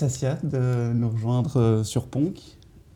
Sassia 0.00 0.38
de 0.42 0.94
nous 0.94 1.10
rejoindre 1.10 1.82
sur 1.84 2.06
Ponk. 2.06 2.40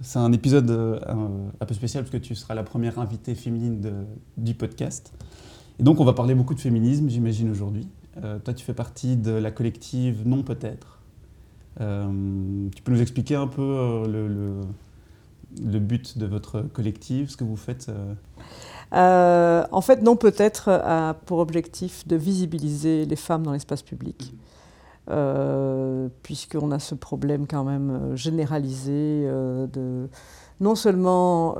C'est 0.00 0.18
un 0.18 0.32
épisode 0.32 0.70
un 1.06 1.66
peu 1.66 1.74
spécial 1.74 2.02
parce 2.02 2.10
que 2.10 2.16
tu 2.16 2.34
seras 2.34 2.54
la 2.54 2.62
première 2.62 2.98
invitée 2.98 3.34
féminine 3.34 4.06
du 4.38 4.54
podcast. 4.54 5.12
Et 5.78 5.82
donc 5.82 6.00
on 6.00 6.04
va 6.06 6.14
parler 6.14 6.34
beaucoup 6.34 6.54
de 6.54 6.60
féminisme, 6.60 7.10
j'imagine, 7.10 7.50
aujourd'hui. 7.50 7.86
toi, 8.44 8.54
tu 8.54 8.64
fais 8.64 8.72
partie 8.72 9.16
de 9.16 9.32
la 9.32 9.50
collective 9.50 10.26
Non 10.26 10.42
Peut-être. 10.42 11.00
tu 11.76 12.82
peux 12.82 12.92
nous 12.92 13.02
expliquer 13.02 13.34
un 13.34 13.48
peu 13.48 14.02
le, 14.08 15.78
but 15.78 16.16
de 16.16 16.24
votre 16.24 16.62
collectif, 16.62 17.28
ce 17.28 17.36
que 17.36 17.44
vous 17.44 17.56
faites 17.56 17.90
euh 17.90 18.14
euh, 18.94 19.66
En 19.72 19.82
fait, 19.82 20.00
non, 20.00 20.16
peut-être 20.16 20.70
a 20.70 21.14
pour 21.26 21.38
objectif 21.38 22.08
de 22.08 22.16
visibiliser 22.16 23.04
les 23.04 23.16
femmes 23.16 23.42
dans 23.42 23.52
l'espace 23.52 23.82
public, 23.82 24.32
euh, 25.10 26.08
puisqu'on 26.22 26.70
a 26.70 26.78
ce 26.78 26.94
problème 26.94 27.46
quand 27.46 27.64
même 27.64 28.16
généralisé 28.16 29.28
de 29.72 30.08
non 30.60 30.76
seulement 30.76 31.56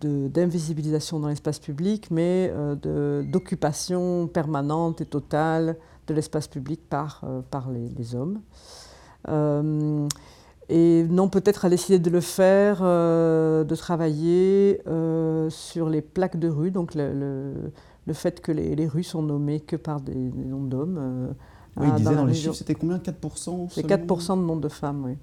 d'invisibilisation 0.00 1.18
dans 1.18 1.28
l'espace 1.28 1.58
public, 1.58 2.10
mais 2.10 2.52
d'occupation 2.82 4.28
permanente 4.28 5.00
et 5.00 5.06
totale 5.06 5.76
de 6.06 6.14
l'espace 6.14 6.46
public 6.46 6.80
par, 6.88 7.24
par 7.50 7.70
les, 7.70 8.14
hommes. 8.14 8.40
Et 10.68 11.04
non, 11.04 11.28
peut-être 11.28 11.66
a 11.66 11.68
décidé 11.68 11.98
de 11.98 12.08
le 12.08 12.20
faire, 12.20 12.78
euh, 12.82 13.64
de 13.64 13.74
travailler 13.74 14.80
euh, 14.86 15.50
sur 15.50 15.90
les 15.90 16.00
plaques 16.00 16.38
de 16.38 16.48
rue, 16.48 16.70
donc 16.70 16.94
le, 16.94 17.52
le, 18.06 18.12
fait 18.14 18.40
que 18.40 18.50
les, 18.50 18.74
les, 18.74 18.86
rues 18.86 19.02
sont 19.02 19.22
nommées 19.22 19.60
que 19.60 19.76
par 19.76 20.00
des, 20.00 20.14
noms 20.14 20.64
d'hommes. 20.64 21.34
Oui, 21.76 21.86
il 21.88 21.94
disait 21.94 22.14
dans, 22.14 22.24
les 22.24 22.34
chiffres, 22.34 22.54
c'était 22.54 22.74
combien? 22.74 22.98
4% 22.98 23.68
C'est 23.70 23.86
4% 23.86 24.40
de 24.40 24.46
noms 24.46 24.56
de 24.56 24.68
femmes, 24.68 25.04
oui. 25.04 25.16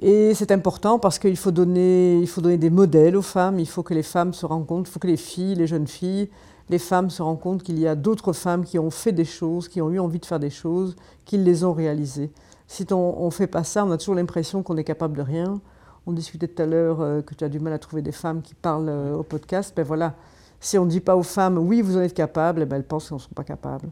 Et 0.00 0.34
c'est 0.34 0.50
important 0.50 0.98
parce 0.98 1.18
qu'il 1.18 1.36
faut 1.36 1.50
donner, 1.50 2.18
il 2.18 2.26
faut 2.26 2.40
donner 2.40 2.58
des 2.58 2.70
modèles 2.70 3.16
aux 3.16 3.22
femmes, 3.22 3.58
il 3.58 3.68
faut 3.68 3.82
que 3.82 3.94
les 3.94 4.02
femmes 4.02 4.34
se 4.34 4.44
rendent 4.44 4.66
compte, 4.66 4.88
il 4.88 4.90
faut 4.90 4.98
que 4.98 5.06
les 5.06 5.16
filles, 5.16 5.54
les 5.54 5.66
jeunes 5.66 5.86
filles, 5.86 6.28
les 6.68 6.78
femmes 6.78 7.10
se 7.10 7.22
rendent 7.22 7.40
compte 7.40 7.62
qu'il 7.62 7.78
y 7.78 7.86
a 7.86 7.94
d'autres 7.94 8.32
femmes 8.32 8.64
qui 8.64 8.78
ont 8.78 8.90
fait 8.90 9.12
des 9.12 9.24
choses, 9.24 9.68
qui 9.68 9.80
ont 9.80 9.90
eu 9.90 9.98
envie 9.98 10.18
de 10.18 10.26
faire 10.26 10.40
des 10.40 10.50
choses, 10.50 10.96
qui 11.24 11.36
les 11.36 11.64
ont 11.64 11.72
réalisées. 11.72 12.30
Si 12.66 12.86
on 12.92 13.24
ne 13.24 13.30
fait 13.30 13.46
pas 13.46 13.64
ça, 13.64 13.84
on 13.84 13.90
a 13.90 13.98
toujours 13.98 14.14
l'impression 14.14 14.62
qu'on 14.62 14.76
est 14.76 14.84
capable 14.84 15.16
de 15.16 15.22
rien. 15.22 15.60
On 16.06 16.12
discutait 16.12 16.48
tout 16.48 16.62
à 16.62 16.66
l'heure 16.66 17.00
euh, 17.00 17.22
que 17.22 17.34
tu 17.34 17.44
as 17.44 17.48
du 17.48 17.60
mal 17.60 17.72
à 17.72 17.78
trouver 17.78 18.02
des 18.02 18.12
femmes 18.12 18.42
qui 18.42 18.54
parlent 18.54 18.88
euh, 18.88 19.16
au 19.16 19.22
podcast. 19.22 19.72
Ben 19.76 19.84
voilà, 19.84 20.14
si 20.60 20.76
on 20.78 20.84
ne 20.84 20.90
dit 20.90 21.00
pas 21.00 21.16
aux 21.16 21.22
femmes 21.22 21.58
oui, 21.58 21.82
vous 21.82 21.96
en 21.96 22.00
êtes 22.00 22.14
capables, 22.14 22.62
eh 22.62 22.66
ben 22.66 22.76
elles 22.76 22.84
pensent 22.84 23.08
qu'elles 23.08 23.16
ne 23.16 23.22
sont 23.22 23.34
pas 23.34 23.44
capables. 23.44 23.88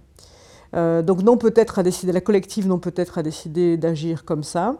Euh, 0.74 1.02
donc 1.02 1.22
non 1.22 1.36
peut-être 1.36 1.78
à 1.78 1.82
décider, 1.82 2.12
la 2.12 2.20
collective 2.20 2.66
non 2.66 2.78
peut-être 2.78 3.18
a 3.18 3.22
décidé 3.22 3.76
d'agir 3.76 4.24
comme 4.24 4.42
ça. 4.42 4.76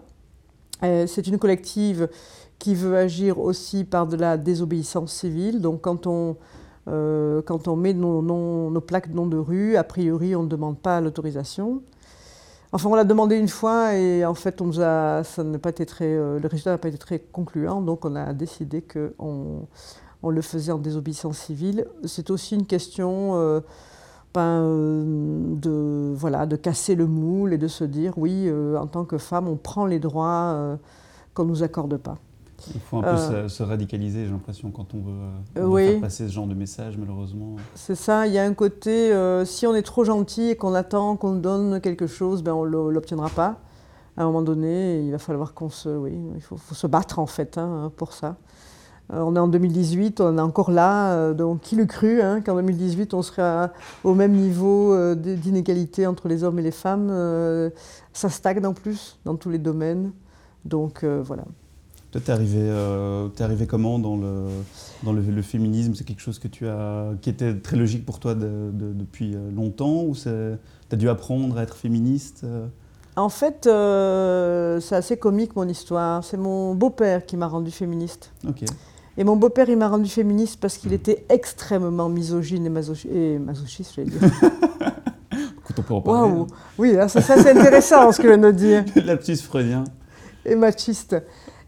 c'est 0.83 1.27
une 1.27 1.39
collective 1.39 2.09
qui 2.59 2.75
veut 2.75 2.97
agir 2.97 3.39
aussi 3.39 3.85
par 3.85 4.07
de 4.07 4.17
la 4.17 4.37
désobéissance 4.37 5.13
civile. 5.13 5.61
Donc 5.61 5.83
quand 5.83 6.07
on, 6.07 6.37
quand 6.87 7.69
on 7.69 7.77
met 7.77 7.95
nos, 7.95 8.21
nos, 8.23 8.81
plaques 8.81 9.11
de 9.11 9.15
nom 9.15 9.27
de 9.27 9.37
rue, 9.37 9.77
a 9.77 9.85
priori 9.85 10.35
on 10.35 10.43
ne 10.43 10.49
demande 10.49 10.79
pas 10.79 11.01
l'autorisation. 11.01 11.83
Enfin, 12.75 12.89
on 12.89 12.95
l'a 12.95 13.05
demandé 13.05 13.37
une 13.37 13.49
fois 13.49 13.95
et 13.95 14.25
en 14.25 14.33
fait, 14.33 14.63
on 14.63 14.73
ça 14.73 15.23
n'a 15.45 15.59
pas 15.59 15.69
été 15.69 15.85
très, 15.85 16.07
euh, 16.07 16.39
le 16.39 16.49
résultat 16.49 16.71
n'a 16.71 16.79
pas 16.79 16.89
été 16.89 16.97
très 16.97 17.19
concluant, 17.19 17.83
donc 17.83 18.07
on 18.07 18.17
a 18.17 18.33
décidé 18.33 18.81
qu'on 18.81 19.69
on 20.23 20.31
le 20.31 20.41
faisait 20.41 20.73
en 20.73 20.79
désobéissance 20.79 21.37
civile. 21.37 21.87
C'est 22.05 22.31
aussi 22.31 22.55
une 22.55 22.65
question 22.65 23.37
euh, 23.37 23.61
ben, 24.35 24.63
euh, 24.63 25.55
de, 25.57 26.15
voilà, 26.15 26.47
de 26.47 26.57
casser 26.57 26.95
le 26.95 27.07
moule 27.07 27.53
et 27.53 27.59
de 27.59 27.69
se 27.69 27.85
dire, 27.85 28.15
oui, 28.17 28.51
en 28.79 28.87
tant 28.87 29.05
que 29.05 29.19
femme, 29.19 29.49
on 29.49 29.57
prend 29.57 29.87
les 29.87 29.99
droits 29.99 30.79
qu'on 31.35 31.45
ne 31.45 31.49
nous 31.49 31.63
accorde 31.63 31.97
pas. 31.97 32.19
Il 32.75 32.81
faut 32.81 32.99
un 32.99 33.03
peu 33.03 33.09
euh. 33.09 33.49
se, 33.49 33.63
radicaliser, 33.63 34.25
j'ai 34.25 34.31
l'impression, 34.31 34.71
quand 34.71 34.95
on 34.95 34.99
veut, 34.99 35.13
euh, 35.57 35.91
faire 35.91 36.01
passer 36.01 36.29
ce 36.29 36.33
genre 36.33 36.47
de 36.47 36.55
message, 36.55 36.97
malheureusement. 36.97 37.57
C'est 37.75 37.95
ça, 37.95 38.27
il 38.27 38.33
y 38.33 38.39
a 38.39 38.45
un 38.45 38.55
côté, 38.55 39.13
euh, 39.13 39.45
si 39.45 39.67
on 39.67 39.75
est 39.75 39.83
trop 39.83 40.05
gentil 40.05 40.51
et 40.51 40.57
qu'on 40.57 40.75
attend 40.75 41.17
qu'on 41.17 41.35
donne 41.35 41.81
quelque 41.81 42.07
chose, 42.07 42.43
ben 42.43 42.53
on 42.53 42.65
ne 42.65 42.91
l'obtiendra 42.91 43.29
pas. 43.29 43.59
À 44.17 44.23
un 44.23 44.27
moment 44.27 44.43
donné, 44.43 45.01
il 45.01 45.11
va 45.11 45.19
falloir 45.19 45.55
qu'on 45.55 45.71
se... 45.71 45.89
Oui, 45.89 46.13
il 46.35 46.41
faut, 46.43 46.59
se 46.59 46.87
battre, 46.87 47.19
en 47.19 47.27
fait, 47.27 47.59
hein, 47.59 47.91
pour 47.97 48.13
ça. 48.13 48.37
On 49.11 49.37
est 49.37 49.39
en 49.39 49.49
2018, 49.49 50.21
on 50.21 50.39
est 50.39 50.41
encore 50.41 50.71
là, 50.71 51.33
donc 51.35 51.61
qui 51.61 51.77
le 51.77 51.85
cru 51.85 52.23
hein, 52.23 52.41
qu'en 52.41 52.55
2018 52.57 53.13
on 53.15 53.23
serait 53.23 53.71
au 54.05 54.15
même 54.15 54.33
niveau 54.33 55.15
d'inégalité 55.15 56.07
entre 56.07 56.29
les 56.29 56.45
hommes 56.45 56.59
et 56.59 56.63
les 56.63 56.71
femmes 56.71 57.11
Ça 58.13 58.31
stagne 58.31 58.65
en 58.65 58.73
plus 58.73 59.19
dans 59.25 59.37
tous 59.37 59.51
les 59.51 59.59
domaines. 59.59 60.13
Donc 60.65 61.05
voilà. 61.05 61.45
Toi, 62.13 62.21
t'es 62.23 62.31
arrivé, 62.31 62.59
euh, 62.61 63.31
es 63.39 63.43
arrivé 63.43 63.67
comment 63.67 63.99
dans 63.99 64.17
le, 64.17 64.45
dans 65.03 65.15
le, 65.15 65.43
féminisme? 65.43 65.95
C'est 65.95 66.05
quelque 66.05 66.21
chose 66.21 66.39
que 66.39 66.47
tu 66.47 66.69
as, 66.69 67.13
qui 67.23 67.31
était 67.31 67.55
très 67.55 67.79
logique 67.79 68.05
pour 68.05 68.21
toi 68.21 68.35
depuis 68.35 69.35
euh, 69.35 69.51
longtemps 69.51 70.03
ou 70.03 70.15
tu 70.15 70.29
as 70.29 70.97
dû 70.97 71.09
apprendre 71.09 71.57
à 71.57 71.63
être 71.63 71.75
féministe 71.75 72.43
euh? 72.45 72.67
En 73.17 73.31
fait, 73.31 73.67
euh, 73.67 74.79
c'est 74.81 74.95
assez 74.95 75.17
comique 75.17 75.57
mon 75.57 75.67
histoire. 75.67 76.23
C'est 76.23 76.37
mon 76.37 76.75
beau-père 76.75 77.25
qui 77.25 77.39
m'a 77.39 77.47
rendu 77.47 77.71
féministe. 77.71 78.33
Ok. 78.47 78.65
Et 79.19 79.25
mon 79.25 79.37
beau-père, 79.37 79.69
il 79.69 79.77
m'a 79.77 79.89
rendu 79.89 80.09
féministe 80.09 80.59
parce 80.61 80.79
qu'il 80.79 80.93
était 80.93 81.25
extrêmement 81.29 82.09
misogyne 82.09 82.67
et, 82.67 83.15
et 83.15 83.39
masochiste, 83.39 83.93
je 83.97 84.01
vais 84.01 84.07
dire. 84.07 84.21
Écoute, 85.33 85.77
on 85.79 85.83
peut 85.83 85.95
en 85.95 86.01
parler. 86.01 86.31
Hein. 86.31 86.47
Oui, 86.79 86.95
ça, 87.09 87.21
ça 87.21 87.37
c'est 87.37 87.51
intéressant 87.51 88.11
ce 88.11 88.19
que 88.19 88.25
je 88.25 88.29
viens 88.29 88.39
de 88.39 88.51
dire. 88.51 88.85
Lapsus 88.97 89.37
freudien. 89.37 89.85
Et 90.45 90.55
machiste. 90.55 91.17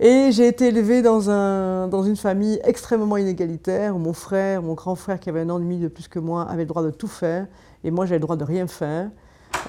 Et 0.00 0.32
j'ai 0.32 0.48
été 0.48 0.68
élevée 0.68 1.02
dans, 1.02 1.30
un, 1.30 1.86
dans 1.86 2.02
une 2.02 2.16
famille 2.16 2.58
extrêmement 2.64 3.16
inégalitaire, 3.16 3.94
où 3.94 3.98
mon 3.98 4.12
frère, 4.12 4.62
mon 4.62 4.74
grand 4.74 4.96
frère 4.96 5.20
qui 5.20 5.28
avait 5.28 5.40
un 5.40 5.50
an 5.50 5.58
et 5.58 5.62
demi 5.62 5.78
de 5.78 5.88
plus 5.88 6.08
que 6.08 6.18
moi, 6.18 6.42
avait 6.42 6.62
le 6.62 6.68
droit 6.68 6.82
de 6.82 6.90
tout 6.90 7.06
faire, 7.06 7.46
et 7.84 7.90
moi 7.90 8.04
j'avais 8.06 8.18
le 8.18 8.22
droit 8.22 8.36
de 8.36 8.44
rien 8.44 8.66
faire. 8.66 9.10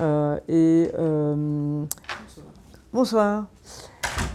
Euh, 0.01 0.37
et 0.47 0.89
euh, 0.97 1.83
bonsoir. 2.91 3.45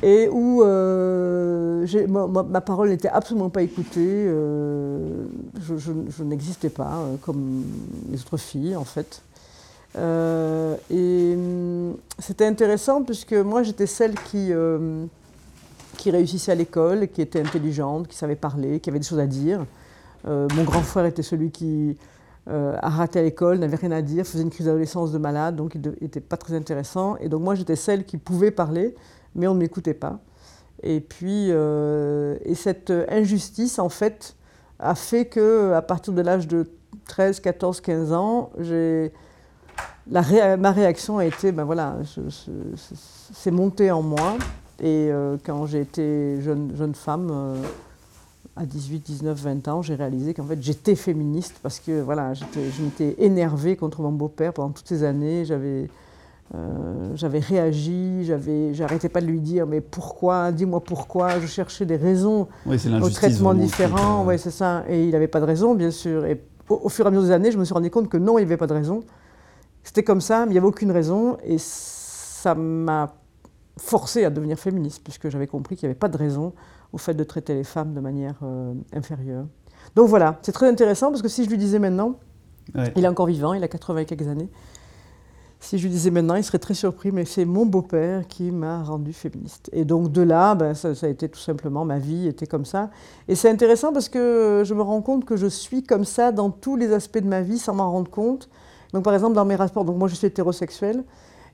Et 0.02 0.28
où 0.30 0.62
euh, 0.62 1.86
ma, 2.08 2.60
parole 2.62 2.88
n'était 2.88 3.08
absolument 3.08 3.50
pas 3.50 3.62
écoutée. 3.62 4.24
je, 4.26 5.76
je 5.76 6.22
n'existais 6.24 6.70
pas 6.70 7.04
comme 7.22 7.64
les 8.10 8.20
autres 8.20 8.38
filles 8.38 8.76
en 8.76 8.84
fait. 8.84 9.22
et 9.96 11.34
hum, 11.34 11.96
c'était 12.18 12.46
intéressant 12.46 13.02
puisque 13.02 13.34
moi 13.34 13.62
j'étais 13.62 13.86
celle 13.86 14.14
qui 14.14 14.52
qui 16.00 16.10
réussissait 16.10 16.52
à 16.52 16.54
l'école, 16.54 17.08
qui 17.08 17.20
était 17.20 17.40
intelligente, 17.40 18.08
qui 18.08 18.16
savait 18.16 18.34
parler, 18.34 18.80
qui 18.80 18.88
avait 18.88 18.98
des 18.98 19.06
choses 19.06 19.18
à 19.18 19.26
dire. 19.26 19.66
Euh, 20.26 20.48
mon 20.56 20.64
grand 20.64 20.80
frère 20.80 21.04
était 21.04 21.22
celui 21.22 21.50
qui 21.50 21.96
euh, 22.48 22.74
a 22.80 22.88
raté 22.88 23.18
à 23.18 23.22
l'école, 23.22 23.58
n'avait 23.58 23.76
rien 23.76 23.90
à 23.92 24.00
dire, 24.00 24.26
faisait 24.26 24.42
une 24.42 24.50
crise 24.50 24.66
d'adolescence 24.66 25.12
de 25.12 25.18
malade, 25.18 25.56
donc 25.56 25.74
il 25.74 25.92
n'était 26.00 26.20
pas 26.20 26.38
très 26.38 26.54
intéressant. 26.54 27.16
Et 27.18 27.28
donc 27.28 27.42
moi, 27.42 27.54
j'étais 27.54 27.76
celle 27.76 28.04
qui 28.04 28.16
pouvait 28.16 28.50
parler, 28.50 28.94
mais 29.34 29.46
on 29.46 29.54
ne 29.54 29.60
m'écoutait 29.60 29.94
pas. 29.94 30.20
Et 30.82 31.00
puis, 31.00 31.48
euh, 31.50 32.36
et 32.44 32.54
cette 32.54 32.92
injustice, 33.08 33.78
en 33.78 33.88
fait, 33.88 34.36
a 34.78 34.94
fait 34.94 35.26
que 35.26 35.72
à 35.72 35.82
partir 35.82 36.14
de 36.14 36.22
l'âge 36.22 36.48
de 36.48 36.66
13, 37.08 37.40
14, 37.40 37.80
15 37.80 38.12
ans, 38.12 38.50
la 40.10 40.56
ma 40.56 40.72
réaction 40.72 41.18
a 41.18 41.24
été, 41.26 41.52
ben 41.52 41.64
voilà, 41.64 41.96
c'est 43.32 43.50
monté 43.50 43.90
en 43.90 44.02
moi. 44.02 44.36
Et 44.80 45.10
euh, 45.10 45.36
quand 45.44 45.66
j'ai 45.66 45.80
été 45.82 46.40
jeune, 46.40 46.74
jeune 46.74 46.94
femme, 46.94 47.28
euh, 47.30 47.62
à 48.56 48.64
18, 48.64 49.00
19, 49.00 49.38
20 49.38 49.68
ans, 49.68 49.82
j'ai 49.82 49.94
réalisé 49.94 50.34
qu'en 50.34 50.44
fait 50.44 50.60
j'étais 50.62 50.94
féministe 50.94 51.60
parce 51.62 51.80
que 51.80 52.00
voilà, 52.00 52.32
je 52.34 52.44
m'étais 52.82 53.14
énervée 53.18 53.76
contre 53.76 54.00
mon 54.00 54.12
beau-père 54.12 54.54
pendant 54.54 54.70
toutes 54.70 54.88
ces 54.88 55.04
années. 55.04 55.44
J'avais 55.44 55.88
euh, 56.52 57.12
j'avais 57.14 57.38
réagi, 57.38 58.28
j'arrêtais 58.72 59.08
pas 59.08 59.20
de 59.20 59.26
lui 59.26 59.40
dire 59.40 59.66
mais 59.66 59.80
pourquoi, 59.80 60.50
dis-moi 60.50 60.80
pourquoi. 60.80 61.38
Je 61.38 61.46
cherchais 61.46 61.86
des 61.86 61.96
raisons 61.96 62.48
au 62.66 63.10
traitement 63.10 63.54
différent. 63.54 64.24
Oui, 64.26 64.38
c'est 64.38 64.50
ça. 64.50 64.84
Et 64.88 65.04
il 65.04 65.10
n'avait 65.10 65.28
pas 65.28 65.40
de 65.40 65.44
raison, 65.44 65.74
bien 65.74 65.90
sûr. 65.90 66.24
Et 66.26 66.42
au, 66.68 66.88
fur 66.88 67.04
et 67.04 67.08
à 67.08 67.10
mesure 67.10 67.24
des 67.24 67.32
années, 67.32 67.52
je 67.52 67.58
me 67.58 67.64
suis 67.64 67.74
rendu 67.74 67.90
compte 67.90 68.08
que 68.08 68.16
non, 68.16 68.38
il 68.38 68.42
n'y 68.42 68.46
avait 68.46 68.56
pas 68.56 68.66
de 68.66 68.72
raison. 68.72 69.04
C'était 69.84 70.02
comme 70.02 70.20
ça, 70.20 70.40
mais 70.40 70.50
il 70.50 70.52
n'y 70.52 70.58
avait 70.58 70.66
aucune 70.66 70.90
raison. 70.90 71.36
Et 71.44 71.56
ça 71.58 72.54
m'a 72.56 73.14
forcée 73.78 74.24
à 74.24 74.30
devenir 74.30 74.58
féministe, 74.58 75.02
puisque 75.04 75.30
j'avais 75.30 75.46
compris 75.46 75.76
qu'il 75.76 75.88
n'y 75.88 75.92
avait 75.92 75.98
pas 75.98 76.08
de 76.08 76.16
raison 76.16 76.52
au 76.92 76.98
fait 76.98 77.14
de 77.14 77.24
traiter 77.24 77.54
les 77.54 77.64
femmes 77.64 77.94
de 77.94 78.00
manière 78.00 78.34
euh, 78.42 78.74
inférieure. 78.92 79.46
Donc 79.94 80.08
voilà, 80.08 80.38
c'est 80.42 80.52
très 80.52 80.68
intéressant, 80.68 81.10
parce 81.10 81.22
que 81.22 81.28
si 81.28 81.44
je 81.44 81.50
lui 81.50 81.58
disais 81.58 81.78
maintenant, 81.78 82.16
il 82.96 83.04
est 83.04 83.08
encore 83.08 83.26
vivant, 83.26 83.54
il 83.54 83.64
a 83.64 83.68
80 83.68 84.00
et 84.00 84.04
quelques 84.04 84.28
années, 84.28 84.48
si 85.62 85.76
je 85.76 85.84
lui 85.84 85.90
disais 85.90 86.10
maintenant, 86.10 86.36
il 86.36 86.42
serait 86.42 86.58
très 86.58 86.72
surpris, 86.72 87.12
mais 87.12 87.26
c'est 87.26 87.44
mon 87.44 87.66
beau-père 87.66 88.26
qui 88.26 88.50
m'a 88.50 88.82
rendu 88.82 89.12
féministe. 89.12 89.68
Et 89.74 89.84
donc 89.84 90.10
de 90.10 90.22
là, 90.22 90.54
ben, 90.54 90.72
ça, 90.72 90.88
a 91.02 91.08
été 91.08 91.28
tout 91.28 91.38
simplement, 91.38 91.84
ma 91.84 91.98
vie 91.98 92.26
était 92.26 92.46
comme 92.46 92.64
ça. 92.64 92.90
Et 93.28 93.34
c'est 93.34 93.50
intéressant 93.50 93.92
parce 93.92 94.08
que 94.08 94.62
je 94.64 94.72
me 94.72 94.80
rends 94.80 95.02
compte 95.02 95.26
que 95.26 95.36
je 95.36 95.46
suis 95.46 95.82
comme 95.82 96.06
ça 96.06 96.32
dans 96.32 96.50
tous 96.50 96.76
les 96.76 96.94
aspects 96.94 97.18
de 97.18 97.28
ma 97.28 97.42
vie 97.42 97.58
sans 97.58 97.74
m'en 97.74 97.92
rendre 97.92 98.10
compte. 98.10 98.48
Donc 98.94 99.04
par 99.04 99.12
exemple, 99.12 99.34
dans 99.34 99.44
mes 99.44 99.54
rapports, 99.54 99.84
donc 99.84 99.98
moi 99.98 100.08
je 100.08 100.14
suis 100.14 100.26
hétérosexuelle, 100.26 101.04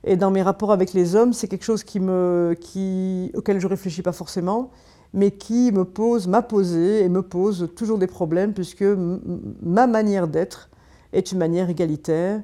Et 0.05 0.15
dans 0.15 0.31
mes 0.31 0.41
rapports 0.41 0.71
avec 0.71 0.93
les 0.93 1.15
hommes, 1.15 1.33
c'est 1.33 1.49
quelque 1.49 1.65
chose 1.65 1.83
qui 1.83 1.99
auquel 3.35 3.59
je 3.59 3.67
réfléchis 3.67 4.03
pas 4.03 4.13
forcément, 4.13 4.71
mais 5.13 5.31
qui 5.31 5.73
me 5.73 5.83
pose, 5.83 6.27
m'a 6.27 6.41
posé 6.41 7.03
et 7.03 7.09
me 7.09 7.21
pose 7.21 7.69
toujours 7.75 7.97
des 7.97 8.07
problèmes, 8.07 8.53
puisque 8.53 8.85
ma 9.61 9.85
manière 9.85 10.29
d'être 10.29 10.69
est 11.11 11.33
une 11.33 11.39
manière 11.39 11.69
égalitaire. 11.69 12.41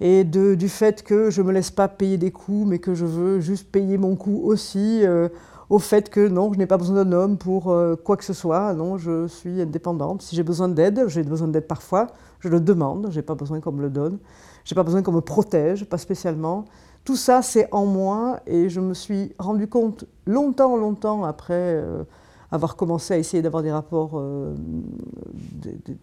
Et 0.00 0.24
de, 0.24 0.54
du 0.54 0.68
fait 0.68 1.02
que 1.02 1.30
je 1.30 1.42
ne 1.42 1.48
me 1.48 1.52
laisse 1.52 1.70
pas 1.70 1.88
payer 1.88 2.16
des 2.16 2.30
coups, 2.30 2.66
mais 2.66 2.78
que 2.78 2.94
je 2.94 3.04
veux 3.04 3.40
juste 3.40 3.70
payer 3.70 3.98
mon 3.98 4.16
coup 4.16 4.40
aussi, 4.44 5.04
euh, 5.04 5.28
au 5.68 5.78
fait 5.78 6.08
que 6.08 6.26
non, 6.26 6.52
je 6.52 6.58
n'ai 6.58 6.66
pas 6.66 6.78
besoin 6.78 7.04
d'un 7.04 7.12
homme 7.12 7.36
pour 7.36 7.70
euh, 7.70 7.96
quoi 7.96 8.16
que 8.16 8.24
ce 8.24 8.32
soit, 8.32 8.72
non, 8.74 8.96
je 8.96 9.26
suis 9.26 9.60
indépendante. 9.60 10.22
Si 10.22 10.34
j'ai 10.34 10.42
besoin 10.42 10.68
d'aide, 10.68 11.04
j'ai 11.08 11.22
besoin 11.22 11.48
d'aide 11.48 11.66
parfois, 11.66 12.08
je 12.40 12.48
le 12.48 12.60
demande, 12.60 13.08
je 13.10 13.16
n'ai 13.16 13.22
pas 13.22 13.34
besoin 13.34 13.60
qu'on 13.60 13.72
me 13.72 13.82
le 13.82 13.90
donne, 13.90 14.18
je 14.64 14.72
n'ai 14.72 14.76
pas 14.76 14.82
besoin 14.82 15.02
qu'on 15.02 15.12
me 15.12 15.20
protège, 15.20 15.84
pas 15.84 15.98
spécialement. 15.98 16.64
Tout 17.04 17.16
ça, 17.16 17.42
c'est 17.42 17.68
en 17.72 17.86
moi 17.86 18.40
et 18.46 18.68
je 18.68 18.80
me 18.80 18.94
suis 18.94 19.32
rendu 19.38 19.68
compte 19.68 20.04
longtemps, 20.26 20.76
longtemps 20.76 21.24
après 21.24 21.54
euh, 21.54 22.04
avoir 22.50 22.76
commencé 22.76 23.14
à 23.14 23.18
essayer 23.18 23.42
d'avoir 23.42 23.62
des 23.62 23.70
rapports, 23.70 24.12
euh, 24.14 24.54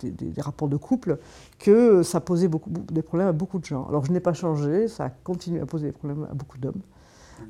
des, 0.01 0.41
rapports 0.41 0.69
de 0.69 0.77
couple, 0.77 1.19
que 1.59 2.03
ça 2.03 2.21
posait 2.21 2.47
beaucoup, 2.47 2.69
des 2.69 3.01
problèmes 3.01 3.27
à 3.27 3.33
beaucoup 3.33 3.59
de 3.59 3.65
gens. 3.65 3.85
Alors 3.87 4.05
je 4.05 4.11
n'ai 4.11 4.19
pas 4.19 4.33
changé, 4.33 4.87
ça 4.87 5.05
a 5.05 5.09
continué 5.09 5.59
à 5.59 5.65
poser 5.65 5.87
des 5.87 5.91
problèmes 5.91 6.27
à 6.29 6.33
beaucoup 6.33 6.57
d'hommes. 6.57 6.81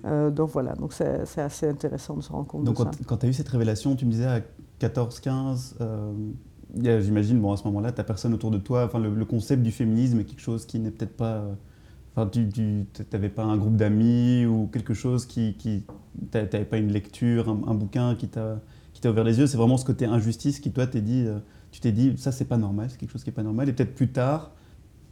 Euh, 0.05 0.31
donc 0.31 0.49
voilà, 0.49 0.73
donc 0.73 0.94
c'est 0.94 1.39
assez 1.39 1.67
intéressant 1.67 2.15
de 2.15 2.21
se 2.21 2.31
rendre 2.31 2.47
compte 2.47 2.63
donc 2.63 2.75
de 2.77 2.83
quand, 2.83 2.94
ça. 2.94 2.99
Quand 3.05 3.17
tu 3.17 3.25
as 3.25 3.29
eu 3.29 3.33
cette 3.33 3.47
révélation, 3.47 3.95
tu 3.95 4.05
me 4.05 4.11
disais 4.11 4.25
à 4.25 4.41
14, 4.79 5.19
15, 5.19 5.75
j'imagine, 6.75 7.39
bon, 7.39 7.53
à 7.53 7.57
ce 7.57 7.63
moment-là, 7.65 7.91
tu 7.91 8.03
personne 8.03 8.33
autour 8.33 8.51
de 8.51 8.57
toi, 8.57 8.85
enfin, 8.85 8.99
le, 8.99 9.25
concept 9.25 9.61
du 9.61 9.71
féminisme 9.71 10.19
est 10.19 10.25
quelque 10.25 10.41
chose 10.41 10.65
qui 10.65 10.79
n'est 10.79 10.91
peut-être 10.91 11.15
pas 11.15 11.44
tu 12.25 12.49
n'avais 13.13 13.29
pas 13.29 13.44
un 13.44 13.57
groupe 13.57 13.75
d'amis 13.75 14.45
ou 14.45 14.67
quelque 14.71 14.94
chose 14.94 15.25
qui. 15.25 15.53
qui 15.53 15.83
tu 16.31 16.38
n'avais 16.38 16.65
pas 16.65 16.77
une 16.77 16.91
lecture, 16.91 17.47
un, 17.49 17.75
bouquin 17.75 18.15
qui 18.15 18.27
t'a 18.27 18.59
ouvert 19.05 19.23
les 19.23 19.39
yeux. 19.39 19.47
C'est 19.47 19.57
vraiment 19.57 19.77
ce 19.77 19.85
côté 19.85 20.05
injustice 20.05 20.59
qui, 20.59 20.71
toi, 20.71 20.88
t'es 20.88 21.01
dit, 21.01 21.23
euh, 21.25 21.39
tu 21.71 21.79
t'es 21.79 21.91
dit, 21.91 22.13
ça, 22.17 22.31
c'est 22.31 22.45
pas 22.45 22.57
normal, 22.57 22.88
c'est 22.89 22.97
quelque 22.97 23.11
chose 23.11 23.23
qui 23.23 23.29
n'est 23.29 23.35
pas 23.35 23.44
normal. 23.44 23.69
Et 23.69 23.73
peut-être 23.73 23.95
plus 23.95 24.11
tard, 24.11 24.51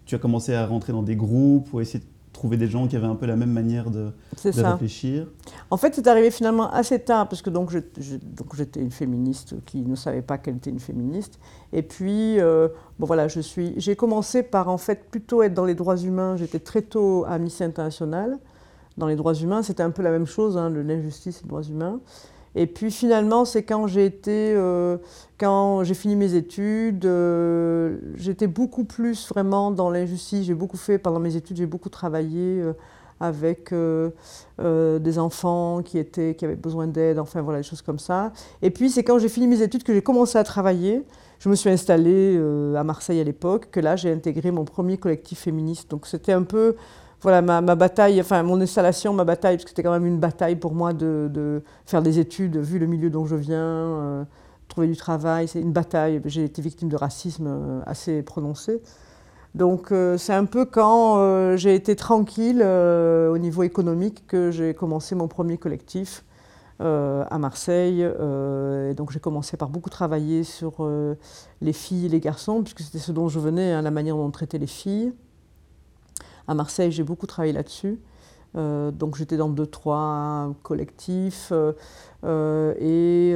tu 0.05 0.15
as 0.15 0.19
commencé 0.19 0.53
à 0.53 0.65
rentrer 0.65 0.93
dans 0.93 1.03
des 1.03 1.15
groupes 1.15 1.73
ou 1.73 1.79
essayer 1.79 1.99
de 1.99 2.05
trouver 2.35 2.57
des 2.57 2.67
gens 2.67 2.87
qui 2.87 2.95
avaient 2.95 3.07
un 3.07 3.15
peu 3.15 3.25
la 3.25 3.37
même 3.37 3.51
manière 3.51 3.89
de, 3.89 4.11
de 4.43 4.61
réfléchir 4.61 5.27
En 5.71 5.77
fait, 5.77 5.95
c'est 5.95 6.05
arrivé 6.05 6.29
finalement 6.29 6.69
assez 6.69 6.99
tard, 6.99 7.29
parce 7.29 7.41
que 7.41 7.49
donc, 7.49 7.71
j'étais 7.71 8.81
une 8.81 8.91
féministe 8.91 9.55
qui 9.65 9.81
ne 9.81 9.95
savait 9.95 10.21
pas 10.21 10.37
qu'elle 10.37 10.57
était 10.57 10.69
une 10.69 10.79
féministe. 10.79 11.39
Et 11.71 11.81
puis, 11.81 12.39
euh, 12.39 12.67
bon 12.99 13.07
voilà, 13.07 13.27
je 13.27 13.39
suis, 13.39 13.73
j'ai 13.77 13.95
commencé 13.95 14.43
par 14.43 14.67
en 14.67 14.77
fait 14.77 15.09
plutôt 15.09 15.43
être 15.43 15.53
dans 15.53 15.65
les 15.65 15.75
droits 15.75 15.97
humains. 15.97 16.35
J'étais 16.35 16.59
très 16.59 16.81
tôt 16.81 17.25
à 17.25 17.31
Amnesty 17.31 17.63
International. 17.63 18.37
Dans 18.97 19.07
les 19.07 19.15
droits 19.15 19.33
humains, 19.33 19.61
c'était 19.61 19.83
un 19.83 19.91
peu 19.91 20.03
la 20.03 20.11
même 20.11 20.25
chose, 20.25 20.57
hein, 20.57 20.69
l'injustice 20.69 21.39
et 21.39 21.43
les 21.43 21.49
droits 21.49 21.63
humains. 21.63 21.99
Et 22.55 22.67
puis 22.67 22.89
finalement, 22.89 23.43
c'est 23.43 23.63
quand 23.63 23.85
j'ai 23.87 24.05
été, 24.05 24.53
euh, 24.55 24.97
quand 25.37 25.83
j'ai 25.83 25.93
fini 25.93 26.15
mes 26.15 26.35
études, 26.35 27.05
euh, 27.05 27.97
j'étais 28.15 28.47
beaucoup 28.47 28.85
plus 28.85 29.27
vraiment 29.27 29.71
dans 29.71 29.89
l'injustice. 29.89 30.45
J'ai 30.45 30.53
beaucoup 30.53 30.77
fait 30.77 30.97
pendant 30.97 31.19
mes 31.19 31.35
études, 31.35 31.57
j'ai 31.57 31.65
beaucoup 31.65 31.89
travaillé 31.89 32.61
euh, 32.61 32.73
avec 33.19 33.73
des 33.73 35.19
enfants 35.19 35.81
qui 35.83 35.97
étaient, 35.97 36.35
qui 36.35 36.45
avaient 36.45 36.55
besoin 36.55 36.87
d'aide, 36.87 37.19
enfin 37.19 37.41
voilà 37.41 37.59
des 37.59 37.63
choses 37.63 37.81
comme 37.81 37.99
ça. 37.99 38.31
Et 38.61 38.71
puis 38.71 38.89
c'est 38.89 39.03
quand 39.03 39.19
j'ai 39.19 39.29
fini 39.29 39.47
mes 39.47 39.61
études 39.61 39.83
que 39.83 39.93
j'ai 39.93 40.01
commencé 40.01 40.37
à 40.37 40.43
travailler. 40.43 41.03
Je 41.39 41.49
me 41.49 41.55
suis 41.55 41.69
installée 41.69 42.37
à 42.75 42.83
Marseille 42.83 43.19
à 43.19 43.23
l'époque, 43.23 43.69
que 43.71 43.79
là 43.79 43.95
j'ai 43.95 44.11
intégré 44.11 44.51
mon 44.51 44.65
premier 44.65 44.97
collectif 44.97 45.39
féministe. 45.39 45.91
Donc 45.91 46.07
c'était 46.07 46.33
un 46.33 46.43
peu 46.43 46.75
voilà, 47.25 47.41
ma, 47.41 47.75
bataille, 47.75 48.21
enfin 48.21 48.43
mon 48.43 48.61
installation, 48.61 49.11
ma 49.11 49.23
bataille, 49.23 49.55
parce 49.55 49.63
que 49.63 49.71
c'était 49.71 49.81
quand 49.81 49.91
même 49.91 50.05
une 50.05 50.19
bataille 50.19 50.55
pour 50.55 50.75
moi 50.75 50.93
de, 50.93 51.63
faire 51.87 52.03
des 52.03 52.19
études, 52.19 52.57
vu 52.57 52.77
le 52.77 52.85
milieu 52.85 53.09
dont 53.09 53.25
je 53.25 53.35
viens, 53.35 53.57
euh, 53.57 54.23
trouver 54.67 54.85
du 54.85 54.95
travail, 54.95 55.47
c'est 55.47 55.59
une 55.59 55.71
bataille. 55.71 56.21
J'ai 56.25 56.43
été 56.43 56.61
victime 56.61 56.87
de 56.87 56.95
racisme 56.95 57.47
euh, 57.47 57.81
assez 57.87 58.21
prononcé. 58.21 58.79
Donc 59.55 59.91
euh, 59.91 60.19
c'est 60.19 60.35
un 60.35 60.45
peu 60.45 60.65
quand 60.65 61.55
j'ai 61.57 61.73
été 61.73 61.95
tranquille 61.95 62.61
au 62.61 63.37
niveau 63.39 63.63
économique 63.63 64.27
que 64.27 64.51
j'ai 64.51 64.75
commencé 64.75 65.15
mon 65.15 65.27
premier 65.27 65.57
collectif 65.57 66.23
à 66.79 67.39
Marseille. 67.39 68.01
et 68.03 68.93
donc 68.93 69.09
j'ai 69.09 69.19
commencé 69.19 69.57
par 69.57 69.69
beaucoup 69.69 69.89
travailler 69.89 70.43
sur 70.43 70.87
les 71.61 71.73
filles 71.73 72.05
et 72.05 72.09
les 72.09 72.19
garçons, 72.19 72.61
puisque 72.61 72.81
c'était 72.81 72.99
ce 72.99 73.11
dont 73.11 73.29
je 73.29 73.39
venais, 73.39 73.71
hein, 73.71 73.81
la 73.81 73.89
manière 73.89 74.15
dont 74.15 74.25
on 74.25 74.31
traitait 74.31 74.59
les 74.59 74.67
filles. 74.67 75.11
À 76.47 76.53
Marseille, 76.53 76.91
j'ai 76.91 77.03
beaucoup 77.03 77.27
travaillé 77.27 77.53
là-dessus. 77.53 77.99
Euh, 78.55 78.91
donc 78.91 79.15
j'étais 79.17 79.37
dans 79.37 79.49
deux, 79.49 79.65
trois 79.65 80.53
collectifs 80.63 81.49
euh, 81.51 81.73
euh, 82.23 82.73
et 82.79 83.35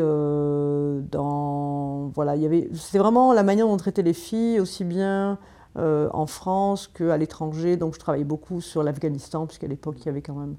dans 1.12 2.12
voilà, 2.16 2.36
il 2.36 2.42
y 2.42 2.46
avait 2.46 2.70
c'était 2.74 3.00
vraiment 3.00 3.34
la 3.34 3.44
manière 3.44 3.68
dont 3.68 3.74
on 3.74 3.78
traitait 3.78 4.02
les 4.02 4.14
filles 4.14 4.60
aussi 4.60 4.84
bien 4.86 5.38
en 5.76 6.26
France 6.26 6.88
qu'à 6.88 7.18
l'étranger. 7.18 7.78
Donc 7.78 7.94
je 7.94 8.00
travaillais 8.00 8.26
beaucoup 8.26 8.62
sur 8.62 8.84
l'Afghanistan 8.84 9.46
puisqu'à 9.46 9.68
l'époque 9.68 9.96
il 10.00 10.06
y 10.06 10.10
avait 10.10 10.22
quand 10.22 10.36
même 10.36 10.56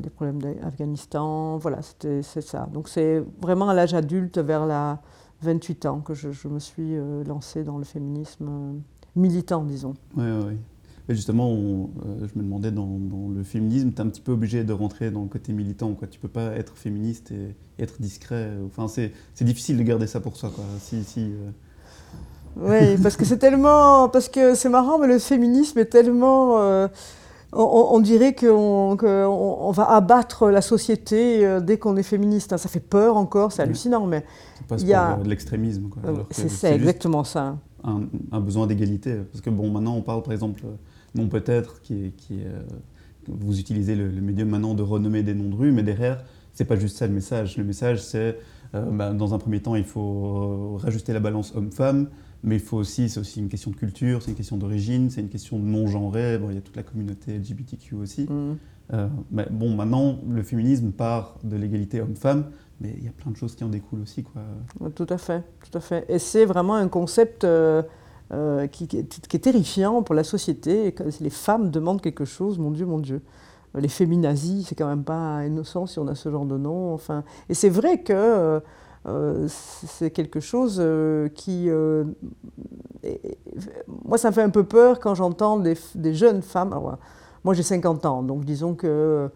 des 0.00 0.10
problèmes 0.10 0.40
d'Afghanistan. 0.40 1.56
Voilà, 1.58 1.82
c'était 1.82 2.22
c'est 2.22 2.40
ça. 2.40 2.68
Donc 2.72 2.88
c'est 2.88 3.22
vraiment 3.40 3.68
à 3.68 3.74
l'âge 3.74 3.94
adulte, 3.94 4.38
vers 4.38 4.66
la 4.66 5.00
28 5.42 5.86
ans, 5.86 6.00
que 6.00 6.14
je, 6.14 6.30
je 6.30 6.46
me 6.48 6.58
suis 6.58 6.96
lancée 7.26 7.64
dans 7.64 7.78
le 7.78 7.84
féminisme 7.84 8.80
militant, 9.16 9.64
disons. 9.64 9.94
Oui, 10.16 10.26
oui 10.46 10.58
justement, 11.14 11.52
euh, 11.52 12.26
je 12.32 12.38
me 12.38 12.44
demandais 12.44 12.70
dans, 12.70 12.98
le 13.34 13.42
féminisme, 13.42 13.92
tu 13.92 13.96
es 13.96 14.00
un 14.00 14.08
petit 14.08 14.20
peu 14.20 14.32
obligé 14.32 14.64
de 14.64 14.72
rentrer 14.72 15.10
dans 15.10 15.22
le 15.22 15.28
côté 15.28 15.52
militant. 15.52 15.94
Quoi. 15.94 16.06
Tu 16.08 16.18
peux 16.18 16.28
pas 16.28 16.52
être 16.56 16.76
féministe 16.76 17.30
et, 17.30 17.56
être 17.82 18.00
discret. 18.00 18.50
Enfin, 18.66 18.88
c'est 18.88 19.44
difficile 19.44 19.78
de 19.78 19.82
garder 19.82 20.06
ça 20.06 20.20
pour 20.20 20.36
soi. 20.36 20.50
Quoi. 20.54 20.64
Si, 20.80 21.04
si, 21.04 21.32
euh. 21.32 21.50
Oui, 22.56 22.98
parce 23.02 23.16
que 23.16 23.24
c'est 23.24 23.38
tellement. 23.38 24.08
Parce 24.08 24.28
que 24.28 24.54
c'est 24.54 24.68
marrant, 24.68 24.98
mais 24.98 25.06
le 25.06 25.18
féminisme 25.18 25.78
est 25.78 25.86
tellement. 25.86 26.60
Euh, 26.60 26.88
on, 27.52 27.98
dirait 28.00 28.34
qu'on 28.34 28.98
on 29.00 29.70
va 29.70 29.90
abattre 29.90 30.50
la 30.50 30.60
société 30.60 31.58
dès 31.62 31.78
qu'on 31.78 31.96
est 31.96 32.02
féministe. 32.02 32.52
Hein. 32.52 32.58
Ça 32.58 32.68
fait 32.68 32.80
peur 32.80 33.16
encore, 33.16 33.52
c'est 33.52 33.62
hallucinant. 33.62 34.04
Mais 34.06 34.22
il 34.78 34.86
y 34.86 34.92
a 34.92 35.16
de 35.16 35.28
l'extrémisme. 35.28 35.88
C'est 36.30 36.74
exactement 36.74 37.24
ça. 37.24 37.56
Un, 37.84 38.02
un 38.32 38.40
besoin 38.40 38.66
d'égalité. 38.66 39.14
Parce 39.32 39.40
que 39.40 39.48
bon, 39.48 39.70
maintenant, 39.70 39.94
on 39.94 40.02
parle 40.02 40.22
par 40.22 40.34
exemple 40.34 40.62
non 41.14 41.28
peut-être, 41.28 41.82
qui 41.82 42.12
qui 42.16 42.40
euh, 42.44 42.62
vous 43.28 43.60
utilisez 43.60 43.94
le, 43.94 44.08
médium 44.08 44.48
maintenant 44.48 44.74
de 44.74 44.82
renommer 44.82 45.22
des 45.22 45.34
noms 45.34 45.48
de 45.48 45.54
rue, 45.54 45.72
mais 45.72 45.82
derrière, 45.82 46.24
c'est 46.54 46.64
pas 46.64 46.76
juste 46.76 46.96
ça 46.96 47.06
le 47.06 47.12
message. 47.12 47.56
Le 47.56 47.64
message, 47.64 48.02
c'est, 48.02 48.38
euh, 48.74 48.84
bah, 48.90 49.12
dans 49.12 49.34
un 49.34 49.38
premier 49.38 49.60
temps, 49.60 49.76
il 49.76 49.84
faut 49.84 50.78
rajuster 50.78 51.12
la 51.12 51.20
balance 51.20 51.54
homme-femme, 51.54 52.08
mais 52.42 52.56
il 52.56 52.60
faut 52.60 52.76
aussi, 52.76 53.08
c'est 53.08 53.20
aussi 53.20 53.40
une 53.40 53.48
question 53.48 53.70
de 53.70 53.76
culture, 53.76 54.22
c'est 54.22 54.30
une 54.30 54.36
question 54.36 54.56
d'origine, 54.56 55.10
c'est 55.10 55.20
une 55.20 55.28
question 55.28 55.58
de 55.58 55.64
non-genré. 55.64 56.38
Bon, 56.38 56.50
il 56.50 56.54
y 56.54 56.58
a 56.58 56.62
toute 56.62 56.76
la 56.76 56.82
communauté 56.82 57.38
LGBTQ 57.38 57.94
aussi. 57.96 58.22
Mmh. 58.22 58.56
Euh, 58.94 59.08
mais 59.30 59.46
bon, 59.50 59.74
maintenant, 59.74 60.18
le 60.28 60.42
féminisme 60.42 60.92
part 60.92 61.36
de 61.44 61.56
l'égalité 61.56 62.00
homme-femme, 62.00 62.50
mais 62.80 62.94
il 62.96 63.04
y 63.04 63.08
a 63.08 63.12
plein 63.12 63.30
de 63.30 63.36
choses 63.36 63.54
qui 63.54 63.64
en 63.64 63.68
découlent 63.68 64.00
aussi, 64.00 64.22
quoi. 64.22 64.42
Tout 64.94 65.06
à 65.10 65.18
fait, 65.18 65.42
tout 65.68 65.76
à 65.76 65.80
fait. 65.80 66.06
Et 66.08 66.18
c'est 66.18 66.44
vraiment 66.44 66.74
un 66.74 66.88
concept 66.88 67.44
euh, 67.44 67.82
qui, 68.72 68.88
est 68.96 69.38
terrifiant 69.38 70.02
pour 70.02 70.14
la 70.14 70.24
société. 70.24 70.94
Les 71.20 71.30
femmes 71.30 71.70
demandent 71.70 72.00
quelque 72.00 72.24
chose, 72.24 72.58
mon 72.58 72.70
Dieu, 72.70 72.86
mon 72.86 72.98
Dieu. 72.98 73.22
Euh, 73.76 73.80
les 73.80 73.88
féminazis, 73.88 74.64
c'est 74.64 74.74
quand 74.74 74.88
même 74.88 75.04
pas 75.04 75.44
innocent 75.46 75.86
si 75.86 75.98
on 75.98 76.08
a 76.08 76.14
ce 76.14 76.30
genre 76.30 76.46
de 76.46 76.56
nom. 76.56 76.94
Enfin, 76.94 77.24
et 77.48 77.54
c'est 77.54 77.68
vrai 77.68 78.02
que 78.02 78.60
euh, 79.06 79.46
c'est 79.48 80.10
quelque 80.10 80.40
chose 80.40 80.82
qui... 81.34 81.70
moi, 84.04 84.18
ça 84.18 84.28
me 84.28 84.34
fait 84.34 84.42
un 84.42 84.50
peu 84.50 84.64
peur 84.64 85.00
quand 85.00 85.14
j'entends 85.14 85.58
des, 85.58 86.14
jeunes 86.14 86.42
femmes. 86.42 86.78
moi, 87.44 87.54
j'ai 87.54 87.62
50 87.62 88.06
ans, 88.06 88.22
donc 88.22 88.44
disons 88.44 88.74
que... 88.74 89.30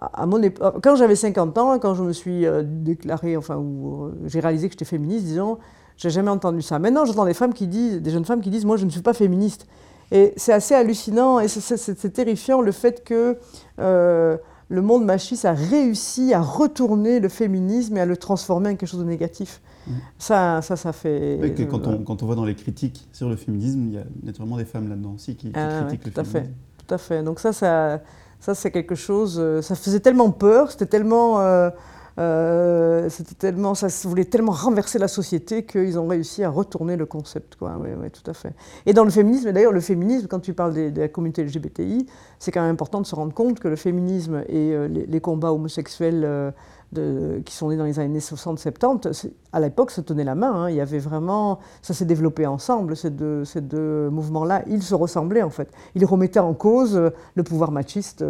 À 0.00 0.26
mon 0.26 0.40
quand 0.80 0.94
j'avais 0.94 1.16
50 1.16 1.58
ans, 1.58 1.78
quand 1.80 1.94
je 1.94 2.04
me 2.04 2.12
suis 2.12 2.46
déclarée, 2.62 3.36
enfin, 3.36 3.56
où 3.56 4.12
j'ai 4.26 4.38
réalisé 4.38 4.68
que 4.68 4.74
j'étais 4.74 4.84
féministe, 4.84 5.24
disons, 5.24 5.58
j'ai 5.98 6.10
jamais 6.10 6.30
entendu 6.30 6.62
ça. 6.62 6.78
Maintenant, 6.78 7.04
j'entends 7.04 7.26
des 7.26 7.34
femmes 7.34 7.52
qui 7.52 7.66
disent, 7.66 8.00
des 8.00 8.10
jeunes 8.10 8.24
femmes 8.24 8.40
qui 8.40 8.50
disent, 8.50 8.64
moi, 8.64 8.76
je 8.76 8.84
ne 8.84 8.90
suis 8.90 9.02
pas 9.02 9.12
féministe. 9.12 9.66
Et 10.10 10.32
c'est 10.36 10.52
assez 10.52 10.74
hallucinant 10.74 11.38
et 11.38 11.48
c'est 11.48 12.12
terrifiant 12.12 12.62
le 12.62 12.72
fait 12.72 13.04
que 13.04 13.36
euh, 13.78 14.38
le 14.70 14.80
monde 14.80 15.04
machiste 15.04 15.44
a 15.44 15.52
réussi 15.52 16.32
à 16.32 16.40
retourner 16.40 17.20
le 17.20 17.28
féminisme 17.28 17.96
et 17.98 18.00
à 18.00 18.06
le 18.06 18.16
transformer 18.16 18.70
en 18.70 18.76
quelque 18.76 18.88
chose 18.88 19.00
de 19.00 19.04
négatif. 19.04 19.60
Mmh. 19.86 19.92
Ça, 20.18 20.62
ça, 20.62 20.76
ça 20.76 20.92
fait. 20.94 21.66
quand, 21.68 21.86
on, 21.86 21.98
quand, 21.98 22.22
on, 22.22 22.26
voit 22.26 22.36
dans 22.36 22.46
les 22.46 22.54
critiques 22.54 23.06
sur 23.12 23.28
le 23.28 23.36
féminisme, 23.36 23.88
il 23.88 23.94
y 23.94 23.98
a 23.98 24.04
naturellement 24.22 24.56
des 24.56 24.64
femmes 24.64 24.88
là-dedans 24.88 25.12
aussi 25.14 25.36
qui, 25.36 25.52
ah 25.54 25.82
critiquent 25.82 26.06
le 26.06 26.12
tout 26.12 26.24
féminisme. 26.24 26.38
À 26.38 26.40
fait, 26.40 26.86
tout 26.86 26.94
à 26.94 26.98
fait. 26.98 27.22
Donc 27.22 27.40
ça, 27.40 27.52
ça, 27.52 28.00
ça 28.40 28.54
c'est 28.54 28.70
quelque 28.70 28.94
chose. 28.94 29.36
Euh, 29.38 29.60
ça 29.60 29.74
faisait 29.74 30.00
tellement 30.00 30.30
peur, 30.30 30.70
c'était 30.70 30.86
tellement. 30.86 31.40
Euh, 31.40 31.68
Euh, 32.18 33.08
c'était 33.08 33.34
tellement, 33.34 33.74
ça 33.74 33.88
voulait 34.08 34.24
tellement 34.24 34.52
renverser 34.52 34.98
la 34.98 35.06
société 35.08 35.64
qu'ils 35.64 35.98
ont 35.98 36.08
réussi 36.08 36.42
à 36.42 36.50
retourner 36.50 36.96
le 36.96 37.06
concept. 37.06 37.54
Quoi. 37.56 37.76
Oui, 37.80 37.90
oui, 37.96 38.10
tout 38.10 38.28
à 38.28 38.34
fait. 38.34 38.52
Et 38.86 38.92
dans 38.92 39.04
le 39.04 39.10
féminisme, 39.10 39.52
d'ailleurs, 39.52 39.72
le 39.72 39.80
féminisme, 39.80 40.26
quand 40.26 40.40
tu 40.40 40.52
parles 40.52 40.74
de, 40.74 41.00
la 41.00 41.08
communauté 41.08 41.44
LGBTI, 41.44 42.06
c'est 42.38 42.50
quand 42.50 42.62
même 42.62 42.72
important 42.72 43.00
de 43.00 43.06
se 43.06 43.14
rendre 43.14 43.32
compte 43.32 43.60
que 43.60 43.68
le 43.68 43.76
féminisme 43.76 44.42
et 44.48 44.72
euh, 44.72 44.88
les, 44.88 45.20
combats 45.20 45.52
homosexuels 45.52 46.52
euh, 46.96 47.40
qui 47.42 47.54
sont 47.54 47.68
nés 47.68 47.76
dans 47.76 47.84
les 47.84 47.98
années 47.98 48.18
60-70, 48.18 49.30
à 49.52 49.60
l'époque, 49.60 49.90
se 49.90 50.00
tenaient 50.00 50.24
la 50.24 50.34
main. 50.34 50.52
Hein. 50.52 50.70
Il 50.70 50.76
y 50.76 50.80
avait 50.80 50.98
vraiment, 50.98 51.58
ça 51.82 51.92
s'est 51.92 52.06
développé 52.06 52.46
ensemble, 52.46 52.96
ces 52.96 53.10
deux, 53.10 54.10
mouvements-là. 54.10 54.62
Ils 54.66 54.82
se 54.82 54.94
ressemblaient 54.94 55.42
en 55.42 55.50
fait. 55.50 55.70
Ils 55.94 56.04
remettaient 56.04 56.38
en 56.38 56.54
cause 56.54 57.00
le 57.34 57.42
pouvoir 57.42 57.72
machiste 57.72 58.24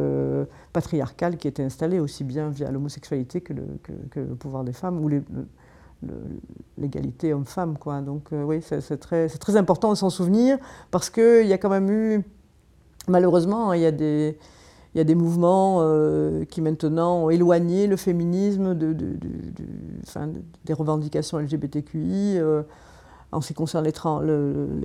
patriarcal 0.73 1.37
qui 1.37 1.49
était 1.49 1.63
installé 1.63 2.01
aussi 2.01 2.25
bien 2.25 2.51
via 2.51 2.71
l'homosexualité 2.71 3.41
que 3.41 3.53
le, 3.53 4.35
pouvoir 4.35 4.65
des 4.65 4.73
femmes 4.73 5.01
ou 5.05 5.11
l'égalité 6.77 7.33
homme-femme. 7.33 7.77
Donc 8.05 8.33
euh, 8.33 8.43
oui, 8.45 8.61
c'est 8.63 8.99
très, 8.99 9.29
très, 9.29 9.57
important 9.57 9.91
de 9.91 9.97
s'en 9.97 10.11
souvenir 10.11 10.59
parce 10.91 11.11
qu'il 11.11 11.47
y 11.47 11.53
a 11.53 11.59
quand 11.59 11.71
même 11.71 11.91
eu, 11.91 12.23
malheureusement, 13.09 13.73
il 13.73 13.83
y 13.83 13.87
a 13.87 13.93
des 13.93 14.39
il 14.99 15.01
y 15.01 15.03
a 15.03 15.05
des 15.05 15.15
mouvements 15.15 15.79
euh, 15.81 16.45
qui 16.45 16.61
maintenant 16.61 17.23
ont 17.23 17.31
éloigné 17.31 17.87
le 17.87 17.95
féminisme 17.95 18.75
de, 18.75 18.97
des 20.65 20.73
revendications 20.73 21.39
LGBTQI 21.39 22.39
euh, 22.39 22.65
en 23.31 23.41
ce 23.41 23.47
qui 23.47 23.55
concerne 23.55 23.85
les, 23.85 23.93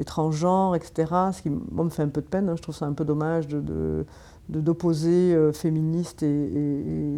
transgenres, 0.05 0.75
etc. 0.75 1.11
Ce 1.31 1.41
qui 1.41 1.49
me 1.49 1.89
fait 1.89 2.03
un 2.03 2.09
peu 2.09 2.21
de 2.21 2.27
peine. 2.27 2.47
Hein. 2.47 2.55
Je 2.55 2.61
trouve 2.61 2.75
ça 2.75 2.85
un 2.85 2.93
peu 2.93 3.05
dommage 3.05 3.47
de, 3.47 4.05
d'opposer 4.49 5.33
euh, 5.33 5.51
féministes 5.51 6.21
et, 6.21 7.17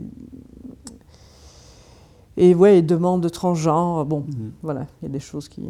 et, 2.37 2.49
et, 2.49 2.55
ouais, 2.55 2.81
demande 2.81 3.29
transgenres. 3.29 4.05
Bon, 4.05 4.21
mhm. 4.21 4.53
voilà, 4.63 4.87
il 5.01 5.07
y 5.07 5.09
a 5.09 5.11
des 5.11 5.19
choses 5.19 5.49
qui. 5.49 5.63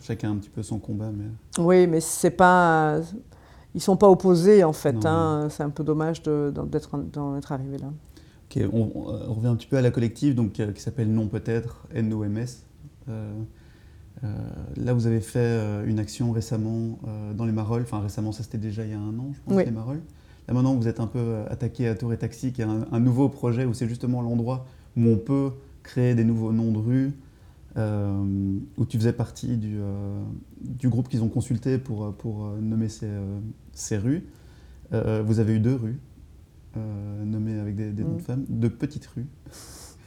chacun 0.00 0.30
a 0.30 0.32
un 0.32 0.36
petit 0.38 0.50
peu 0.50 0.64
son 0.64 0.80
combat, 0.80 1.12
mais. 1.16 1.26
Oui, 1.62 1.86
mais 1.86 2.00
c'est 2.00 2.32
pas 2.32 2.98
ils 3.74 3.78
ne 3.78 3.82
sont 3.82 3.96
pas 3.96 4.08
opposés 4.08 4.62
en 4.64 4.72
fait. 4.72 5.04
Hein. 5.04 5.48
C'est 5.50 5.62
un 5.62 5.70
peu 5.70 5.82
dommage 5.82 6.22
d'être 6.22 7.52
arrivé 7.52 7.78
là. 7.78 7.92
on, 8.72 9.34
revient 9.34 9.48
un 9.48 9.56
petit 9.56 9.66
peu 9.66 9.76
à 9.76 9.82
la 9.82 9.90
collective 9.90 10.34
donc, 10.34 10.60
euh, 10.60 10.72
qui 10.72 10.80
s'appelle 10.80 11.12
Non 11.12 11.26
Peut-être, 11.26 11.86
NOMS. 11.94 12.46
Euh, 13.08 13.32
euh, 14.22 14.28
là, 14.76 14.94
vous 14.94 15.06
avez 15.06 15.20
fait 15.20 15.60
une 15.86 15.98
action 15.98 16.30
récemment 16.32 16.98
dans 17.34 17.44
les 17.44 17.52
Marolles. 17.52 17.82
Enfin, 17.82 18.00
récemment, 18.00 18.32
ça 18.32 18.42
c'était 18.42 18.58
déjà 18.58 18.84
il 18.84 18.90
y 18.90 18.94
a 18.94 18.98
un 18.98 19.18
an, 19.18 19.32
je 19.32 19.40
pense, 19.44 19.64
les 19.64 19.70
Marolles. 19.70 20.02
Là, 20.46 20.54
maintenant, 20.54 20.74
vous 20.74 20.88
êtes 20.88 21.00
un 21.00 21.06
peu 21.06 21.38
attaqué 21.50 21.88
à 21.88 21.94
Tour 21.94 22.12
et 22.12 22.18
Taxi, 22.18 22.52
qui 22.52 22.62
est 22.62 22.66
un 22.66 23.00
nouveau 23.00 23.28
projet 23.28 23.64
où 23.64 23.74
c'est 23.74 23.88
justement 23.88 24.22
l'endroit 24.22 24.66
où 24.96 25.08
on 25.08 25.16
peut 25.16 25.50
créer 25.82 26.14
des 26.14 26.24
nouveaux 26.24 26.52
noms 26.52 26.70
de 26.70 26.78
rues, 26.78 27.12
euh, 27.76 28.56
où 28.76 28.84
tu 28.84 28.98
faisais 28.98 29.12
partie 29.12 29.56
du, 29.56 29.78
euh, 29.80 30.22
du 30.60 30.88
groupe 30.88 31.08
qu'ils 31.08 31.24
ont 31.24 31.28
consulté 31.28 31.76
pour, 31.78 32.14
pour 32.14 32.46
euh, 32.46 32.60
nommer 32.60 32.88
ces, 32.88 33.08
ces 33.74 33.96
rues. 33.96 34.26
vous 34.90 35.40
avez 35.40 35.54
eu 35.54 35.60
deux 35.60 35.74
rues 35.74 35.98
nommées 36.76 37.58
avec 37.58 37.76
des, 37.76 37.92
noms 38.02 38.14
de 38.14 38.20
mm. 38.20 38.20
femmes, 38.20 38.44
deux 38.48 38.70
petites 38.70 39.06
rues. 39.06 39.26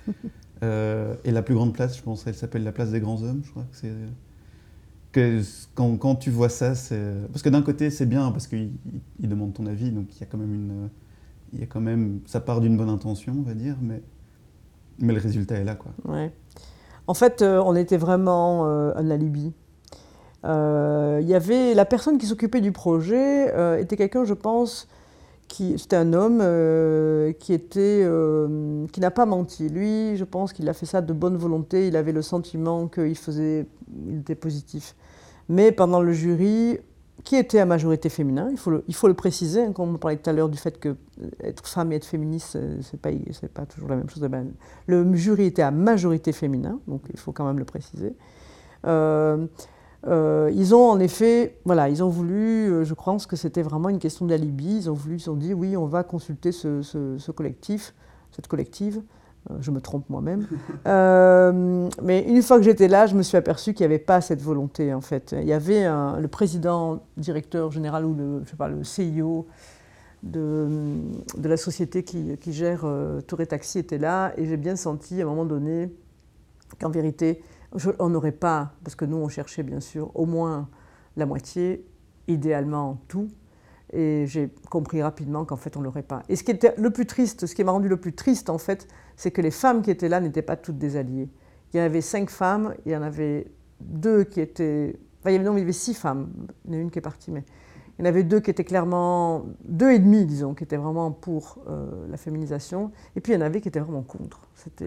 et 0.61 1.31
la 1.31 1.41
plus 1.41 1.55
grande 1.55 1.73
place, 1.73 1.97
je 1.97 2.03
pense, 2.03 2.25
elle 2.27 2.35
s'appelle 2.35 2.63
la 2.63 2.71
place 2.71 2.91
des 2.91 2.99
grands 2.99 3.21
hommes, 3.23 3.41
je 3.43 3.51
crois 3.51 3.63
que 3.63 3.77
c'est 3.77 3.91
que 5.11 5.41
quand, 5.73 5.97
quand, 5.97 6.15
tu 6.15 6.29
vois 6.29 6.49
ça, 6.49 6.75
c'est 6.75 7.13
parce 7.31 7.41
que 7.41 7.49
d'un 7.49 7.61
côté 7.61 7.89
c'est 7.89 8.05
bien 8.05 8.31
parce 8.31 8.47
qu'ils 8.47 8.71
il 9.19 9.29
demandent 9.29 9.53
ton 9.53 9.65
avis, 9.65 9.91
donc 9.91 10.15
il 10.15 10.19
y 10.19 10.23
a 10.23 10.25
quand 10.25 10.37
même 10.37 10.53
une, 10.53 10.89
il 11.53 11.59
y 11.59 11.63
a 11.63 11.65
quand 11.65 11.81
même, 11.81 12.19
ça 12.25 12.39
part 12.39 12.59
d'une 12.61 12.77
bonne 12.77 12.89
intention, 12.89 13.35
on 13.37 13.43
va 13.43 13.53
dire, 13.53 13.77
mais 13.81 14.01
mais 14.99 15.13
le 15.13 15.19
résultat 15.19 15.55
est 15.55 15.63
là, 15.63 15.75
quoi. 15.75 15.91
Ouais. 16.05 16.33
En 17.07 17.13
fait, 17.13 17.41
euh, 17.41 17.61
on 17.63 17.75
était 17.75 17.97
vraiment 17.97 18.67
euh, 18.67 18.91
un 18.95 19.09
alibi. 19.09 19.53
Euh, 20.45 21.19
il 21.21 21.27
y 21.27 21.33
avait 21.33 21.73
la 21.73 21.85
personne 21.85 22.17
qui 22.17 22.25
s'occupait 22.25 22.61
du 22.61 22.71
projet 22.71 23.47
était 23.81 23.97
quelqu'un, 23.97 24.23
je 24.23 24.33
pense, 24.33 24.87
c'était 25.49 25.95
un 25.95 26.13
homme 26.13 26.39
qui 27.39 27.53
était 27.53 28.07
qui 28.91 28.99
n'a 28.99 29.11
pas 29.11 29.25
menti. 29.25 29.69
Lui, 29.69 30.15
je 30.15 30.23
pense 30.23 30.53
qu'il 30.53 30.67
a 30.69 30.73
fait 30.73 30.85
ça 30.85 31.01
de 31.01 31.13
bonne 31.13 31.37
volonté. 31.37 31.87
Il 31.87 31.95
avait 31.95 32.11
le 32.11 32.21
sentiment 32.21 32.87
qu'il 32.87 33.17
faisait, 33.17 33.65
il 34.07 34.19
était 34.19 34.35
positif. 34.35 34.95
Mais 35.49 35.71
pendant 35.71 36.01
le 36.01 36.11
jury, 36.11 36.79
qui 37.23 37.35
était 37.35 37.59
à 37.59 37.65
majorité 37.65 38.09
féminin, 38.09 38.49
il 38.51 38.57
faut 38.57 38.69
le, 38.69 38.83
il 38.87 38.95
faut 38.95 39.07
le 39.07 39.13
préciser, 39.13 39.61
hein, 39.61 39.71
comme 39.71 39.95
on 39.95 39.97
parlait 39.97 40.17
tout 40.17 40.29
à 40.29 40.33
l'heure 40.33 40.49
du 40.49 40.57
fait 40.57 40.79
que 40.79 40.95
être 41.41 41.67
femme 41.67 41.91
et 41.91 41.95
être 41.95 42.05
féministe, 42.05 42.51
ce 42.51 42.59
n'est 42.59 42.99
pas, 43.01 43.09
pas 43.53 43.65
toujours 43.65 43.89
la 43.89 43.95
même 43.95 44.09
chose. 44.09 44.23
Eh 44.25 44.29
ben, 44.29 44.51
le 44.85 45.15
jury 45.15 45.45
était 45.45 45.61
à 45.61 45.71
majorité 45.71 46.31
féminin, 46.31 46.79
donc 46.87 47.01
il 47.11 47.19
faut 47.19 47.31
quand 47.31 47.45
même 47.45 47.59
le 47.59 47.65
préciser. 47.65 48.13
Euh, 48.85 49.45
euh, 50.05 50.51
ils 50.53 50.75
ont 50.75 50.89
en 50.89 50.99
effet, 50.99 51.57
voilà, 51.65 51.89
ils 51.89 52.03
ont 52.03 52.09
voulu, 52.09 52.71
euh, 52.71 52.83
je 52.83 52.93
pense 52.93 53.25
que 53.25 53.35
c'était 53.35 53.63
vraiment 53.63 53.89
une 53.89 53.99
question 53.99 54.25
d'alibi, 54.25 54.77
ils 54.77 54.89
ont 54.89 54.93
voulu, 54.93 55.15
ils 55.15 55.29
ont 55.29 55.35
dit 55.35 55.53
oui, 55.53 55.75
on 55.75 55.85
va 55.85 56.03
consulter 56.03 56.51
ce, 56.51 56.81
ce 56.83 57.31
collectif, 57.31 57.95
cette 58.31 58.47
collective, 58.47 59.01
euh, 59.49 59.55
je 59.59 59.71
me 59.71 59.81
trompe 59.81 60.07
moi-même. 60.09 60.47
Mais 62.03 62.23
une 62.27 62.41
fois 62.43 62.57
que 62.57 62.63
j'étais 62.63 62.87
là, 62.87 63.07
je 63.07 63.15
me 63.15 63.23
suis 63.23 63.37
aperçu 63.37 63.73
qu'il 63.73 63.85
n'y 63.87 63.93
avait 63.93 64.03
pas 64.03 64.21
cette 64.21 64.41
volonté, 64.41 64.93
en 64.93 65.01
fait. 65.01 65.35
Il 65.37 65.47
y 65.47 65.53
avait 65.53 65.85
le 65.85 66.27
président, 66.27 66.99
directeur 67.17 67.71
général 67.71 68.05
ou 68.05 68.13
le, 68.13 68.41
je 68.45 68.51
sais 68.51 68.55
pas, 68.55 68.67
le 68.67 68.83
CIO 68.83 69.47
de, 70.21 70.67
de 71.37 71.49
la 71.49 71.57
société 71.57 72.03
qui, 72.03 72.37
qui 72.37 72.53
gère 72.53 72.85
Tour 73.25 73.41
et 73.41 73.47
Taxi 73.47 73.79
était 73.79 73.97
là, 73.97 74.31
et 74.37 74.45
j'ai 74.45 74.57
bien 74.57 74.75
senti 74.75 75.21
à 75.21 75.25
un 75.25 75.27
moment 75.27 75.45
donné 75.45 75.91
qu'en 76.79 76.89
vérité, 76.89 77.41
on 77.99 78.09
n'aurait 78.09 78.31
pas, 78.31 78.73
parce 78.83 78.95
que 78.95 79.05
nous, 79.05 79.17
on 79.17 79.29
cherchait 79.29 79.63
bien 79.63 79.79
sûr 79.79 80.11
au 80.15 80.25
moins 80.25 80.69
la 81.15 81.25
moitié, 81.25 81.85
idéalement 82.27 83.01
tout, 83.07 83.27
et 83.93 84.25
j'ai 84.27 84.49
compris 84.69 85.01
rapidement 85.01 85.45
qu'en 85.45 85.55
fait, 85.55 85.77
on 85.77 85.81
l'aurait 85.81 86.03
pas. 86.03 86.23
Et 86.29 86.35
ce 86.35 86.43
qui 86.43 86.51
était 86.51 86.73
le 86.77 86.89
plus 86.89 87.05
triste, 87.05 87.45
ce 87.45 87.55
qui 87.55 87.63
m'a 87.63 87.71
rendu 87.71 87.87
le 87.87 87.97
plus 87.97 88.13
triste, 88.13 88.49
en 88.49 88.57
fait, 88.57 88.87
c'est 89.15 89.31
que 89.31 89.41
les 89.41 89.51
femmes 89.51 89.81
qui 89.81 89.91
étaient 89.91 90.09
là 90.09 90.19
n'étaient 90.19 90.41
pas 90.41 90.57
toutes 90.57 90.77
des 90.77 90.97
alliées. 90.97 91.29
Il 91.73 91.77
y 91.77 91.79
avait 91.79 92.01
cinq 92.01 92.29
femmes, 92.29 92.75
il 92.85 92.91
y 92.91 92.95
en 92.95 93.01
avait 93.01 93.51
deux 93.79 94.23
qui 94.23 94.41
étaient... 94.41 94.97
Enfin, 95.19 95.37
non, 95.39 95.55
il 95.55 95.59
y 95.59 95.63
avait 95.63 95.71
six 95.71 95.93
femmes. 95.93 96.29
Il 96.65 96.73
y 96.73 96.75
en 96.75 96.79
a 96.79 96.81
une 96.81 96.91
qui 96.91 96.99
est 96.99 97.01
partie, 97.01 97.31
mais... 97.31 97.43
Il 97.97 98.05
y 98.05 98.07
en 98.07 98.09
avait 98.09 98.23
deux 98.23 98.39
qui 98.39 98.51
étaient 98.51 98.63
clairement... 98.63 99.45
Deux 99.65 99.91
et 99.91 99.99
demi, 99.99 100.25
disons, 100.25 100.53
qui 100.53 100.63
étaient 100.63 100.77
vraiment 100.77 101.11
pour 101.11 101.57
euh, 101.67 102.07
la 102.09 102.17
féminisation. 102.17 102.91
Et 103.15 103.21
puis, 103.21 103.33
il 103.33 103.35
y 103.35 103.39
en 103.39 103.45
avait 103.45 103.59
qui 103.59 103.67
étaient 103.67 103.79
vraiment 103.79 104.03
contre. 104.03 104.41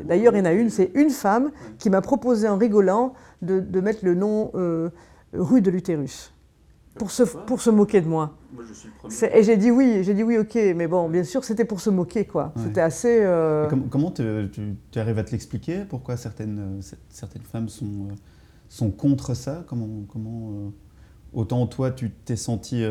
D'ailleurs, 0.05 0.35
il 0.35 0.39
y 0.39 0.41
en 0.41 0.45
a 0.45 0.53
une, 0.53 0.71
c'est 0.71 0.93
une 0.95 1.11
femme 1.11 1.51
qui 1.79 1.91
m'a 1.91 2.03
proposé 2.03 2.49
en 2.49 2.57
rigolant 2.57 3.15
de, 3.43 3.81
mettre 3.81 4.05
le 4.05 4.15
nom 4.15 4.53
euh, 4.55 4.91
rue 5.33 5.61
de 5.61 5.71
l'utérus 5.71 6.33
pour 6.97 7.11
se, 7.11 7.23
pour 7.23 7.61
se 7.61 7.71
moquer 7.71 8.01
de 8.01 8.09
moi. 8.09 8.37
moi 8.53 8.65
je 8.69 8.75
suis 8.75 8.91
le 9.03 9.37
Et 9.37 9.43
j'ai 9.43 9.57
dit 9.57 9.71
oui, 9.71 10.03
j'ai 10.03 10.15
dit 10.15 10.23
oui, 10.23 10.39
ok, 10.39 10.55
mais 10.77 10.87
bon, 10.87 11.09
bien 11.09 11.25
sûr, 11.25 11.45
c'était 11.45 11.65
pour 11.65 11.81
se 11.81 11.91
moquer, 11.91 12.27
quoi. 12.27 12.53
C'était 12.57 12.81
assez. 12.81 13.21
Euh, 13.23 13.69
comment 13.91 14.11
tu, 14.11 14.23
tu, 14.91 14.99
arrives 14.99 15.19
à 15.19 15.25
te 15.25 15.33
l'expliquer? 15.33 15.85
Pourquoi 15.89 16.17
certaines, 16.17 16.81
certaines 17.09 17.43
femmes 17.43 17.69
sont, 17.69 18.09
sont 18.69 18.91
contre 18.91 19.35
ça? 19.35 19.65
Comment, 19.67 20.05
comment 20.09 20.73
autant 21.33 21.67
toi, 21.67 21.91
tu 21.91 22.11
t'es 22.11 22.37
senti 22.37 22.85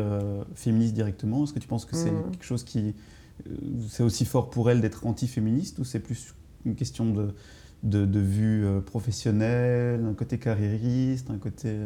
féministe 0.54 0.94
directement 0.94 1.44
Est-ce 1.44 1.52
que 1.52 1.58
tu 1.58 1.68
penses 1.68 1.84
que 1.84 1.96
c'est 1.96 2.10
mmh. 2.10 2.30
quelque 2.30 2.44
chose 2.44 2.64
qui. 2.64 2.94
c'est 3.88 4.02
aussi 4.02 4.24
fort 4.24 4.50
pour 4.50 4.70
elle 4.70 4.80
d'être 4.80 5.06
anti-féministe 5.06 5.78
ou 5.78 5.84
c'est 5.84 6.00
plus 6.00 6.34
une 6.64 6.74
question 6.74 7.10
de, 7.10 7.34
de, 7.82 8.04
de 8.04 8.20
vue 8.20 8.64
professionnelle, 8.86 10.04
un 10.04 10.14
côté 10.14 10.38
carriériste, 10.38 11.30
un 11.30 11.38
côté 11.38 11.76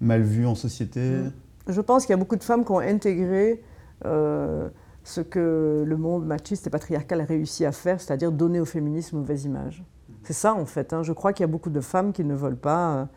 mal 0.00 0.22
vu 0.22 0.46
en 0.46 0.54
société? 0.54 1.00
Mm. 1.00 1.32
Je 1.68 1.80
pense 1.80 2.04
qu'il 2.04 2.10
y 2.10 2.14
a 2.14 2.18
beaucoup 2.18 2.36
de 2.36 2.44
femmes 2.44 2.64
qui 2.64 2.72
ont 2.72 2.78
intégré 2.78 3.62
euh, 4.04 4.68
ce 5.04 5.20
que 5.20 5.84
le 5.86 5.96
monde 5.96 6.26
machiste 6.26 6.66
et 6.66 6.70
patriarcal 6.70 7.20
a 7.20 7.24
réussi 7.24 7.64
à 7.64 7.72
faire, 7.72 8.00
c'est-à-dire 8.00 8.32
donner 8.32 8.60
au 8.60 8.64
féminisme 8.64 9.16
une 9.16 9.22
mauvaise 9.22 9.44
image. 9.44 9.84
Mm. 10.08 10.12
C'est 10.24 10.32
ça 10.32 10.54
en 10.54 10.66
fait. 10.66 10.92
Hein. 10.92 11.02
Je 11.02 11.12
crois 11.12 11.32
qu'il 11.32 11.42
y 11.42 11.48
a 11.48 11.50
beaucoup 11.50 11.70
de 11.70 11.80
femmes 11.80 12.12
qui 12.12 12.24
ne 12.24 12.34
veulent 12.34 12.56
pas. 12.56 13.08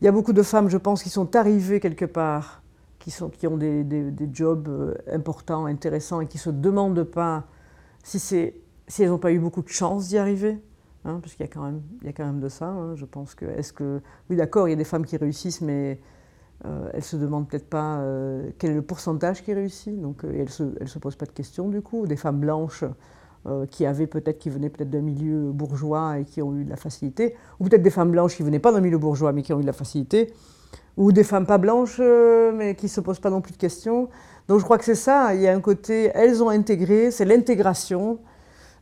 Il 0.00 0.04
y 0.04 0.08
a 0.08 0.12
beaucoup 0.12 0.32
de 0.32 0.42
femmes, 0.42 0.68
je 0.68 0.76
pense, 0.76 1.02
qui 1.02 1.10
sont 1.10 1.34
arrivées 1.34 1.80
quelque 1.80 2.04
part, 2.04 2.62
qui, 2.98 3.10
sont, 3.10 3.30
qui 3.30 3.46
ont 3.46 3.56
des, 3.56 3.82
des, 3.84 4.28
jobs 4.32 4.68
euh, 4.68 4.94
importants, 5.12 5.66
intéressants 5.66 6.20
et 6.20 6.26
qui 6.26 6.36
ne 6.36 6.42
se 6.42 6.50
demandent 6.50 7.04
pas 7.04 7.44
si, 8.02 8.18
si 8.18 8.52
elles 9.00 9.08
n'ont 9.08 9.18
pas 9.18 9.32
eu 9.32 9.38
beaucoup 9.38 9.62
de 9.62 9.68
chance 9.68 10.08
d'y 10.08 10.18
arriver. 10.18 10.60
Hein, 11.04 11.20
parce 11.22 11.34
qu'il 11.34 11.46
y, 11.46 11.48
a 11.48 11.52
quand 11.52 11.62
même, 11.62 11.82
y 12.02 12.08
a 12.08 12.12
quand 12.12 12.26
même 12.26 12.40
de 12.40 12.48
ça. 12.48 12.66
Hein. 12.66 12.94
Je 12.96 13.04
pense 13.04 13.34
que, 13.34 13.44
est-ce 13.46 13.72
que, 13.72 14.00
oui, 14.28 14.36
d'accord, 14.36 14.68
il 14.68 14.72
y 14.72 14.74
a 14.74 14.76
des 14.76 14.84
femmes 14.84 15.06
qui 15.06 15.16
réussissent, 15.16 15.60
mais 15.60 16.00
euh, 16.64 16.90
elles 16.92 17.04
se 17.04 17.16
demandent 17.16 17.48
peut-être 17.48 17.68
pas 17.68 17.98
euh, 17.98 18.50
quel 18.58 18.72
est 18.72 18.74
le 18.74 18.82
pourcentage 18.82 19.42
qui 19.42 19.54
réussit. 19.54 20.00
Donc, 20.00 20.24
euh, 20.24 20.32
elles 20.38 20.50
se, 20.50 20.64
se 20.86 20.98
posent 20.98 21.16
pas 21.16 21.26
de 21.26 21.32
questions 21.32 21.68
du 21.68 21.82
coup. 21.82 22.06
Des 22.06 22.16
femmes 22.16 22.40
blanches 22.40 22.84
euh, 23.46 23.66
qui 23.66 23.86
avaient 23.86 24.06
peut-être, 24.06 24.38
qui 24.38 24.50
venaient 24.50 24.70
peut-être 24.70 24.90
d'un 24.90 25.00
milieu 25.00 25.50
bourgeois 25.52 26.18
et 26.18 26.24
qui 26.24 26.42
ont 26.42 26.54
eu 26.56 26.64
de 26.64 26.70
la 26.70 26.76
facilité, 26.76 27.34
ou 27.60 27.64
peut-être 27.64 27.82
des 27.82 27.90
femmes 27.90 28.10
blanches 28.10 28.36
qui 28.36 28.42
venaient 28.42 28.58
pas 28.58 28.72
d'un 28.72 28.80
milieu 28.80 28.98
bourgeois 28.98 29.32
mais 29.32 29.42
qui 29.42 29.52
ont 29.52 29.58
eu 29.58 29.62
de 29.62 29.66
la 29.66 29.72
facilité, 29.72 30.32
ou 30.96 31.12
des 31.12 31.24
femmes 31.24 31.46
pas 31.46 31.58
blanches 31.58 32.00
mais 32.00 32.74
qui 32.74 32.88
se 32.88 33.00
posent 33.00 33.20
pas 33.20 33.30
non 33.30 33.40
plus 33.40 33.52
de 33.52 33.58
questions. 33.58 34.08
Donc, 34.48 34.60
je 34.60 34.64
crois 34.64 34.78
que 34.78 34.84
c'est 34.84 34.94
ça. 34.94 35.34
Il 35.34 35.42
y 35.42 35.46
a 35.46 35.54
un 35.54 35.60
côté, 35.60 36.10
elles 36.14 36.42
ont 36.42 36.48
intégré, 36.48 37.10
c'est 37.10 37.26
l'intégration 37.26 38.18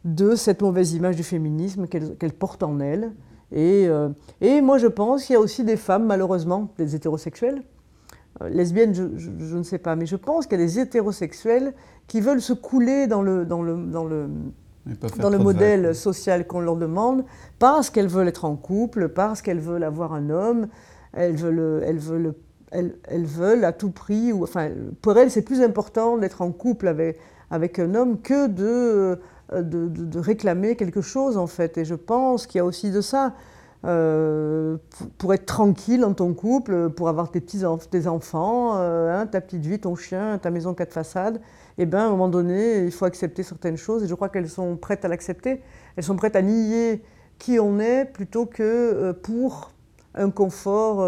de 0.05 0.37
cette 0.37 0.63
mauvaise 0.63 0.95
image 0.95 1.17
du 1.17 1.25
féminisme 1.25 1.89
qu'elle 1.89 2.33
porte 2.33 2.63
en 2.63 2.79
elle. 2.79 3.13
Et, 3.53 3.87
euh, 3.89 4.09
et 4.41 4.61
moi, 4.61 4.79
je 4.79 4.87
pense 4.87 5.25
qu'il 5.25 5.35
y 5.35 5.37
a 5.37 5.41
aussi 5.41 5.65
des 5.65 5.77
femmes, 5.77 6.07
malheureusement, 6.07 6.71
des 6.79 6.95
hétérosexuels, 6.95 7.63
euh, 7.63 7.76
lesbiennes, 8.49 8.95
je, 8.95 9.05
je, 9.17 9.57
ne 9.57 9.63
sais 9.63 9.79
pas, 9.79 9.97
mais 9.97 10.07
je 10.07 10.17
pense 10.17 10.47
qu'il 10.47 10.61
y 10.61 10.63
a 10.63 10.67
des 10.67 10.79
hétérosexuels 10.79 11.75
qui 12.07 12.21
veulent 12.21 12.43
se 12.43 12.53
couler 12.53 13.07
dans 13.07 13.23
le, 13.23 13.45
dans 13.45 13.63
le, 13.63 13.77
dans 13.87 14.05
le, 14.05 14.29
dans 15.19 15.31
le 15.31 15.39
modèle 15.39 15.95
social 15.95 16.47
qu'on 16.47 16.61
leur 16.61 16.77
demande, 16.77 17.25
parce 17.59 17.91
qu'elles 17.91 18.09
veulent 18.09 18.29
être 18.29 18.45
en 18.45 18.57
couple, 18.57 19.09
parce 19.09 19.43
qu'elles 19.43 19.61
veulent 19.61 19.85
avoir 19.85 20.13
un 20.13 20.31
homme, 20.31 20.69
elles 21.13 21.37
veulent, 21.37 21.83
elles 21.85 21.99
veulent, 21.99 22.35
elles, 22.71 22.97
elles 23.09 23.25
veulent 23.25 23.65
à 23.65 23.73
tout 23.73 23.91
prix, 23.91 24.33
ou, 24.33 24.43
enfin, 24.43 24.71
pour 25.03 25.17
elles, 25.19 25.31
c'est 25.31 25.43
plus 25.43 25.63
important 25.63 26.19
d'être 26.19 26.43
en 26.43 26.53
couple 26.53 26.89
avec, 26.89 27.19
avec 27.51 27.79
un 27.79 27.95
homme 27.95 28.21
que 28.21 28.47
de 28.49 29.19
euh, 29.53 29.63
de, 29.63 30.19
réclamer 30.19 30.75
quelque 30.75 31.01
chose 31.01 31.37
en 31.37 31.47
fait. 31.47 31.79
Et 31.79 31.85
je 31.85 31.95
pense 31.95 32.47
qu'il 32.47 32.59
y 32.59 32.61
a 32.61 32.65
aussi 32.65 32.91
de 32.91 33.01
ça. 33.01 33.35
Euh, 33.87 34.79
pour, 35.19 35.33
être 35.33 35.47
tranquille 35.47 36.01
dans 36.01 36.13
ton 36.13 36.35
couple, 36.35 36.91
pour 36.91 37.09
avoir 37.09 37.31
tes 37.31 37.41
petits 37.41 37.63
tes 37.91 38.07
enfants, 38.09 38.73
euh, 38.77 39.17
hein, 39.17 39.27
ta 39.27 39.41
petite 39.41 39.65
vie, 39.65 39.79
ton 39.79 39.95
chien, 39.95 40.39
ta 40.39 40.51
maison 40.51 40.75
quatre 40.75 40.93
façades, 40.93 41.41
eh 41.79 41.87
ben, 41.87 41.99
à 41.99 42.07
un 42.07 42.11
moment 42.11 42.29
donné, 42.29 42.85
il 42.85 42.91
faut 42.91 43.05
accepter 43.05 43.45
certaines 43.45 43.77
choses. 43.77 44.03
Et 44.03 44.09
je 44.09 44.15
crois 44.15 44.29
qu'elles 44.29 44.49
sont 44.49 44.77
prêtes 44.77 45.05
à 45.05 45.09
l'accepter. 45.09 45.63
Elles 45.97 46.05
sont 46.05 46.17
prêtes 46.17 46.35
à 46.35 46.43
nier 46.43 47.03
qui 47.39 47.61
on 47.61 47.79
est 47.79 48.07
plutôt 48.07 48.47
que 48.47 49.13
pour 49.13 49.71
un 50.15 50.31
confort 50.31 51.07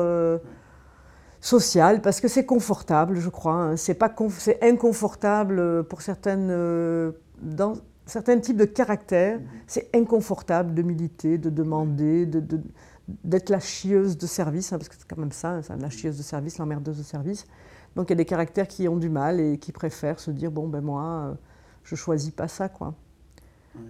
social, 1.40 2.02
parce 2.02 2.20
que 2.20 2.28
c'est 2.28 2.44
confortable, 2.44 3.18
je 3.18 3.30
crois. 3.30 3.54
Hein. 3.54 3.76
C'est 3.76 4.62
inconfortable 4.62 5.84
pour 5.84 6.02
certaines 6.02 6.52
dans, 7.40 7.74
certains 8.08 8.38
types 8.38 8.56
de 8.56 8.64
caractères, 8.64 9.38
c'est 9.66 9.94
inconfortable 9.94 10.74
de 10.74 10.82
militer, 10.82 11.38
de 11.38 11.50
demander, 11.50 12.26
d'être 13.06 13.50
la 13.50 13.60
chieuse 13.60 14.16
de 14.16 14.26
service, 14.26 14.72
hein, 14.72 14.78
parce 14.78 14.88
que 14.88 14.96
c'est 14.98 15.06
quand 15.06 15.18
même 15.18 15.32
ça, 15.32 15.56
hein, 15.56 15.76
la 15.78 15.90
chieuse 15.90 16.16
de 16.16 16.22
service, 16.22 16.58
l'emmerdeuse 16.58 16.98
de 16.98 17.02
service. 17.02 17.46
Donc 17.96 18.08
il 18.08 18.10
y 18.10 18.14
a 18.14 18.16
des 18.16 18.24
caractères 18.24 18.68
qui 18.68 18.88
ont 18.88 18.96
du 18.96 19.08
mal 19.08 19.40
et 19.40 19.58
qui 19.58 19.72
préfèrent 19.72 20.20
se 20.20 20.30
dire 20.30 20.50
bon 20.50 20.68
ben 20.68 20.80
moi, 20.80 21.02
euh, 21.04 21.34
je 21.84 21.96
choisis 21.96 22.30
pas 22.30 22.48
ça 22.48 22.68
quoi. 22.68 22.94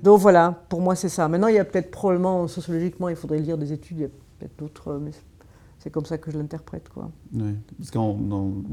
Donc 0.02 0.20
voilà, 0.20 0.62
pour 0.68 0.80
moi 0.80 0.94
c'est 0.94 1.08
ça. 1.08 1.28
Maintenant 1.28 1.48
il 1.48 1.54
y 1.54 1.58
a 1.58 1.64
peut-être 1.64 1.90
probablement 1.90 2.46
sociologiquement, 2.46 3.08
il 3.08 3.16
faudrait 3.16 3.38
lire 3.38 3.58
des 3.58 3.72
études, 3.72 3.98
il 3.98 4.02
y 4.02 4.06
a 4.06 4.08
peut-être 4.38 4.58
d'autres, 4.58 4.98
mais 4.98 5.10
c'est 5.78 5.90
comme 5.90 6.04
ça 6.04 6.18
que 6.18 6.30
je 6.30 6.38
l'interprète 6.38 6.88
quoi. 6.88 7.10
Oui, 7.34 7.54
parce 7.76 7.90
qu'il 7.90 8.00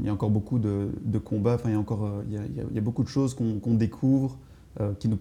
y 0.04 0.08
a 0.08 0.12
encore 0.12 0.30
beaucoup 0.30 0.58
de, 0.58 1.18
combats, 1.24 1.54
enfin 1.54 1.70
il 1.70 1.72
y 1.72 1.76
a 1.76 1.80
encore, 1.80 2.04
euh, 2.04 2.22
il 2.28 2.74
y 2.74 2.78
a, 2.78 2.82
beaucoup 2.82 3.02
de 3.02 3.08
choses 3.08 3.34
qu'on 3.34 3.74
découvre 3.74 4.32
euh, 4.32 4.55
qui, 4.98 5.08
nous 5.08 5.18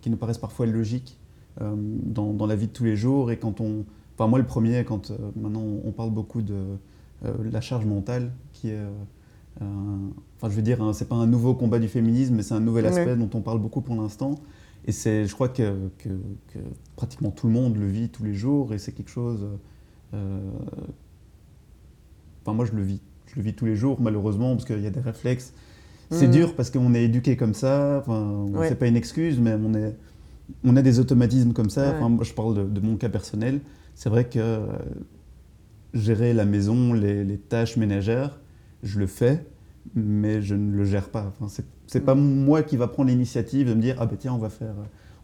qui 0.00 0.10
nous 0.10 0.16
paraissent 0.16 0.38
parfois 0.38 0.66
logiques 0.66 1.18
euh, 1.60 1.74
dans, 1.76 2.32
dans, 2.32 2.46
la 2.46 2.56
vie 2.56 2.68
de 2.68 2.72
tous 2.72 2.84
les 2.84 2.96
jours. 2.96 3.30
Et 3.30 3.38
quand 3.38 3.60
on. 3.60 3.84
Enfin, 4.14 4.28
moi, 4.28 4.38
le 4.38 4.46
premier, 4.46 4.84
quand 4.84 5.10
euh, 5.10 5.16
maintenant 5.36 5.64
on 5.84 5.92
parle 5.92 6.10
beaucoup 6.10 6.42
de 6.42 6.64
la 7.22 7.60
charge 7.60 7.84
mentale, 7.84 8.32
qui 8.52 8.70
est. 8.70 8.80
enfin, 9.60 10.48
je 10.48 10.54
veux 10.54 10.62
dire, 10.62 10.94
c'est 10.94 11.08
pas 11.08 11.16
un 11.16 11.26
nouveau 11.26 11.54
combat 11.54 11.78
du 11.78 11.88
féminisme, 11.88 12.34
mais 12.34 12.42
c'est 12.42 12.54
un 12.54 12.60
nouvel 12.60 12.86
aspect 12.86 13.16
dont 13.16 13.30
on 13.34 13.40
parle 13.40 13.60
beaucoup 13.60 13.80
pour 13.80 13.96
l'instant. 13.96 14.36
Et 14.86 14.92
c'est, 14.92 15.26
je 15.26 15.34
crois 15.34 15.48
que, 15.48 15.90
que, 15.98 16.08
pratiquement 16.96 17.30
tout 17.30 17.48
le 17.48 17.52
monde 17.52 17.76
le 17.76 17.86
vit 17.86 18.08
tous 18.08 18.24
les 18.24 18.34
jours, 18.34 18.72
et 18.72 18.78
c'est 18.78 18.92
quelque 18.92 19.10
chose. 19.10 19.46
Enfin, 20.12 20.40
moi, 22.54 22.64
je 22.64 22.72
le 22.72 22.82
vis. 22.82 23.00
Je 23.26 23.36
le 23.36 23.42
vis 23.42 23.52
tous 23.52 23.66
les 23.66 23.76
jours, 23.76 24.00
malheureusement, 24.00 24.54
parce 24.54 24.64
qu'il 24.64 24.80
y 24.80 24.86
a 24.86 24.90
des 24.90 25.00
réflexes 25.00 25.52
c'est 26.10 26.28
mm. 26.28 26.32
dur 26.32 26.54
parce 26.54 26.70
qu'on 26.70 26.94
est 26.94 27.04
éduqué 27.04 27.36
comme 27.36 27.54
ça. 27.54 27.98
Enfin, 27.98 28.46
C'est 28.68 28.78
pas 28.78 28.86
une 28.86 28.96
excuse, 28.96 29.38
mais 29.38 29.54
on, 29.54 29.74
est, 29.74 29.96
on 30.64 30.76
a 30.76 30.82
des 30.82 31.00
automatismes 31.00 31.52
comme 31.52 31.70
ça. 31.70 31.94
Enfin, 31.96 32.08
moi, 32.08 32.24
je 32.24 32.32
parle 32.32 32.72
de, 32.72 32.80
mon 32.80 32.96
cas 32.96 33.08
personnel. 33.08 33.60
C'est 33.94 34.08
vrai 34.08 34.24
que 34.24 34.38
euh, 34.38 34.66
gérer 35.94 36.32
la 36.32 36.44
maison, 36.44 36.92
les, 36.92 37.38
tâches 37.38 37.76
ménagères, 37.76 38.38
je 38.82 38.98
le 38.98 39.06
fais, 39.06 39.44
mais 39.94 40.40
je 40.40 40.54
ne 40.54 40.72
le 40.72 40.84
gère 40.84 41.10
pas. 41.10 41.32
Enfin, 41.40 41.62
c'est 41.86 42.04
pas 42.04 42.14
mm. 42.14 42.44
moi 42.44 42.62
qui 42.62 42.76
va 42.76 42.88
prendre 42.88 43.10
l'initiative 43.10 43.68
de 43.68 43.74
me 43.74 43.80
dire 43.80 43.96
ah 43.98 44.06
ben 44.06 44.16
tiens 44.16 44.32
on 44.32 44.38
va 44.38 44.50
faire, 44.50 44.74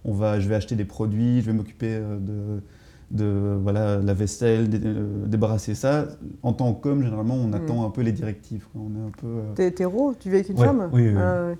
on 0.04 0.12
va, 0.12 0.40
je 0.40 0.48
vais 0.48 0.54
acheter 0.54 0.76
des 0.76 0.84
produits, 0.84 1.40
je 1.40 1.46
vais 1.46 1.52
m'occuper 1.52 1.94
euh, 1.94 2.18
de 2.18 2.62
de 3.10 3.58
voilà, 3.62 3.98
la 3.98 4.14
vaisselle, 4.14 4.68
euh, 4.72 5.26
débarrasser 5.26 5.74
ça. 5.74 6.06
En 6.42 6.52
tant 6.52 6.72
qu'homme, 6.74 7.02
généralement, 7.02 7.34
on 7.34 7.48
hmm. 7.48 7.54
attend 7.54 7.86
un 7.86 7.90
peu 7.90 8.02
les 8.02 8.12
directives. 8.12 8.66
On 8.74 8.94
est 8.96 9.06
un 9.06 9.10
peu. 9.10 9.26
Euh, 9.26 9.54
T'es 9.54 9.68
hétéro 9.68 10.14
Tu 10.18 10.30
vis 10.30 10.36
avec 10.36 10.48
une 10.48 10.58
femme 10.58 10.90
Oui, 10.92 11.08
oui. 11.08 11.14
Ah, 11.16 11.52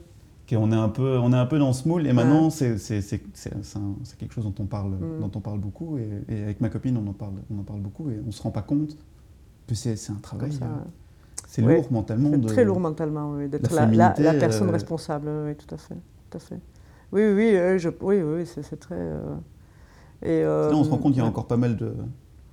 on, 0.57 0.73
est 0.73 0.77
un 0.77 0.89
peu, 0.89 1.19
on 1.19 1.33
est 1.33 1.37
un 1.37 1.47
peu 1.47 1.59
dans 1.59 1.73
ce 1.73 1.89
moule 1.89 2.07
et 2.07 2.13
maintenant 2.13 2.51
c'est 2.51 2.77
quelque 4.19 4.35
chose 4.35 4.45
dont 4.45 4.55
on 4.59 4.67
parle, 4.67 4.93
hmm. 4.93 5.21
dont 5.21 5.31
on 5.35 5.41
parle 5.41 5.59
beaucoup 5.59 5.99
et, 5.99 6.43
avec 6.43 6.61
ma 6.61 6.69
copine 6.69 6.97
on 6.97 7.09
en 7.09 7.13
parle, 7.13 7.35
on 7.53 7.59
en 7.59 7.65
parle 7.65 7.81
beaucoup 7.81 8.11
et 8.11 8.21
on 8.27 8.31
se 8.31 8.43
rend 8.43 8.51
pas 8.51 8.63
compte 8.63 8.97
que 9.67 9.75
c'est 9.75 10.11
un 10.11 10.21
travail. 10.23 10.53
Euh, 10.63 10.67
c'est 11.49 11.63
lourd 11.63 11.91
mentalement. 11.91 12.31
C'est 12.33 12.47
très 12.47 12.65
lourd 12.65 12.81
mentalement 12.81 13.37
d'être 13.47 13.73
la, 13.75 13.87
la, 13.87 14.35
personne 14.35 14.71
responsable. 14.71 15.29
Oui, 15.47 15.55
tout 15.57 15.73
à 15.75 15.79
fait, 15.79 15.97
tout 16.31 16.37
à 16.37 16.41
fait. 16.41 16.59
Oui, 17.13 17.23
oui, 17.33 17.57
oui, 17.57 17.79
je, 17.79 17.89
oui, 18.01 18.23
oui 18.23 18.47
c'est 18.47 18.79
très. 18.79 18.99
Euh, 20.25 20.73
on 20.73 20.85
se 20.85 20.91
rend 20.91 20.99
compte 20.99 21.13
qu'il 21.13 21.23
y 21.23 21.25
a 21.25 21.29
encore 21.29 21.47
pas 21.47 21.57
mal 21.57 21.77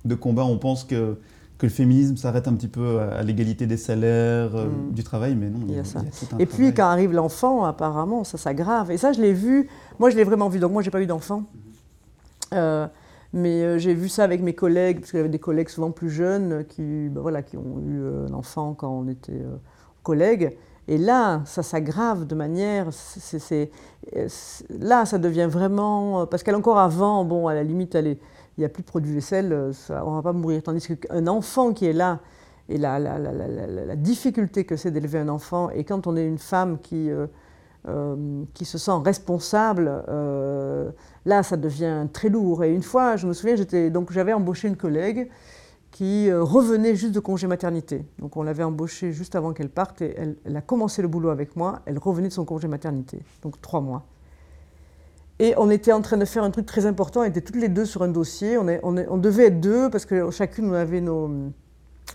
de, 0.04 0.14
combats. 0.14 0.44
On 0.44 0.58
pense 0.58 0.84
que, 0.84 1.18
que 1.58 1.66
le 1.66 1.72
féminisme 1.72 2.16
s'arrête 2.16 2.48
un 2.48 2.54
petit 2.54 2.68
peu 2.68 3.00
à, 3.00 3.22
l'égalité 3.22 3.66
des 3.66 3.76
salaires, 3.76 4.54
euh, 4.54 4.66
mm. 4.66 4.92
du 4.92 5.04
travail, 5.04 5.34
mais 5.34 5.48
non. 5.48 5.60
Il 5.68 5.74
y 5.74 5.78
a, 5.78 5.84
ça. 5.84 6.00
Et 6.38 6.46
puis 6.46 6.74
quand 6.74 6.84
arrive 6.84 7.12
l'enfant, 7.12 7.64
apparemment, 7.64 8.24
ça 8.24 8.38
s'aggrave. 8.38 8.90
Et 8.90 8.98
ça, 8.98 9.12
je 9.12 9.20
l'ai 9.20 9.32
vu. 9.32 9.68
Moi, 9.98 10.10
je 10.10 10.16
l'ai 10.16 10.24
vraiment 10.24 10.48
vu. 10.48 10.58
Donc 10.58 10.72
moi, 10.72 10.82
j'ai 10.82 10.90
pas 10.90 11.02
eu 11.02 11.06
d'enfant. 11.06 11.44
Euh, 12.52 12.86
mais 13.32 13.78
j'ai 13.78 13.94
vu 13.94 14.10
ça 14.10 14.24
avec 14.24 14.42
mes 14.42 14.54
collègues, 14.54 15.00
parce 15.00 15.10
qu'il 15.10 15.18
y 15.18 15.20
avait 15.20 15.30
des 15.30 15.38
collègues 15.38 15.70
souvent 15.70 15.90
plus 15.90 16.10
jeunes 16.10 16.66
qui, 16.68 17.08
ben 17.08 17.22
voilà, 17.22 17.42
qui 17.42 17.56
ont 17.56 17.80
eu 17.80 18.02
un 18.28 18.34
enfant 18.34 18.74
quand 18.74 18.90
on 18.90 19.08
était 19.08 19.42
collègues. 20.02 20.56
Et 20.88 20.98
là, 20.98 21.42
ça 21.44 21.62
s'aggrave 21.62 22.26
de 22.26 22.34
manière. 22.34 22.88
là, 24.70 25.06
ça 25.06 25.18
devient 25.18 25.48
vraiment. 25.48 26.26
Parce 26.26 26.42
qu'elle 26.42 26.56
encore 26.56 26.78
avant, 26.78 27.24
bon, 27.24 27.46
à 27.46 27.54
la 27.54 27.62
limite, 27.62 27.94
il 27.94 28.16
n'y 28.58 28.64
a 28.64 28.68
plus 28.68 28.82
de 28.82 28.88
produits 28.88 29.14
vaisselle, 29.14 29.70
ça, 29.72 30.04
on 30.04 30.10
ne 30.10 30.16
va 30.16 30.22
pas 30.22 30.32
mourir. 30.32 30.62
Tandis 30.62 30.96
qu'un 30.96 31.26
enfant 31.26 31.72
qui 31.72 31.86
est 31.86 31.92
là, 31.92 32.20
et 32.68 32.78
la, 32.78 33.96
difficulté 33.96 34.64
que 34.64 34.76
c'est 34.76 34.90
d'élever 34.90 35.18
un 35.18 35.28
enfant, 35.28 35.70
et 35.70 35.84
quand 35.84 36.06
on 36.06 36.16
est 36.16 36.26
une 36.26 36.38
femme 36.38 36.78
qui, 36.78 37.10
euh, 37.10 37.26
euh, 37.88 38.44
qui 38.54 38.64
se 38.64 38.78
sent 38.78 38.92
responsable, 39.04 40.04
euh, 40.08 40.90
là, 41.24 41.42
ça 41.42 41.56
devient 41.56 42.06
très 42.12 42.28
lourd. 42.28 42.64
Et 42.64 42.72
une 42.72 42.82
fois, 42.82 43.16
je 43.16 43.26
me 43.26 43.32
souviens, 43.32 43.56
j'avais 44.10 44.32
embauché 44.32 44.68
une 44.68 44.76
collègue 44.76 45.28
qui 45.92 46.30
euh, 46.30 46.42
revenait 46.42 46.96
juste 46.96 47.12
de 47.14 47.20
congé 47.20 47.46
maternité. 47.46 48.04
Donc 48.18 48.36
on 48.36 48.42
l'avait 48.42 48.64
embauchée 48.64 49.12
juste 49.12 49.36
avant 49.36 49.52
qu'elle 49.52 49.68
parte 49.68 50.00
et 50.02 50.16
elle, 50.44 50.56
a 50.56 50.62
commencé 50.62 51.02
le 51.02 51.08
boulot 51.08 51.28
avec 51.28 51.54
moi. 51.54 51.80
Elle 51.86 51.98
revenait 51.98 52.28
de 52.28 52.32
son 52.32 52.44
congé 52.44 52.66
maternité, 52.66 53.20
donc 53.42 53.60
trois 53.60 53.80
mois. 53.80 54.06
Et 55.38 55.54
on 55.58 55.70
était 55.70 55.92
en 55.92 56.00
train 56.00 56.16
de 56.16 56.24
faire 56.24 56.44
un 56.44 56.50
truc 56.50 56.66
très 56.66 56.86
important. 56.86 57.20
On 57.20 57.24
était 57.24 57.42
toutes 57.42 57.56
les 57.56 57.68
deux 57.68 57.84
sur 57.84 58.02
un 58.02 58.08
dossier. 58.08 58.56
On, 58.56 58.66
on, 58.82 59.16
devait 59.18 59.46
être 59.46 59.60
deux 59.60 59.90
parce 59.90 60.06
que 60.06 60.30
chacune 60.30 60.70
on 60.70 60.72
avait 60.72 61.00
nos, 61.00 61.28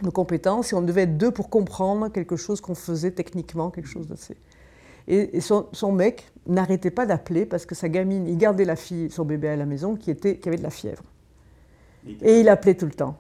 nos, 0.01 0.11
compétences 0.11 0.71
et 0.71 0.75
on 0.75 0.81
devait 0.81 1.03
être 1.03 1.17
deux 1.17 1.31
pour 1.31 1.49
comprendre 1.49 2.09
quelque 2.09 2.35
chose 2.35 2.61
qu'on 2.61 2.75
faisait 2.75 3.11
techniquement, 3.11 3.69
quelque 3.69 3.89
chose 3.89 4.07
d'assez. 4.07 4.37
Et, 5.07 5.39
son, 5.39 5.67
son, 5.71 5.91
mec 5.91 6.31
n'arrêtait 6.47 6.91
pas 6.91 7.05
d'appeler 7.05 7.45
parce 7.45 7.65
que 7.65 7.75
sa 7.75 7.89
gamine, 7.89 8.27
il 8.27 8.37
gardait 8.37 8.65
la 8.65 8.75
fille, 8.75 9.11
son 9.11 9.23
bébé 9.23 9.49
à 9.49 9.55
la 9.55 9.65
maison, 9.65 9.95
qui, 9.95 10.09
était, 10.09 10.37
qui 10.37 10.47
avait 10.47 10.57
de 10.57 10.63
la 10.63 10.69
fièvre. 10.69 11.03
Et 12.21 12.39
il 12.39 12.49
appelait 12.49 12.75
tout 12.75 12.85
le 12.85 12.91
temps. 12.91 13.17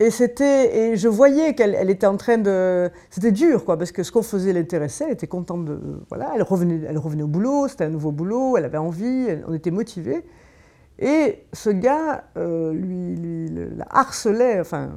Et 0.00 0.10
c'était, 0.10 0.76
et 0.76 0.96
je 0.96 1.08
voyais 1.08 1.54
qu'elle 1.54 1.74
elle 1.74 1.90
était 1.90 2.06
en 2.06 2.16
train 2.16 2.38
de, 2.38 2.88
c'était 3.10 3.32
dur 3.32 3.64
quoi, 3.64 3.76
parce 3.76 3.90
que 3.90 4.04
ce 4.04 4.12
qu'on 4.12 4.22
faisait 4.22 4.52
l'intéressait, 4.52 5.06
elle 5.06 5.12
était 5.12 5.26
contente 5.26 5.64
de, 5.64 5.80
voilà, 6.08 6.30
elle 6.36 6.42
revenait, 6.42 6.80
elle 6.88 6.98
revenait 6.98 7.24
au 7.24 7.28
boulot, 7.28 7.66
c'était 7.66 7.84
un 7.84 7.90
nouveau 7.90 8.12
boulot, 8.12 8.56
elle 8.56 8.64
avait 8.64 8.78
envie, 8.78 9.26
on 9.48 9.54
était 9.54 9.72
motivés. 9.72 10.24
Et 11.00 11.44
ce 11.52 11.70
gars, 11.70 12.24
euh, 12.36 12.72
lui, 12.72 13.48
la 13.76 13.86
harcelait, 13.90 14.60
enfin, 14.60 14.90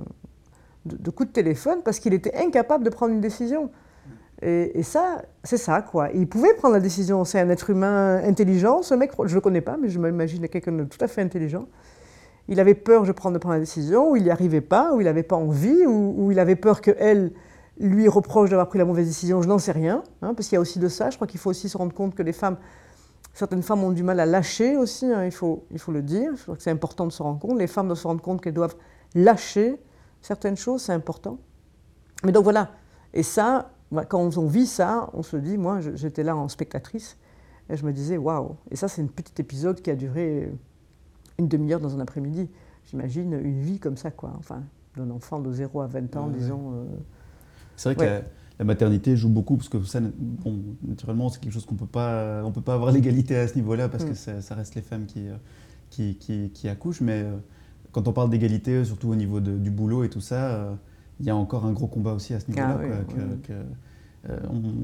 de, 0.86 1.10
coups 1.10 1.30
de 1.30 1.34
téléphone 1.34 1.80
parce 1.84 2.00
qu'il 2.00 2.14
était 2.14 2.36
incapable 2.36 2.84
de 2.84 2.90
prendre 2.92 3.14
une 3.14 3.22
décision. 3.22 3.72
Et, 4.44 4.80
et 4.80 4.84
ça, 4.84 5.24
c'est 5.44 5.58
ça 5.58 5.82
quoi. 5.82 6.10
Il 6.14 6.28
pouvait 6.28 6.54
prendre 6.56 6.74
la 6.76 6.80
décision. 6.80 7.24
C'est 7.26 7.40
un 7.40 7.50
être 7.50 7.70
humain 7.70 8.22
intelligent, 8.24 8.82
ce 8.82 8.96
mec. 8.96 9.12
Je 9.26 9.36
le 9.36 9.42
connais 9.42 9.62
pas, 9.62 9.78
mais 9.78 9.90
je 9.90 10.00
m'imagine 10.00 10.48
quelqu'un 10.48 10.72
de 10.72 10.84
tout 10.84 10.98
à 11.02 11.08
fait 11.08 11.22
intelligent 11.22 11.68
il 12.52 12.60
avait 12.60 12.76
peur 12.76 13.04
de 13.04 13.14
prendre, 13.14 13.40
la 13.50 13.60
décision, 13.60 14.12
ou 14.12 14.18
il 14.18 14.24
n'y 14.24 14.30
arrivait 14.30 14.60
pas, 14.60 14.94
ou 14.94 15.00
il 15.00 15.06
n'avait 15.06 15.24
pas 15.24 15.38
envie, 15.38 15.86
ou, 15.86 16.32
il 16.32 16.40
avait 16.40 16.58
peur 16.58 16.82
qu'elle 16.82 17.32
lui 17.80 18.10
reproche 18.10 18.50
d'avoir 18.50 18.68
pris 18.68 18.78
la 18.78 18.84
mauvaise 18.84 19.08
décision, 19.08 19.42
je 19.42 19.48
n'en 19.48 19.58
sais 19.58 19.72
rien, 19.72 20.04
hein, 20.22 20.34
parce 20.34 20.50
qu'il 20.50 20.58
y 20.58 20.58
a 20.58 20.62
aussi 20.62 20.78
de 20.78 20.90
ça. 20.90 21.10
Je 21.10 21.16
crois 21.16 21.28
qu'il 21.28 21.40
faut 21.40 21.50
aussi 21.50 21.70
se 21.70 21.78
rendre 21.78 21.94
compte 21.94 22.14
que 22.14 22.22
les 22.22 22.34
femmes, 22.34 22.58
certaines 23.34 23.64
femmes 23.64 23.86
ont 23.86 23.92
du 23.92 24.04
mal 24.04 24.20
à 24.20 24.26
lâcher 24.26 24.76
aussi, 24.76 25.06
hein, 25.06 25.24
il, 25.24 25.32
faut, 25.32 25.64
il 25.72 25.80
faut 25.80 25.94
le 25.94 26.02
dire. 26.02 26.34
Je 26.36 26.44
crois 26.44 26.58
que 26.58 26.62
c'est 26.62 26.72
important 26.72 27.08
de 27.08 27.14
se 27.14 27.24
rendre 27.24 27.40
compte. 27.40 27.58
Les 27.58 27.68
femmes 27.68 27.88
doivent 27.88 27.98
se 27.98 28.08
rendre 28.08 28.22
compte 28.22 28.42
qu'elles 28.42 28.54
doivent 28.54 28.76
lâcher 29.16 29.82
certaines 30.22 30.58
choses, 30.58 30.82
c'est 30.82 30.94
important. 30.94 31.38
Mais 32.26 32.34
donc 32.34 32.44
voilà. 32.44 32.72
Et 33.14 33.24
ça, 33.24 33.72
quand 34.10 34.38
on 34.38 34.46
vit 34.48 34.68
ça, 34.68 35.10
on 35.14 35.24
se 35.24 35.38
dit, 35.38 35.58
moi 35.58 35.80
j'étais 35.80 36.24
là 36.24 36.36
en 36.36 36.50
spectatrice, 36.50 37.18
Et 37.70 37.78
je 37.78 37.86
me 37.86 37.94
disais, 37.94 38.18
waouh 38.18 38.58
Et 38.72 38.76
ça, 38.76 38.90
c'est 38.90 39.02
un 39.02 39.08
petit 39.08 39.42
épisode 39.42 39.82
qui 39.82 39.90
a 39.90 39.96
duré 39.96 40.52
une 41.40 41.48
demi-heure 41.48 41.80
dans 41.80 41.96
un 41.96 42.00
après-midi. 42.00 42.50
J'imagine 42.86 43.34
une 43.34 43.62
vie 43.62 43.80
comme 43.80 43.98
ça, 43.98 44.12
quoi. 44.12 44.34
Enfin, 44.38 44.64
d'un 44.98 45.10
enfant 45.12 45.40
de 45.40 45.52
0 45.52 45.82
à 45.82 45.88
20 45.88 46.16
ans, 46.16 46.28
disons. 46.28 46.74
Euh. 46.74 46.86
C'est 47.76 47.94
vrai 47.94 48.06
que 48.06 48.26
la, 48.60 48.66
maternité 48.66 49.16
joue 49.16 49.30
beaucoup, 49.30 49.58
parce 49.58 49.70
que 49.70 49.82
ça, 49.84 50.00
bon, 50.02 50.60
naturellement, 50.84 51.30
c'est 51.30 51.40
quelque 51.40 51.54
chose 51.54 51.66
qu'on 51.66 51.76
peut 51.76 51.86
pas, 51.86 52.44
on 52.44 52.52
peut 52.52 52.62
pas 52.62 52.76
avoir 52.76 52.92
l'égalité 52.94 53.36
à 53.38 53.48
ce 53.48 53.56
niveau-là, 53.56 53.90
parce 53.90 54.06
que 54.06 54.12
mm. 54.12 54.42
ça, 54.42 54.56
reste 54.56 54.76
les 54.76 54.82
femmes 54.82 55.06
qui, 55.06 55.28
euh, 55.28 55.36
qui, 55.90 56.16
qui, 56.16 56.52
qui 56.52 56.70
accouchent. 56.70 57.02
Mais 57.02 57.24
euh, 57.24 57.38
quand 57.92 58.08
on 58.08 58.14
parle 58.14 58.30
d'égalité, 58.30 58.84
surtout 58.86 59.10
au 59.10 59.16
niveau 59.16 59.40
du 59.40 59.72
boulot 59.72 60.04
et 60.04 60.10
tout 60.10 60.22
ça, 60.22 60.78
il 61.20 61.26
y 61.26 61.30
a 61.30 61.36
encore 61.36 61.66
un 61.66 61.74
gros 61.74 61.88
combat 61.88 62.14
aussi 62.14 62.34
à 62.34 62.40
ce 62.40 62.50
niveau-là. 62.50 62.80
Ah 62.82 63.54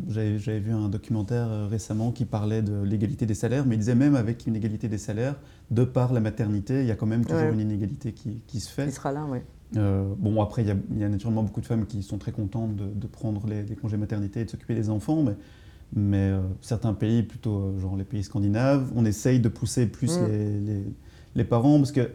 j'avais 0.09 0.59
vu 0.59 0.71
un 0.71 0.89
documentaire 0.89 1.69
récemment 1.69 2.11
qui 2.11 2.25
parlait 2.25 2.61
de 2.61 2.81
l'égalité 2.81 3.25
des 3.25 3.35
salaires, 3.35 3.65
mais 3.65 3.75
il 3.75 3.79
disait 3.79 3.95
même 3.95 4.15
avec 4.15 4.47
une 4.47 4.55
égalité 4.55 4.87
des 4.87 4.97
salaires, 4.97 5.35
de 5.69 5.83
par 5.83 6.13
la 6.13 6.19
maternité, 6.19 6.81
il 6.81 6.87
y 6.87 6.91
a 6.91 6.95
quand 6.95 7.05
même 7.05 7.25
toujours 7.25 7.51
une 7.53 7.59
inégalité 7.59 8.13
qui, 8.13 8.41
qui, 8.47 8.59
se 8.59 8.71
fait. 8.71 8.87
Qui 8.87 8.93
sera 8.93 9.11
là, 9.11 9.25
oui. 9.29 9.39
Euh, 9.75 10.13
bon, 10.17 10.41
après, 10.41 10.63
il 10.63 10.99
y, 10.99 11.03
a 11.03 11.09
naturellement 11.09 11.43
beaucoup 11.43 11.59
de 11.59 11.65
femmes 11.65 11.85
qui 11.85 12.01
sont 12.03 12.17
très 12.17 12.31
contentes 12.31 12.75
de, 12.75 13.07
prendre 13.07 13.45
les, 13.47 13.63
congés 13.75 13.97
maternité 13.97 14.41
et 14.41 14.45
de 14.45 14.49
s'occuper 14.49 14.75
des 14.75 14.89
enfants, 14.89 15.23
mais, 15.23 15.35
mais 15.93 16.29
euh, 16.31 16.39
certains 16.61 16.93
pays, 16.93 17.23
plutôt 17.23 17.57
euh, 17.57 17.79
genre 17.79 17.97
les 17.97 18.05
pays 18.05 18.23
scandinaves, 18.23 18.89
on 18.95 19.03
essaye 19.03 19.39
de 19.39 19.49
pousser 19.49 19.87
plus 19.87 20.19
mm. 20.19 20.27
les, 20.27 20.83
les, 21.35 21.43
parents 21.43 21.77
parce 21.77 21.91
que 21.91 22.09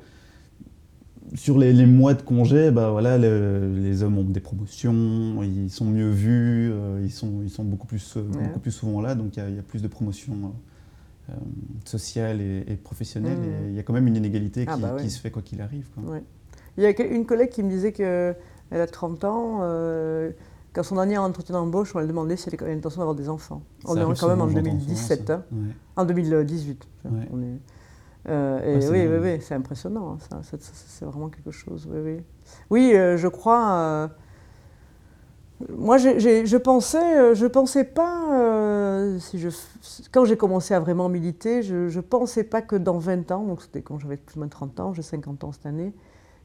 sur 1.35 1.59
les, 1.59 1.87
mois 1.87 2.15
de 2.15 2.23
congé, 2.23 2.71
bah, 2.71 2.91
voilà, 2.91 3.19
les 3.19 4.03
hommes 4.03 4.19
ont 4.19 4.25
des 4.25 4.41
promotions, 4.41 5.43
ils 5.43 5.71
sont 5.71 5.85
mieux 5.85 6.11
vus, 6.11 6.73
ils, 7.03 7.11
sont, 7.11 7.43
ils 7.43 7.51
sont 7.51 7.65
beaucoup 7.65 7.87
plus, 7.87 8.17
beaucoup 8.17 8.61
plus 8.61 8.73
souvent 8.73 9.01
là, 9.01 9.15
donc 9.15 9.37
il 9.37 9.55
y, 9.55 9.59
a 9.59 9.63
plus 9.63 9.83
de 9.83 9.89
promotions 9.89 10.53
sociales 11.85 12.41
et, 12.41 12.77
professionnelles, 12.83 13.39
mm. 13.39 13.45
et 13.45 13.69
il 13.71 13.75
y 13.75 13.79
a 13.79 13.83
quand 13.83 13.93
même 13.93 14.07
une 14.07 14.17
inégalité 14.17 14.65
ah, 14.69 14.75
qui, 14.75 14.83
bah 14.83 14.97
qui 15.01 15.11
se 15.11 15.21
fait 15.21 15.31
quoi 15.31 15.43
qu'il 15.43 15.61
arrive. 15.61 15.89
Quoi. 15.95 16.19
Il 16.77 16.83
y 16.83 16.87
a 16.87 17.03
une 17.03 17.27
collègue 17.27 17.51
qui 17.51 17.63
me 17.63 17.69
disait 17.69 17.93
qu'elle 17.93 18.37
a 18.71 18.87
30 18.87 19.25
ans, 19.25 19.59
euh, 19.63 20.31
quand 20.73 20.83
son 20.83 20.97
dernier 20.97 21.19
entretien 21.19 21.55
d'embauche, 21.55 21.95
on 21.95 22.01
lui 22.01 22.07
demandé 22.07 22.37
si 22.37 22.49
elle 22.49 22.63
avait 22.63 22.75
l'intention 22.75 23.01
d'avoir 23.01 23.15
des 23.15 23.29
enfants. 23.29 23.63
On 23.85 23.97
est 23.97 24.19
quand 24.19 24.29
même 24.29 24.41
en 24.41 24.47
2017, 24.47 25.31
hein. 25.31 25.43
en 25.97 26.05
2018. 26.05 26.89
Euh, 28.29 28.81
oui, 28.91 29.07
oui, 29.07 29.19
oui, 29.21 29.41
c'est 29.41 29.55
impressionnant. 29.55 30.17
Hein, 30.33 30.41
c'est 30.43 31.05
vraiment 31.05 31.29
quelque 31.29 31.51
chose. 31.51 31.89
Oui, 31.91 32.01
oui. 32.05 32.23
oui 32.71 32.95
euh, 32.95 33.17
je 33.17 33.29
crois. 33.29 34.11
moi, 35.69 35.99
je 35.99 36.57
pensais, 36.57 37.35
je 37.35 37.47
pensais 37.47 37.85
pas. 37.85 39.19
si 39.19 39.39
je, 39.39 39.49
quand 40.13 40.25
j'ai 40.25 40.37
commencé 40.37 40.75
à 40.75 40.81
vraiment 40.81 41.09
militer, 41.09 41.63
je 41.63 41.95
ne 41.95 42.01
pensais 42.01 42.45
pas 42.45 42.63
que 42.63 42.77
dans 42.77 42.99
20 42.99 43.31
ans, 43.33 43.45
donc 43.45 43.63
c'était 43.63 43.83
quand 43.83 43.99
j'avais 43.99 44.17
plus 44.17 44.37
ou 44.37 44.41
moins 44.41 44.49
30 44.49 44.81
ans, 44.81 44.93
j'ai 44.93 45.03
50 45.03 45.45
ans 45.45 45.53
cette 45.53 45.67
année, 45.67 45.93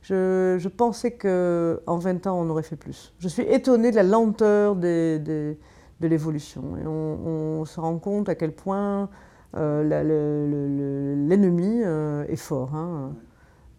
je, 0.02 0.68
pensais 0.68 1.12
qu'en 1.12 1.98
20 1.98 2.28
ans, 2.28 2.40
on 2.40 2.50
aurait 2.50 2.64
fait 2.64 2.76
plus. 2.76 3.14
Je 3.20 3.28
suis 3.28 3.44
étonnée 3.44 3.92
de 3.92 3.96
la 3.96 4.04
lenteur 4.04 4.76
de 4.76 5.58
l'évolution. 6.02 6.78
Et 6.78 6.88
on, 6.88 7.66
se 7.66 7.80
rend 7.80 7.98
compte 8.00 8.30
à 8.30 8.36
quel 8.36 8.54
point 8.54 9.04
euh, 9.04 9.06
l'ennemi 9.54 11.82
euh, 11.84 12.26
est 12.28 12.36
fort. 12.36 12.76
Hein. 12.76 13.14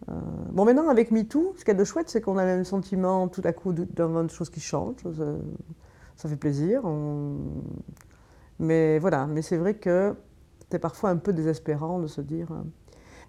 Euh, 0.09 0.13
bon, 0.51 0.65
maintenant, 0.65 0.89
avec 0.89 1.11
MeToo, 1.11 1.53
ce 1.57 1.63
qu'il 1.63 1.73
y 1.73 1.75
a 1.75 1.79
de 1.79 1.83
chouette, 1.83 2.09
c'est 2.09 2.21
qu'on 2.21 2.37
a 2.37 2.57
le 2.57 2.63
sentiment 2.63 3.27
tout 3.27 3.41
à 3.43 3.53
coup 3.53 3.73
d'avoir 3.73 4.23
une 4.23 4.29
chose 4.29 4.49
qui 4.49 4.59
change. 4.59 4.95
Ça, 6.15 6.27
fait 6.27 6.35
plaisir. 6.35 6.81
Mais 8.59 8.99
voilà, 8.99 9.27
mais 9.27 9.41
c'est 9.41 9.57
vrai 9.57 9.75
que 9.75 10.15
c'est 10.69 10.79
parfois 10.79 11.11
un 11.11 11.17
peu 11.17 11.33
désespérant 11.33 11.99
de 11.99 12.07
se 12.07 12.21
dire. 12.21 12.47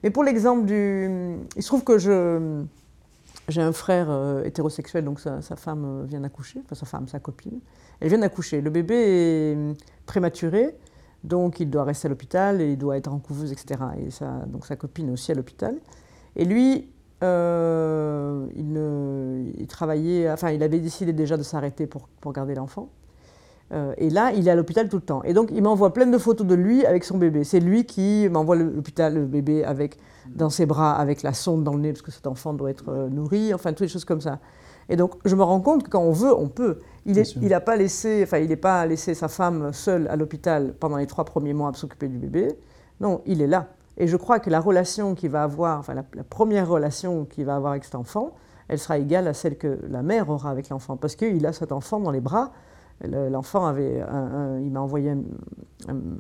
Mais 0.03 0.11
pour 0.11 0.25
l'exemple 0.25 0.67
du. 0.67 1.37
Il 1.57 1.63
se 1.63 1.69
trouve 1.69 1.85
que 1.85 1.99
je. 1.99 2.65
J'ai 3.49 3.63
un 3.63 3.73
frère 3.73 4.09
euh, 4.11 4.45
hétérosexuel, 4.45 5.05
donc 5.05 5.19
sa, 5.19 5.41
femme 5.41 5.85
euh, 5.85 6.05
vient 6.05 6.21
d'accoucher, 6.21 6.61
enfin 6.65 6.75
sa 6.75 6.87
femme, 6.87 7.09
sa 7.09 7.19
copine. 7.19 7.59
Elle 7.99 8.09
vient 8.09 8.19
d'accoucher. 8.19 8.61
Le 8.61 8.71
bébé 8.71 8.95
est 8.95 9.57
prématuré, 10.07 10.77
donc 11.25 11.61
il 11.61 11.69
doit 11.69 11.85
rester 11.85 12.07
à 12.07 12.09
l'hôpital 12.09 12.61
et 12.61 12.73
il 12.73 12.79
doit 12.79 12.97
être 12.97 13.13
en 13.13 13.19
couveuse, 13.19 13.53
etc. 13.53 13.81
Et 13.99 14.09
donc 14.47 14.67
sa 14.67 14.77
copine 14.77 15.11
aussi 15.11 15.33
à 15.33 15.35
l'hôpital. 15.35 15.77
Et 16.37 16.45
lui, 16.45 16.91
euh, 17.23 18.47
il, 18.57 19.67
travaillait, 19.67 20.31
enfin 20.31 20.51
il 20.51 20.63
avait 20.63 20.79
décidé 20.79 21.13
déjà 21.13 21.37
de 21.37 21.43
s'arrêter 21.43 21.87
pour, 21.87 22.09
pour 22.21 22.33
garder 22.33 22.55
l'enfant. 22.55 22.89
et 23.99 24.11
là, 24.11 24.33
il 24.33 24.49
est 24.49 24.51
à 24.51 24.55
l'hôpital 24.55 24.89
tout 24.89 24.97
le 24.97 25.03
temps. 25.03 25.23
Et 25.25 25.33
donc, 25.33 25.51
il 25.53 25.63
m'envoie 25.63 25.93
plein 25.93 26.07
de 26.07 26.19
photos 26.19 26.47
de 26.47 26.55
lui 26.55 26.85
avec 26.87 27.05
son 27.05 27.19
bébé. 27.19 27.45
C'est 27.45 27.61
lui 27.61 27.85
qui 27.85 28.29
m'envoie 28.31 28.57
l'hôpital, 28.57 29.15
le 29.15 29.27
bébé 29.27 29.65
avec 29.65 29.99
dans 30.35 30.51
ses 30.51 30.67
bras 30.67 30.93
avec 30.93 31.23
la 31.23 31.33
sonde 31.33 31.65
dans 31.65 31.75
le 31.75 31.81
nez 31.81 31.93
parce 31.93 32.03
que 32.03 32.11
cet 32.11 32.27
enfant 32.27 32.53
doit 32.53 32.71
être 32.71 32.89
euh, 32.89 33.09
nourri, 33.09 33.55
enfin 33.55 33.71
toutes 33.71 33.81
les 33.81 33.89
choses 33.89 34.05
comme 34.05 34.21
ça. 34.21 34.39
Et 34.91 34.97
donc 34.97 35.15
je 35.25 35.35
me 35.35 35.43
rends 35.43 35.61
compte 35.61 35.85
que 35.85 35.89
quand 35.89 36.03
on 36.03 36.13
veut, 36.13 36.35
on 36.37 36.49
peut. 36.49 36.81
Il 37.07 37.17
n'a 37.49 37.61
pas 37.61 37.77
laissé, 37.77 38.23
enfin 38.25 38.39
il 38.39 38.49
n'est 38.49 38.57
pas 38.57 38.85
laissé 38.85 39.15
sa 39.15 39.29
femme 39.29 39.73
seule 39.73 40.07
à 40.09 40.17
l'hôpital 40.17 40.75
pendant 40.79 40.99
les 40.99 41.07
trois 41.07 41.25
premiers 41.25 41.55
mois 41.55 41.71
à 41.71 41.73
s'occuper 41.73 42.09
du 42.09 42.19
bébé. 42.19 42.49
Non, 43.01 43.23
il 43.25 43.41
est 43.41 43.47
là. 43.47 43.69
Et 43.97 44.07
je 44.07 44.17
crois 44.17 44.39
que 44.39 44.51
la 44.51 44.61
relation 44.61 45.15
qu'il 45.15 45.31
va 45.31 45.43
avoir, 45.43 45.79
enfin 45.79 45.95
la, 45.95 46.05
la 46.15 46.25
première 46.25 46.69
relation 46.69 47.25
qu'il 47.25 47.47
va 47.47 47.57
avoir 47.57 47.73
avec 47.73 47.85
cet 47.85 47.95
enfant, 47.95 48.33
elle 48.69 48.79
sera 48.79 48.99
égale 48.99 49.27
à 49.29 49.35
celle 49.35 49.57
que 49.57 49.79
la 49.89 50.03
mère 50.03 50.29
aura 50.29 50.51
avec 50.51 50.69
l'enfant 50.69 50.97
parce 50.97 51.17
qu'il 51.17 51.45
a 51.47 51.53
cet 51.53 51.73
enfant 51.73 52.01
dans 52.01 52.11
les 52.11 52.21
bras 52.21 52.53
L'enfant 53.03 53.67
avait, 53.67 54.03
il 54.63 54.71
m'a 54.71 54.81
envoyé 54.81 55.11
un, 55.11 55.19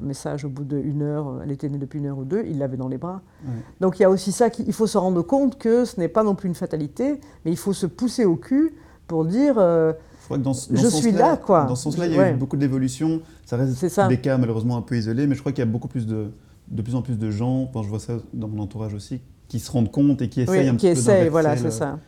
message 0.03 0.47
au 0.47 0.49
bout 0.49 0.64
d'une 0.64 1.03
heure, 1.03 1.40
elle 1.45 1.53
était 1.53 1.69
née 1.69 1.79
depuis 1.79 1.99
une 1.99 2.07
heure 2.07 2.19
ou 2.19 2.25
deux, 2.25 2.45
il 2.47 2.59
l'avait 2.59 2.79
dans 2.79 2.88
les 2.88 2.97
bras. 2.97 3.21
Donc 3.81 3.99
il 3.99 4.03
y 4.03 4.05
a 4.05 4.11
aussi 4.11 4.33
ça 4.33 4.49
qu'il 4.49 4.73
faut 4.73 4.87
se 4.87 4.97
rendre 4.97 5.23
compte 5.23 5.59
que 5.59 5.85
ce 5.85 6.01
n'est 6.01 6.09
pas 6.09 6.23
non 6.23 6.35
plus 6.35 6.49
une 6.49 6.55
fatalité, 6.55 7.21
mais 7.45 7.51
il 7.51 7.59
faut 7.59 7.75
se 7.75 7.87
pousser 7.87 8.25
au 8.25 8.37
cul 8.37 8.75
pour 9.07 9.25
dire 9.25 9.57
euh, 9.59 9.93
je, 10.71 10.88
suis 10.88 11.12
là. 11.12 11.37
Quoi. 11.37 11.64
Dans 11.64 11.75
ce 11.75 11.85
sens-là, 11.85 12.07
il 12.07 12.14
y 12.14 12.19
a 12.19 12.31
eu 12.31 12.35
beaucoup 12.35 12.57
d'évolution. 12.57 13.21
Ça 13.45 13.57
reste 13.57 13.85
des 14.09 14.21
cas 14.21 14.38
malheureusement 14.38 14.77
un 14.77 14.83
peu 14.83 14.97
isolés, 14.97 15.27
mais 15.27 15.35
je 15.35 15.40
crois 15.40 15.53
qu'il 15.53 15.64
y 15.64 15.69
a 15.69 15.71
beaucoup 15.71 15.88
plus 15.88 16.07
de, 16.07 16.31
de 16.71 16.83
plus 16.83 16.95
en 16.95 17.03
plus 17.03 17.19
de 17.19 17.31
gens, 17.31 17.62
enfin, 17.62 17.83
je 17.83 17.88
vois 17.88 17.99
ça 17.99 18.14
dans 18.33 18.49
mon 18.49 18.62
entourage 18.62 18.95
aussi, 18.95 19.21
qui 19.49 19.59
se 19.59 19.71
rendent 19.71 19.90
compte 19.90 20.23
et 20.23 20.29
qui 20.29 20.43
essayent 20.43 20.69
un 20.69 20.77
qui 20.77 20.87
petit 20.87 20.99
essayent, 20.99 21.29
voilà, 21.29 21.57
c'est 21.57 21.73
ça. 21.73 21.99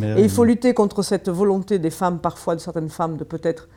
et 0.00 0.22
il 0.22 0.30
faut 0.30 0.44
lutter 0.44 0.74
contre 0.74 1.02
cette 1.02 1.28
volonté 1.28 1.78
des 1.78 1.90
femmes, 1.90 2.20
parfois 2.20 2.54
de 2.54 2.60
certaines 2.60 2.88
femmes, 2.88 3.16
de 3.16 3.24
peut-être 3.24 3.68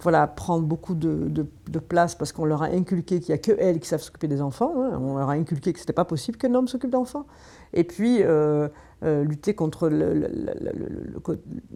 voilà, 0.00 0.26
prendre 0.26 0.64
beaucoup 0.64 0.94
de, 0.94 1.28
de, 1.28 1.78
place 1.78 2.14
parce 2.14 2.32
qu'on 2.32 2.44
leur 2.44 2.62
a 2.62 2.66
inculqué 2.66 3.20
qu'il 3.20 3.34
n'y 3.34 3.38
a 3.38 3.42
que 3.42 3.52
elles 3.58 3.80
qui 3.80 3.88
savent 3.88 4.00
s'occuper 4.00 4.28
des 4.28 4.40
enfants. 4.40 4.74
Hein. 4.76 4.98
On 5.00 5.16
leur 5.16 5.30
a 5.30 5.32
inculqué 5.32 5.72
que 5.72 5.78
ce 5.78 5.84
n'était 5.84 5.92
pas 5.92 6.04
possible 6.04 6.38
qu'un 6.38 6.54
homme 6.54 6.68
s'occupe 6.68 6.90
d'enfants. 6.90 7.26
Et 7.72 7.84
puis, 7.84 8.18
euh, 8.22 8.68
euh, 9.04 9.24
lutter 9.24 9.54
contre 9.54 9.88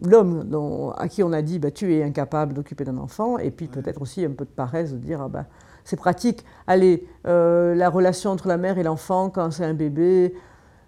l'homme 0.01 0.93
à 0.97 1.07
qui 1.07 1.23
on 1.23 1.33
a 1.33 1.41
dit 1.41 1.59
bah, 1.59 1.71
tu 1.71 1.93
es 1.93 2.03
incapable 2.03 2.53
d'occuper 2.53 2.83
d'un 2.85 2.97
enfant. 2.97 3.37
Et 3.37 3.51
puis, 3.51 3.67
peut-être 3.67 4.01
aussi 4.01 4.23
un 4.23 4.31
peu 4.31 4.45
de 4.45 4.49
paresse 4.49 4.93
de 4.93 4.97
dire 4.97 5.21
ah, 5.21 5.29
bah, 5.29 5.45
c'est 5.83 5.97
pratique. 5.97 6.45
Allez, 6.67 7.07
euh, 7.27 7.75
la 7.75 7.89
relation 7.89 8.31
entre 8.31 8.47
la 8.47 8.57
mère 8.57 8.77
et 8.77 8.83
l'enfant 8.83 9.29
quand 9.29 9.51
c'est 9.51 9.65
un 9.65 9.73
bébé, 9.73 10.33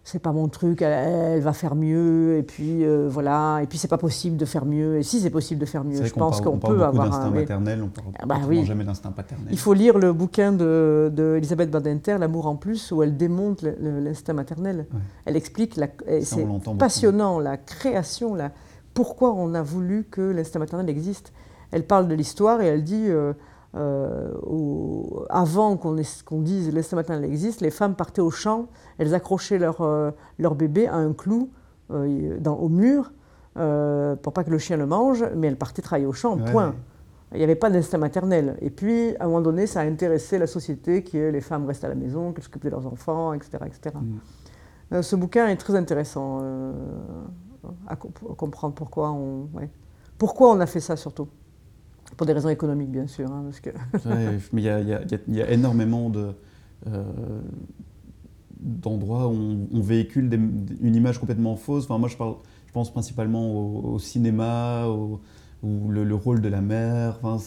c'est 0.05 0.19
pas 0.19 0.31
mon 0.31 0.47
truc, 0.49 0.83
elle, 0.83 1.41
va 1.41 1.51
faire 1.51 1.73
mieux, 1.73 2.37
et 2.37 2.43
puis 2.43 2.85
euh, 2.85 3.07
voilà, 3.09 3.61
et 3.63 3.65
puis 3.65 3.79
c'est 3.79 3.87
pas 3.87 3.97
possible 3.97 4.37
de 4.37 4.45
faire 4.45 4.63
mieux, 4.63 4.99
et 4.99 5.03
si 5.03 5.19
c'est 5.19 5.31
possible 5.31 5.59
de 5.59 5.65
faire 5.65 5.83
mieux, 5.83 6.05
je 6.05 6.13
pense 6.13 6.41
qu'on 6.41 6.59
peut 6.59 6.83
avoir 6.83 7.11
un. 7.11 7.31
maternel, 7.31 7.81
on 7.81 7.87
parle 7.87 8.09
ah 8.19 8.25
bah 8.27 8.39
jamais 8.63 8.83
d'instinct 8.83 9.11
paternel. 9.11 9.47
Il 9.49 9.57
faut 9.57 9.73
lire 9.73 9.97
le 9.97 10.13
bouquin 10.13 10.51
de, 10.51 11.11
de 11.11 11.65
Badinter, 11.65 12.17
L'amour 12.19 12.45
en 12.45 12.55
plus, 12.55 12.91
où 12.91 13.01
elle 13.01 13.17
démonte 13.17 13.63
l'instinct 13.63 14.33
maternel. 14.33 14.85
Elle 15.25 15.35
explique, 15.35 15.79
c'est 16.21 16.45
passionnant, 16.77 17.39
la 17.39 17.57
création, 17.57 18.35
la, 18.35 18.51
pourquoi 18.93 19.33
on 19.33 19.55
a 19.55 19.63
voulu 19.63 20.05
que 20.09 20.21
l'instinct 20.21 20.59
maternel 20.59 20.87
existe. 20.87 21.33
Elle 21.71 21.83
parle 21.83 22.07
de 22.07 22.13
l'histoire 22.13 22.61
et 22.61 22.67
elle 22.67 22.83
dit. 22.83 23.07
Euh, 23.07 23.33
euh, 23.75 24.31
avant 25.29 25.75
qu'on 25.75 26.41
dise 26.41 26.73
l'instinct 26.73 26.95
maternel 26.95 27.29
existe, 27.29 27.61
les 27.61 27.71
femmes 27.71 27.95
partaient 27.95 28.21
au 28.21 28.31
champ, 28.31 28.67
elles 28.97 29.13
accrochaient 29.13 29.57
leur, 29.57 29.81
euh, 29.81 30.11
leur 30.39 30.55
bébé 30.55 30.87
à 30.87 30.95
un 30.95 31.11
clou 31.11 31.49
euh, 31.91 32.37
dans, 32.39 32.55
au 32.55 32.69
mur 32.69 33.11
pour 33.53 34.33
pas 34.33 34.43
que 34.43 34.49
le 34.49 34.57
chien 34.57 34.75
le 34.75 34.85
mange, 34.85 35.23
mais 35.35 35.47
elles 35.47 35.57
partaient 35.57 35.81
travailler 35.81 36.05
au 36.05 36.13
champ, 36.13 36.37
point. 36.37 36.75
Il 37.31 37.37
n'y 37.37 37.43
avait 37.43 37.55
pas 37.55 37.69
d'instinct 37.69 37.97
maternel. 37.97 38.57
Et 38.61 38.69
puis, 38.69 39.15
à 39.17 39.23
un 39.23 39.27
moment 39.27 39.41
donné, 39.41 39.65
ça 39.65 39.79
a 39.79 39.83
intéressé 39.83 40.37
la 40.37 40.45
société 40.45 41.03
que 41.03 41.29
les 41.29 41.41
femmes 41.41 41.65
restent 41.65 41.85
à 41.85 41.87
la 41.87 41.95
maison, 41.95 42.33
qu'elles 42.33 42.43
s'occupent 42.43 42.65
de 42.65 42.69
leurs 42.69 42.85
enfants, 42.85 43.31
etc. 43.31 43.63
etc. 43.65 43.95
Mm. 44.91 45.01
ce 45.01 45.15
bouquin 45.15 45.47
est 45.47 45.55
très 45.55 45.75
intéressant 45.75 46.41
à, 47.87 47.95
comprendre 47.95 48.75
pourquoi 48.75 49.11
on, 49.11 49.47
pourquoi 50.17 50.51
on 50.51 50.59
a 50.59 50.65
fait 50.65 50.81
ça 50.81 50.97
surtout. 50.97 51.29
Pour 52.17 52.25
des 52.25 52.33
raisons 52.33 52.49
économiques, 52.49 52.91
bien 52.91 53.07
sûr. 53.07 53.31
Hein, 53.31 53.43
parce 53.43 53.59
que 53.59 53.69
mais 54.53 54.61
il 54.61 55.35
y, 55.35 55.41
a 55.41 55.51
énormément 55.51 56.09
de, 56.09 56.31
euh, 56.87 57.03
d'endroits 58.59 59.27
où 59.27 59.67
on, 59.71 59.81
véhicule 59.81 60.29
une 60.81 60.95
image 60.95 61.19
complètement 61.19 61.55
fausse. 61.55 61.85
Enfin, 61.85 61.97
moi, 61.97 62.07
je, 62.09 62.15
parle, 62.15 62.35
je 62.67 62.71
pense 62.71 62.91
principalement 62.91 63.53
au, 63.53 63.99
cinéma, 63.99 64.87
au, 64.87 65.19
le, 65.63 66.15
rôle 66.15 66.41
de 66.41 66.47
la 66.47 66.61
mère. 66.61 67.19
Enfin, 67.21 67.43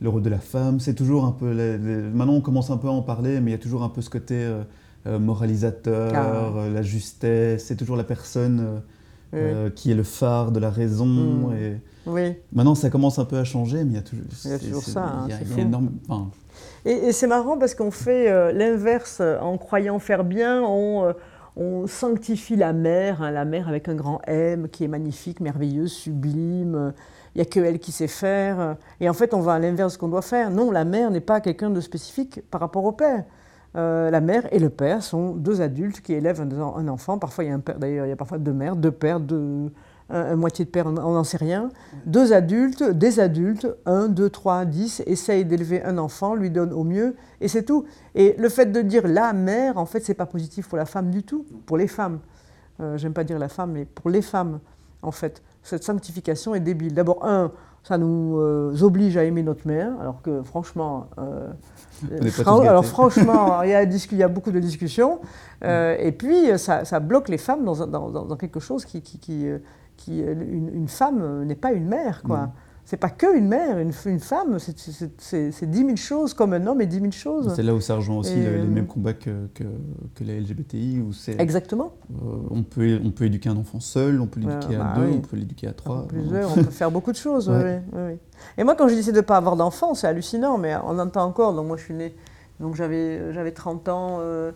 le 0.00 0.08
rôle 0.08 0.22
de 0.22 0.30
la 0.30 0.38
femme. 0.38 0.80
C'est 0.80 0.94
toujours 0.94 1.24
un 1.24 1.32
peu. 1.32 1.52
les- 1.52 1.78
les- 1.78 2.02
Maintenant, 2.10 2.34
on 2.34 2.40
commence 2.40 2.70
un 2.70 2.78
peu 2.78 2.88
à 2.88 2.92
en 2.92 3.02
parler, 3.02 3.40
mais 3.40 3.50
il 3.50 3.54
y 3.54 3.56
a 3.56 3.62
toujours 3.62 3.82
un 3.82 3.88
peu 3.90 4.00
ce 4.00 4.08
côté 4.10 4.34
euh, 4.34 4.62
euh, 5.06 5.18
moralisateur, 5.18 6.12
Ah. 6.14 6.52
euh, 6.56 6.72
la 6.72 6.82
justesse. 6.82 7.64
C'est 7.66 7.76
toujours 7.76 7.96
la 7.96 8.04
personne 8.04 8.80
euh, 9.34 9.66
Oui. 9.66 9.72
qui 9.74 9.90
est 9.90 9.94
le 9.94 10.02
phare 10.02 10.52
de 10.52 10.60
la 10.60 10.70
raison. 10.70 11.50
Mm. 11.50 11.54
Et 11.54 11.76
Oui. 12.06 12.34
maintenant, 12.52 12.74
ça 12.74 12.88
commence 12.90 13.18
un 13.18 13.24
peu 13.24 13.36
à 13.38 13.44
changer, 13.44 13.84
mais 13.84 13.90
il 13.92 13.96
y 13.96 13.98
a 13.98 14.02
toujours. 14.02 14.24
Il 14.44 14.50
y 14.50 14.54
a 14.54 14.58
toujours 14.58 14.82
ça, 14.82 15.02
hein, 15.04 15.22
il 15.26 15.30
y 15.30 15.32
a- 15.34 15.36
c'est 15.38 15.44
il 15.44 15.48
y 15.48 15.52
a 15.52 15.54
fou. 15.54 15.60
énorme- 15.60 15.90
enfin, 16.08 16.30
Et, 16.84 16.92
et 16.92 17.12
c'est 17.12 17.26
marrant 17.26 17.58
parce 17.58 17.74
qu'on 17.74 17.90
fait 17.90 18.30
euh, 18.30 18.52
l'inverse 18.52 19.18
euh, 19.20 19.38
en 19.40 19.58
croyant 19.58 19.98
faire 19.98 20.24
bien. 20.24 20.62
On, 20.62 21.04
euh, 21.04 21.12
on 21.56 21.86
sanctifie 21.86 22.56
la 22.56 22.72
mère, 22.72 23.22
hein, 23.22 23.30
la 23.30 23.44
mère 23.44 23.68
avec 23.68 23.88
un 23.88 23.94
grand 23.94 24.20
M 24.26 24.68
qui 24.68 24.84
est 24.84 24.88
magnifique, 24.88 25.40
merveilleuse, 25.40 25.92
sublime. 25.92 26.92
Il 27.34 27.38
n'y 27.38 27.42
a 27.42 27.44
que 27.44 27.60
elle 27.60 27.78
qui 27.78 27.92
sait 27.92 28.08
faire. 28.08 28.76
Et 29.00 29.08
en 29.08 29.12
fait, 29.12 29.34
on 29.34 29.40
va 29.40 29.52
à 29.54 29.58
l'inverse 29.58 29.96
qu'on 29.96 30.08
doit 30.08 30.22
faire. 30.22 30.50
Non, 30.50 30.70
la 30.70 30.84
mère 30.84 31.10
n'est 31.10 31.20
pas 31.20 31.40
quelqu'un 31.40 31.70
de 31.70 31.80
spécifique 31.80 32.40
par 32.50 32.60
rapport 32.60 32.84
au 32.84 32.92
père. 32.92 33.24
Euh, 33.76 34.10
la 34.10 34.20
mère 34.20 34.52
et 34.52 34.58
le 34.58 34.68
père 34.70 35.02
sont 35.02 35.32
deux 35.34 35.60
adultes 35.60 36.00
qui 36.00 36.12
élèvent 36.14 36.40
un, 36.40 36.48
un 36.60 36.88
enfant. 36.88 37.18
Parfois, 37.18 37.44
il 37.44 37.48
y 37.48 37.50
a 37.50 37.54
un 37.54 37.60
père, 37.60 37.78
d'ailleurs, 37.78 38.06
il 38.06 38.08
y 38.08 38.12
a 38.12 38.16
parfois 38.16 38.38
deux 38.38 38.52
mères, 38.52 38.74
deux 38.74 38.90
pères, 38.90 39.20
deux, 39.20 39.70
un, 40.10 40.32
un 40.32 40.36
moitié 40.36 40.64
de 40.64 40.70
père, 40.70 40.86
on 40.86 40.92
n'en 40.92 41.24
sait 41.24 41.36
rien. 41.36 41.70
Deux 42.06 42.32
adultes, 42.32 42.82
des 42.82 43.20
adultes, 43.20 43.66
un, 43.86 44.08
deux, 44.08 44.28
trois, 44.30 44.64
dix, 44.64 45.02
essayent 45.06 45.44
d'élever 45.44 45.82
un 45.84 45.98
enfant, 45.98 46.34
lui 46.34 46.50
donnent 46.50 46.72
au 46.72 46.84
mieux, 46.84 47.14
et 47.40 47.48
c'est 47.48 47.62
tout. 47.62 47.84
Et 48.14 48.34
le 48.38 48.48
fait 48.48 48.66
de 48.66 48.80
dire 48.82 49.06
la 49.06 49.32
mère, 49.32 49.78
en 49.78 49.86
fait, 49.86 50.00
c'est 50.00 50.14
pas 50.14 50.26
positif 50.26 50.68
pour 50.68 50.78
la 50.78 50.86
femme 50.86 51.10
du 51.10 51.22
tout, 51.22 51.46
pour 51.66 51.76
les 51.76 51.86
femmes. 51.88 52.18
Euh, 52.80 52.96
J'aime 52.98 53.12
pas 53.12 53.24
dire 53.24 53.38
la 53.38 53.48
femme, 53.48 53.72
mais 53.72 53.84
pour 53.84 54.10
les 54.10 54.22
femmes, 54.22 54.58
en 55.02 55.10
fait. 55.12 55.42
Cette 55.62 55.84
sanctification 55.84 56.54
est 56.54 56.60
débile. 56.60 56.94
D'abord, 56.94 57.24
un, 57.26 57.52
ça 57.82 57.98
nous 57.98 58.38
euh, 58.38 58.74
oblige 58.82 59.16
à 59.16 59.24
aimer 59.24 59.42
notre 59.42 59.66
mère, 59.66 59.92
alors 60.00 60.22
que 60.22 60.42
franchement, 60.42 61.06
euh, 61.18 61.48
Fran- 62.30 62.60
alors 62.68 62.84
franchement, 62.86 63.62
il 63.64 63.70
y, 63.70 63.74
a, 63.74 63.84
discu- 63.84 64.12
il 64.12 64.18
y 64.18 64.22
a 64.22 64.28
beaucoup 64.28 64.50
de 64.50 64.58
discussions, 64.60 65.20
euh, 65.64 65.96
et 65.98 66.12
puis 66.12 66.58
ça, 66.58 66.84
ça 66.86 67.00
bloque 67.00 67.28
les 67.28 67.36
femmes 67.38 67.64
dans, 67.64 68.36
quelque 68.36 68.60
chose 68.60 68.84
qui, 68.86 69.02
qui, 69.02 69.18
qui, 69.18 69.46
qui, 70.00 70.20
une, 70.20 70.70
une 70.74 70.88
femme 70.88 71.20
euh, 71.22 71.44
n'est 71.44 71.54
pas 71.54 71.72
une 71.72 71.86
mère, 71.86 72.22
quoi. 72.22 72.38
Mm. 72.46 72.52
C'est 72.86 72.96
pas 72.96 73.10
que 73.10 73.36
une 73.36 73.46
mère, 73.46 73.78
une, 73.78 73.92
femme, 73.92 74.58
c'est- 74.58 75.64
10 75.70 75.78
000 75.84 75.96
choses 75.96 76.34
comme 76.34 76.54
un 76.54 76.66
homme 76.66 76.80
et 76.80 76.86
10 76.86 76.98
000 77.00 77.10
choses. 77.12 77.52
C'est 77.54 77.62
là 77.62 77.72
où 77.74 77.80
ça 77.80 77.94
rejoint 77.94 78.16
aussi 78.16 78.32
Et, 78.32 78.42
le- 78.44 78.56
les 78.56 78.58
euh, 78.62 78.66
mêmes 78.66 78.86
combats 78.88 79.12
que, 79.12 79.46
que, 79.54 79.62
que 80.14 80.24
les 80.24 80.40
LGBTI, 80.40 81.00
où 81.00 81.12
c'est 81.12 81.40
Exactement. 81.40 81.92
euh, 82.10 82.36
on, 82.50 82.62
peut, 82.64 82.98
on 83.04 83.10
peut 83.10 83.26
éduquer 83.26 83.48
un 83.50 83.56
enfant 83.58 83.78
seul, 83.78 84.20
on 84.20 84.26
peut 84.26 84.40
l'éduquer 84.40 84.74
à 84.74 84.78
bah 84.78 84.92
deux, 84.96 85.06
oui. 85.06 85.14
on 85.18 85.20
peut 85.20 85.36
l'éduquer 85.36 85.68
à 85.68 85.72
trois. 85.72 86.08
Plusieurs, 86.08 86.50
on 86.50 86.54
peut 86.64 86.70
faire 86.70 86.90
beaucoup 86.90 87.12
de 87.12 87.16
choses. 87.16 87.48
oui, 87.48 87.54
Ouais. 87.56 87.82
oui, 87.92 87.98
oui, 87.98 88.12
oui. 88.14 88.18
Et 88.58 88.64
moi, 88.64 88.74
quand 88.74 88.88
je 88.88 88.94
décide 88.96 89.12
de 89.14 89.18
ne 89.18 89.24
pas 89.24 89.36
avoir 89.36 89.54
d'enfant, 89.56 89.94
c'est 89.94 90.08
hallucinant, 90.08 90.58
mais 90.58 90.74
on 90.84 90.98
entend 90.98 91.24
encore. 91.26 91.54
Donc, 91.54 91.68
moi, 91.68 91.76
je 91.76 91.84
suis 91.84 91.94
née, 91.94 92.16
donc 92.58 92.74
j'avais 92.74 93.32
j'avais 93.32 93.52
30 93.52 93.88
ans 93.88 94.16
euh, 94.20 94.50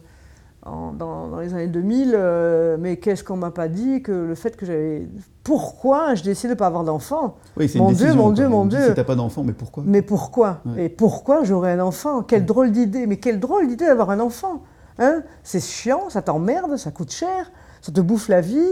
en- 0.65 0.93
dans, 0.93 1.29
dans 1.29 1.39
les 1.41 1.53
années 1.55 1.67
2000. 1.69 2.13
euh, 2.15 2.77
mais 2.79 2.97
qu'est-ce 2.97 3.23
qu'on 3.25 3.37
m'a 3.37 3.51
pas 3.51 3.69
dit 3.69 4.03
que 4.03 4.13
le 4.13 4.35
fait 4.35 4.57
que 4.57 4.65
j'avais. 4.67 5.09
Pourquoi 5.43 6.15
je 6.15 6.23
décide 6.23 6.51
de 6.51 6.55
ne 6.55 6.59
pas 6.59 6.67
avoir 6.67 6.85
d'enfant? 6.85 7.37
Oui, 7.57 7.69
c'est 7.69 7.79
Mon 7.79 7.91
une 7.91 7.95
Dieu, 7.97 8.15
mon. 8.15 8.31
Dieu, 8.31 8.47
On 8.47 8.51
mon 8.51 8.67
Dieu. 8.67 8.89
Si 8.89 8.95
t'as 8.95 9.05
pas 9.05 9.15
d'enfant, 9.15 9.45
mais 9.45 9.53
pourquoi? 9.53 9.83
Mais 9.87 10.03
pourquoi? 10.03 10.61
Ouais. 10.65 10.85
Et 10.85 10.89
pourquoi 10.89 11.45
j'aurais 11.45 11.73
un 11.73 11.81
enfant? 11.81 12.23
Quelle 12.23 12.47
drôle 12.47 12.71
d'idée 12.73 13.07
Mais 13.07 13.19
quelle 13.19 13.41
drôle 13.41 13.67
d'idée 13.69 13.87
d'avoir 13.87 14.11
un 14.11 14.21
enfant 14.21 14.63
hein? 14.99 15.23
C'est 15.43 15.63
chiant, 15.63 16.09
ça 16.09 16.23
t'emmerde, 16.23 16.77
ça 16.77 16.91
coûte 16.91 17.11
cher, 17.13 17.53
ça 17.83 17.93
te 17.93 18.01
bouffe 18.01 18.29
la 18.29 18.41
vie. 18.41 18.67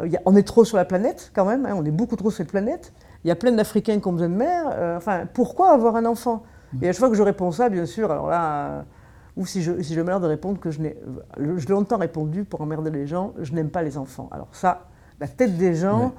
Euh, 0.00 0.08
y 0.08 0.16
a- 0.16 0.20
on 0.24 0.34
est 0.34 0.42
trop 0.46 0.64
sur 0.64 0.76
la 0.78 0.84
planète 0.84 1.30
quand 1.34 1.44
même, 1.44 1.66
hein, 1.66 1.74
on 1.76 1.84
est 1.84 1.90
beaucoup 1.90 2.16
trop 2.16 2.30
sur 2.30 2.38
cette 2.38 2.50
planète. 2.50 2.92
Il 3.24 3.28
y 3.28 3.30
a 3.30 3.36
plein 3.36 3.52
d'Africains 3.52 4.00
qui 4.00 4.08
ont 4.08 4.12
besoin 4.12 4.28
de 4.28 4.34
mère. 4.34 4.64
euh, 4.72 4.96
enfin, 4.96 5.22
pourquoi 5.32 5.70
avoir 5.72 5.96
un 5.96 6.04
enfant? 6.04 6.42
Et 6.82 6.88
à 6.88 6.92
chaque 6.92 6.98
fois 7.00 7.08
que 7.10 7.14
je 7.14 7.22
réponds 7.22 7.52
ça, 7.52 7.68
bien 7.68 7.86
sûr, 7.86 8.10
alors 8.10 8.28
là, 8.28 8.84
ou 9.36 9.46
si 9.46 9.62
je, 9.62 9.82
si 9.82 9.94
je 9.94 10.00
l'air 10.00 10.20
de 10.20 10.26
répondre 10.26 10.58
que 10.60 10.70
je 10.70 10.80
n'ai, 10.80 10.96
je 11.38 11.66
l'ai 11.66 11.72
longtemps 11.74 11.98
répondu 11.98 12.44
pour 12.44 12.60
emmerder 12.60 12.90
les 12.90 13.06
gens, 13.06 13.32
je 13.40 13.52
n'aime 13.52 13.70
pas 13.70 13.82
les 13.82 13.98
enfants. 13.98 14.28
Alors 14.32 14.48
ça, 14.52 14.86
la 15.20 15.28
tête 15.28 15.56
des 15.56 15.74
gens, 15.74 16.06
Ouais. 16.06 16.10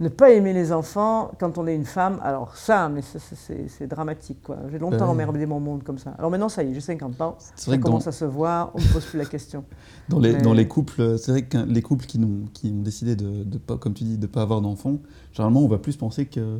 ne 0.00 0.08
pas 0.08 0.30
aimer 0.30 0.52
les 0.52 0.72
enfants 0.72 1.30
quand 1.38 1.58
on 1.58 1.66
est 1.66 1.74
une 1.74 1.84
femme, 1.84 2.18
alors 2.22 2.56
ça, 2.56 2.88
mais 2.88 3.02
c'est- 3.02 3.86
dramatique, 3.86 4.42
quoi. 4.42 4.56
J'ai 4.70 4.78
longtemps 4.78 4.96
Ouais. 5.06 5.10
emmerdé 5.10 5.44
mon 5.46 5.60
monde 5.60 5.82
comme 5.84 5.98
ça. 5.98 6.14
Alors 6.18 6.30
maintenant, 6.30 6.48
ça 6.48 6.62
y 6.62 6.70
est, 6.70 6.74
j'ai 6.74 6.80
50 6.80 7.20
ans, 7.20 7.36
ça 7.38 7.66
vrai 7.70 7.78
que 7.78 7.82
dans, 7.84 7.90
commence 7.90 8.06
à 8.06 8.12
se 8.12 8.24
voir, 8.24 8.70
on 8.74 8.78
ne 8.80 8.84
pose 8.92 9.04
plus 9.06 9.18
la 9.18 9.24
question. 9.26 9.64
dans 10.08 10.18
les, 10.18 10.32
mais- 10.34 10.42
dans 10.42 10.52
les 10.54 10.66
couples, 10.68 11.18
c'est 11.18 11.30
vrai 11.32 11.42
que 11.42 11.58
les 11.58 11.82
couples 11.82 12.06
qui, 12.06 12.18
ont 12.18 12.82
décidé 12.82 13.14
de, 13.16 13.44
de 13.44 13.58
pas, 13.58 13.76
comme 13.76 13.92
tu 13.94 14.04
dis, 14.04 14.18
de 14.18 14.26
pas 14.26 14.42
avoir 14.42 14.60
d'enfants, 14.60 14.98
généralement, 15.32 15.60
on 15.62 15.68
va 15.68 15.78
plus 15.78 15.96
penser 15.96 16.26
que, 16.26 16.58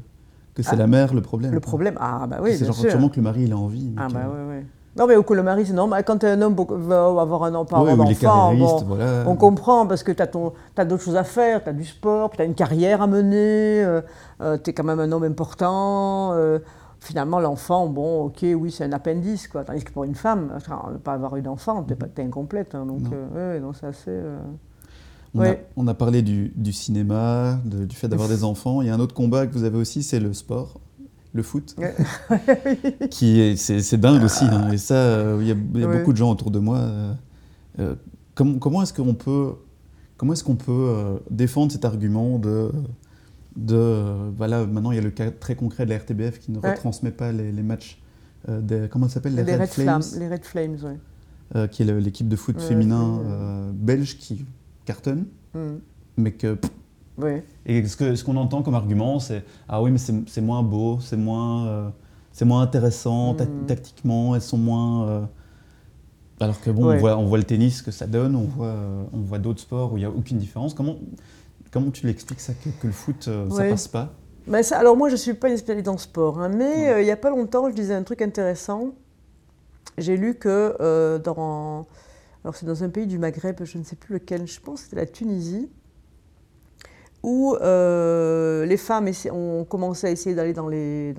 que 0.55 0.63
c'est 0.63 0.71
Ah. 0.75 0.77
la 0.77 0.87
mère 0.87 1.15
le 1.15 1.23
problème. 1.23 1.53
Le 1.53 1.61
problème, 1.61 1.95
ah 1.99 2.27
bah 2.29 2.39
oui, 2.43 2.57
c'est 2.57 2.67
genre 2.67 2.75
sûr. 2.77 2.91
sûrement 2.91 3.09
que 3.09 3.17
le 3.17 3.23
mari 3.23 3.45
il 3.45 3.53
a 3.53 3.57
envie. 3.57 3.93
Ah 3.97 4.09
bah 4.13 4.31
oui, 4.33 4.41
oui. 4.59 4.67
Non 4.97 5.07
mais 5.07 5.17
au 5.17 5.23
coup, 5.23 5.35
le 5.35 5.43
mari, 5.43 5.65
c'est 5.67 5.73
normal. 5.73 6.05
Quand 6.05 6.23
un 6.25 6.43
homme 6.43 6.55
veut 6.55 6.95
avoir 6.95 7.45
un 7.45 7.55
enfant, 7.55 7.83
Ouais, 7.83 7.93
avoir 7.93 8.07
ou 8.07 8.11
il 8.11 8.13
est 8.13 8.21
d'enfant, 8.23 8.55
bon, 8.55 8.85
voilà. 8.97 9.25
On 9.27 9.37
comprend 9.37 9.87
parce 9.87 10.03
que 10.03 10.13
tu 10.13 10.23
as, 10.23 10.85
d'autres 10.85 11.03
choses 11.03 11.17
à 11.17 11.25
faire, 11.25 11.63
tu 11.63 11.71
as 11.71 11.73
du 11.73 11.85
sport, 11.85 12.31
tu 12.31 12.43
as 12.43 12.45
une 12.45 12.55
carrière 12.55 13.01
à 13.01 13.07
mener, 13.07 13.87
tu 14.63 14.71
es 14.71 14.73
quand 14.75 14.85
même 14.85 15.01
un 15.01 15.11
homme 15.13 15.25
important. 15.25 16.33
euh, 16.35 16.59
finalement, 17.01 17.41
l'enfant, 17.41 17.89
bon, 17.89 18.27
ok, 18.27 18.45
oui, 18.57 18.71
c'est 18.71 18.85
un 18.85 18.93
appendice, 18.93 19.49
quoi. 19.49 19.65
Tandis 19.65 19.83
que 19.83 19.91
pour 19.93 20.05
une 20.05 20.15
femme, 20.15 20.51
ne 20.93 20.99
pas 20.99 21.15
avoir 21.15 21.37
eu 21.37 21.43
d'enfant, 21.43 21.83
tu 21.85 21.95
es, 21.95 22.25
incomplète. 22.25 22.75
hein, 22.75 22.87
donc, 22.87 23.01
euh, 23.13 23.55
ouais, 23.55 23.61
non, 23.61 23.73
c'est 23.73 23.87
assez. 23.87 24.11
euh, 24.11 24.39
On, 25.35 25.41
a, 25.43 25.55
on 25.77 25.87
a 25.89 25.95
parlé 25.95 26.23
du, 26.23 26.53
du 26.55 26.73
cinéma, 26.73 27.59
de- 27.65 27.87
du 27.87 27.97
fait 27.97 28.07
d'avoir 28.07 28.29
des 28.29 28.45
enfants. 28.45 28.83
Il 28.83 28.89
y 28.89 28.91
a 28.91 28.95
un 28.95 29.01
autre 29.01 29.15
combat 29.15 29.47
que 29.47 29.53
vous 29.55 29.65
avez 29.65 29.79
aussi, 29.79 30.03
c'est 30.03 30.21
le 30.21 30.33
sport, 30.35 30.75
le 31.35 31.43
foot, 31.43 31.75
qui 33.11 33.41
est, 33.41 33.57
c'est, 33.57 33.97
dingue 33.97 34.23
aussi. 34.23 34.45
hein. 34.45 34.71
Et 34.73 34.79
ça, 34.79 34.95
euh, 34.95 35.39
il 35.41 35.47
y 35.47 35.51
a, 35.51 35.55
y 35.55 35.99
beaucoup 35.99 36.13
de 36.13 36.17
gens 36.19 36.31
autour 36.31 36.51
de 36.51 36.59
moi. 36.59 36.79
euh, 36.79 37.13
euh, 37.79 37.95
comment, 38.35 38.59
comment 38.59 38.83
est-ce 38.83 38.93
qu'on 38.93 39.15
peut, 39.15 39.53
comment 40.17 40.33
est-ce 40.35 40.45
qu'on 40.45 40.57
peut 40.57 40.71
euh, 40.71 41.17
défendre 41.31 41.73
cet 41.73 41.85
argument 41.85 42.39
de, 42.39 42.71
de 43.57 44.31
voilà, 44.37 44.67
maintenant 44.67 44.93
il 44.93 44.97
y 44.97 44.99
a 44.99 45.03
le 45.03 45.11
cas 45.11 45.31
très 45.31 45.55
concret 45.55 45.85
de 45.87 45.91
la 45.91 45.99
RTBF 45.99 46.39
qui 46.39 46.53
ne 46.53 46.59
Ouais. 46.59 46.71
retransmet 46.71 47.11
pas 47.13 47.33
les, 47.33 47.51
les 47.53 47.63
matchs 47.63 47.99
des, 48.49 48.89
comment 48.91 49.07
ça 49.09 49.15
s'appelle, 49.15 49.35
les 49.37 49.45
les 49.45 49.53
Red, 49.53 49.61
Red 49.63 49.69
Flames, 49.71 50.03
Flames, 50.03 50.21
les 50.21 50.29
Red 50.29 50.45
Flames, 50.45 50.77
ouais. 51.55 51.69
qui 51.69 51.83
est 51.83 52.01
l'équipe 52.01 52.29
de 52.29 52.37
foot 52.37 52.57
Ouais, 52.57 52.63
féminin 52.67 53.71
belge 53.75 54.19
qui 54.19 54.45
cartonne, 54.85 55.27
Mm. 55.55 55.59
mais 56.17 56.33
que 56.33 56.55
pff, 56.55 56.71
Et 57.67 57.85
ce 57.87 57.97
que- 57.97 58.15
ce 58.15 58.25
qu'on 58.25 58.37
entend 58.37 58.63
comme 58.63 58.75
argument, 58.75 59.21
c'est 59.21 59.45
ah 59.69 59.83
oui, 59.83 59.91
mais 59.91 59.99
c'est 59.99 60.41
moins 60.41 60.63
beau, 60.63 60.99
c'est 61.01 61.17
moins, 61.17 61.67
euh, 61.67 61.89
c'est 62.33 62.45
moins 62.45 62.63
intéressant 62.63 63.35
ta- 63.35 63.45
Mm. 63.45 63.67
tactiquement, 63.67 64.35
elles 64.35 64.43
sont 64.43 64.59
moins. 64.59 65.07
euh, 65.09 65.25
Alors 66.41 66.61
que 66.61 66.71
bon, 66.71 66.87
Ouais. 66.89 66.97
on, 66.97 66.99
voit, 66.99 67.17
on 67.19 67.27
voit 67.27 67.39
le 67.39 67.45
tennis 67.45 67.83
que 67.83 67.93
ça 67.93 68.07
donne, 68.09 68.35
on 68.35 68.45
voit, 68.47 68.67
euh, 68.67 69.05
on 69.13 69.21
voit 69.21 69.39
d'autres 69.39 69.61
sports 69.61 69.93
où 69.93 69.97
il 69.97 70.01
n'y 70.01 70.07
a 70.07 70.11
aucune 70.11 70.39
différence. 70.39 70.75
Comment, 70.75 70.97
comment 71.71 71.91
tu 71.93 72.05
l'expliques 72.07 72.41
ça 72.41 72.53
que, 72.55 72.69
que 72.81 72.87
le 72.89 72.93
foot 72.93 73.29
euh, 73.29 73.49
ça 73.51 73.57
Ouais. 73.57 73.71
passe 73.71 73.87
pas? 73.87 74.13
Mais 74.49 74.65
ça- 74.65 74.79
alors 74.79 74.97
moi, 74.97 75.09
je 75.09 75.13
ne 75.13 75.19
suis 75.19 75.35
pas 75.35 75.49
une 75.51 75.57
spécialiste 75.57 75.87
en 75.89 75.99
sport, 75.99 76.41
hein, 76.41 76.49
mais 76.49 76.89
euh, 76.91 77.01
il 77.01 77.05
n'y 77.05 77.13
a 77.13 77.17
pas 77.17 77.31
longtemps, 77.31 77.71
je 77.71 77.75
disais 77.77 77.95
un 77.95 78.03
truc 78.03 78.23
intéressant. 78.23 78.87
J'ai 79.99 80.17
lu 80.17 80.35
que 80.35 81.19
dans... 81.19 81.87
Alors 82.45 82.57
c'est 82.57 82.67
dans 82.67 82.83
un 82.83 82.89
pays 82.89 83.07
du 83.07 83.19
Maghreb, 83.19 83.63
je 83.63 83.79
ne 83.79 83.85
sais 83.85 83.95
plus 83.95 84.15
lequel, 84.15 84.49
je 84.49 84.59
pense 84.59 84.81
que 84.81 84.85
c'était 84.87 84.97
la 84.97 85.07
Tunisie, 85.07 85.69
où 87.23 87.55
euh, 87.55 88.67
les 88.67 88.77
femmes 88.77 89.09
ont 89.31 89.65
commencé 89.65 90.09
à 90.09 90.11
essayer 90.11 90.35
d'aller 90.35 90.53
dans, 90.53 90.69
les, 90.69 91.15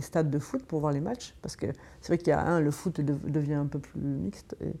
stades 0.00 0.30
de 0.30 0.38
foot 0.38 0.62
pour 0.64 0.80
voir 0.80 0.92
les 0.92 1.00
matchs, 1.00 1.34
parce 1.42 1.56
que 1.56 1.66
c'est 2.00 2.08
vrai 2.08 2.18
qu'il 2.18 2.28
y 2.28 2.32
a 2.32 2.40
un, 2.40 2.60
le 2.60 2.70
foot 2.70 3.00
de- 3.00 3.30
devient 3.30 3.54
un 3.54 3.66
peu 3.66 3.78
plus 3.78 4.00
mixte, 4.00 4.56
et 4.60 4.72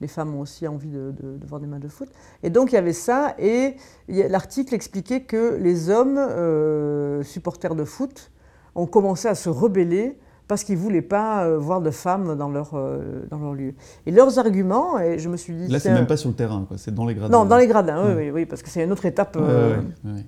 les 0.00 0.08
femmes 0.08 0.34
ont 0.34 0.40
aussi 0.40 0.68
envie 0.68 0.90
de, 0.90 1.12
voir 1.46 1.60
des 1.60 1.66
matchs 1.66 1.82
de 1.82 1.88
foot. 1.88 2.08
Et 2.42 2.50
donc 2.50 2.72
il 2.72 2.76
y 2.76 2.78
avait 2.78 2.92
ça, 2.92 3.34
et 3.38 3.76
l'article 4.08 4.74
expliquait 4.74 5.22
que 5.22 5.56
les 5.56 5.90
hommes 5.90 6.18
euh, 6.18 7.22
supporters 7.22 7.74
de 7.74 7.84
foot 7.84 8.30
ont 8.74 8.86
commencé 8.86 9.26
à 9.26 9.34
se 9.34 9.48
rebeller 9.48 10.18
parce 10.48 10.62
qu'ils 10.64 10.76
ne 10.76 10.80
voulaient 10.80 11.02
pas 11.02 11.44
euh, 11.44 11.58
voir 11.58 11.80
de 11.80 11.90
femmes 11.90 12.36
dans 12.36 12.48
leur, 12.48 12.70
euh, 12.74 13.24
dans 13.30 13.38
leur 13.38 13.54
lieu. 13.54 13.74
Et 14.06 14.10
leurs 14.10 14.38
arguments, 14.38 14.98
et 14.98 15.18
je 15.18 15.28
me 15.28 15.36
suis 15.36 15.54
dit... 15.54 15.66
Là, 15.68 15.80
c'est 15.80 15.92
même 15.92 16.06
pas 16.06 16.16
sur 16.16 16.28
le 16.28 16.36
terrain, 16.36 16.64
quoi, 16.68 16.78
c'est 16.78 16.94
dans 16.94 17.04
les 17.06 17.14
gradins. 17.14 17.36
Non, 17.36 17.44
dans 17.44 17.56
les 17.56 17.66
gradins, 17.66 18.00
oui, 18.02 18.08
Ouais. 18.14 18.24
oui, 18.26 18.30
oui, 18.30 18.46
parce 18.46 18.62
que 18.62 18.68
c'est 18.70 18.84
une 18.84 18.92
autre 18.92 19.06
étape 19.06 19.36
Ouais, 19.36 19.42
euh, 19.44 19.80
ouais, 20.04 20.24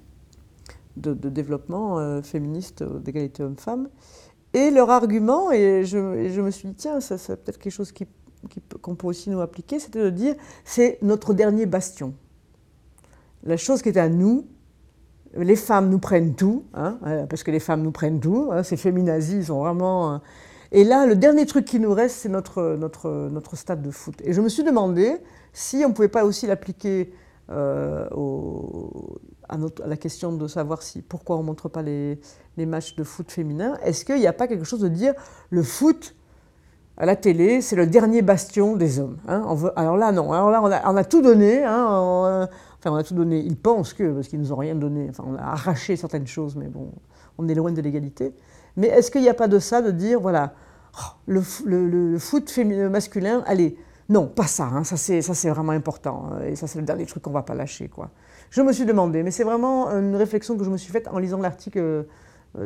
de, 0.97 1.15
de 1.15 1.29
développement 1.29 1.99
euh, 1.99 2.23
féministe 2.23 2.83
d'égalité 2.83 3.43
homme-femme. 3.45 3.89
Et 4.55 4.71
leur 4.71 4.91
argument, 4.91 5.53
et 5.53 5.85
je, 5.85 5.99
et 6.17 6.31
je 6.31 6.41
me 6.41 6.51
suis 6.51 6.69
dit, 6.69 6.75
tiens, 6.75 7.01
ça, 7.01 7.17
c'est 7.19 7.37
peut-être 7.45 7.59
quelque 7.59 7.73
chose 7.73 7.93
qui, 7.93 8.07
qui 8.49 8.61
qu'on 8.83 8.95
peut 8.97 9.07
aussi 9.07 9.31
nous 9.31 9.41
appliquer, 9.41 9.79
c'était 9.79 10.03
de 10.03 10.11
dire, 10.11 10.35
c'est 10.65 10.99
notre 11.03 11.35
dernier 11.35 11.67
bastion. 11.67 12.15
La 13.45 13.57
chose 13.57 13.83
qui 13.83 13.91
est 13.91 13.99
à 13.99 14.09
nous, 14.09 14.47
les 15.37 15.57
femmes 15.57 15.91
nous 15.91 15.99
prennent 15.99 16.35
tout, 16.35 16.65
hein, 16.75 16.99
euh, 17.07 17.27
parce 17.27 17.43
que 17.43 17.51
les 17.51 17.61
femmes 17.61 17.83
nous 17.83 17.91
prennent 17.91 18.21
tout, 18.21 18.51
hein, 18.53 18.63
ces 18.63 18.77
féminazis, 18.77 19.37
ils 19.37 19.47
sont 19.47 19.61
vraiment... 19.61 20.15
euh, 20.15 20.19
et 20.71 20.85
là, 20.85 21.07
le 21.07 21.17
dernier 21.17 21.47
truc 21.47 21.65
qui 21.65 21.81
nous 21.81 21.95
reste, 21.95 22.17
c'est 22.17 22.29
notre, 22.29 22.77
notre, 22.79 23.29
notre 23.31 23.57
stade 23.57 23.81
de 23.81 23.91
foot. 23.91 24.17
Et 24.23 24.35
je 24.35 24.41
me 24.43 24.51
suis 24.51 24.65
demandé 24.65 25.17
si 25.55 25.83
on 25.85 25.89
ne 25.89 25.95
pouvait 25.95 26.09
pas 26.09 26.25
aussi 26.25 26.47
l'appliquer 26.47 27.11
euh, 27.51 28.07
à, 29.49 29.57
la 29.87 29.97
question 29.97 30.33
de 30.33 30.47
savoir 30.47 30.83
si, 30.83 31.01
pourquoi 31.01 31.37
on 31.37 31.41
ne 31.41 31.47
montre 31.47 31.71
pas 31.71 31.81
les, 31.81 32.21
matchs 32.59 32.97
de 32.97 33.05
foot 33.05 33.31
féminin, 33.31 33.79
est-ce 33.83 34.05
qu'il 34.05 34.17
n'y 34.17 34.27
a 34.27 34.33
pas 34.33 34.47
quelque 34.47 34.65
chose 34.65 34.81
de 34.81 34.89
dire 34.89 35.15
le 35.49 35.63
foot 35.63 36.15
à 36.99 37.07
la 37.07 37.17
télé, 37.17 37.63
c'est 37.63 37.77
le 37.77 37.87
dernier 37.87 38.23
bastion 38.23 38.77
des 38.77 38.99
hommes 38.99 39.19
hein 39.29 39.45
On 39.47 39.67
Alors 39.77 39.97
là, 39.97 40.11
non. 40.11 40.33
Alors 40.33 40.51
là, 40.51 40.83
on 40.85 40.97
a, 40.97 41.05
tout 41.05 41.23
donné. 41.23 41.65
on, 41.67 42.49
enfin, 42.79 42.93
on 42.93 42.97
a 42.97 43.03
tout 43.03 43.15
donné. 43.15 43.41
Ils 43.41 43.57
pensent 43.57 43.93
que, 43.93 44.13
parce 44.13 44.29
qu'ils 44.29 44.41
nous 44.41 44.53
ont 44.53 44.57
rien 44.57 44.75
donné. 44.75 45.09
Enfin, 45.11 45.25
on 45.27 45.35
a 45.35 45.43
arraché 45.43 45.97
certaines 45.97 46.27
choses, 46.27 46.57
mais 46.57 46.69
bon, 46.69 46.93
on 47.39 47.49
est 47.49 47.55
loin 47.55 47.73
de 47.73 47.81
l'égalité. 47.81 48.35
Mais 48.77 48.89
est-ce 48.89 49.11
qu'il 49.11 49.23
n'y 49.23 49.29
a 49.29 49.35
pas 49.35 49.49
de 49.49 49.59
ça, 49.59 49.83
de 49.83 49.91
dire, 49.91 50.21
voilà, 50.21 50.55
oh, 50.97 51.01
le, 51.27 52.19
foot 52.19 52.51
féminin, 52.51 52.89
masculin, 52.89 53.43
allez, 53.47 53.77
non, 54.09 54.27
pas 54.27 54.47
ça. 54.47 54.67
hein, 54.67 54.85
ça, 54.85 54.97
c'est, 54.97 55.51
vraiment 55.51 55.73
important. 55.73 56.31
euh, 56.35 56.51
Et 56.51 56.57
ça, 56.57 56.67
c'est 56.67 56.79
le 56.79 56.85
dernier 56.85 57.07
truc 57.07 57.23
qu'on 57.23 57.31
ne 57.31 57.35
va 57.35 57.43
pas 57.43 57.55
lâcher, 57.55 57.89
quoi. 57.89 58.11
Je 58.51 58.63
me 58.63 58.73
suis 58.73 58.87
demandé, 58.87 59.23
mais 59.23 59.31
c'est 59.31 59.45
vraiment 59.45 59.91
une 59.91 60.17
réflexion 60.17 60.57
que 60.57 60.65
je 60.65 60.71
me 60.71 60.79
suis 60.79 60.91
faite 60.91 61.09
en 61.09 61.19
lisant 61.19 61.39
l'article, 61.39 61.79
euh, 61.79 62.05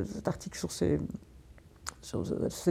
cet 0.05 0.29
article 0.29 0.59
sur 0.59 0.71
cette 0.71 1.01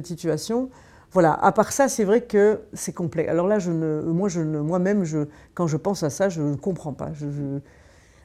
situation. 0.08 0.70
Voilà, 1.14 1.34
à 1.34 1.52
part 1.52 1.72
ça, 1.74 1.90
c'est 1.90 2.06
vrai 2.06 2.22
que 2.22 2.62
c'est 2.74 2.94
complexe. 2.94 3.30
Alors 3.30 3.48
là, 3.48 3.60
je 3.60 3.72
ne, 3.72 4.02
moi, 4.02 4.30
je 4.30 4.40
ne, 4.42 4.60
moi-même, 4.62 5.04
je, 5.04 5.20
quand 5.54 5.68
je 5.68 5.76
pense 5.78 6.04
à 6.04 6.10
ça, 6.10 6.30
je 6.30 6.42
ne 6.42 6.56
comprends 6.56 6.94
pas. 6.94 7.10
Je, 7.14 7.30
je- 7.30 7.60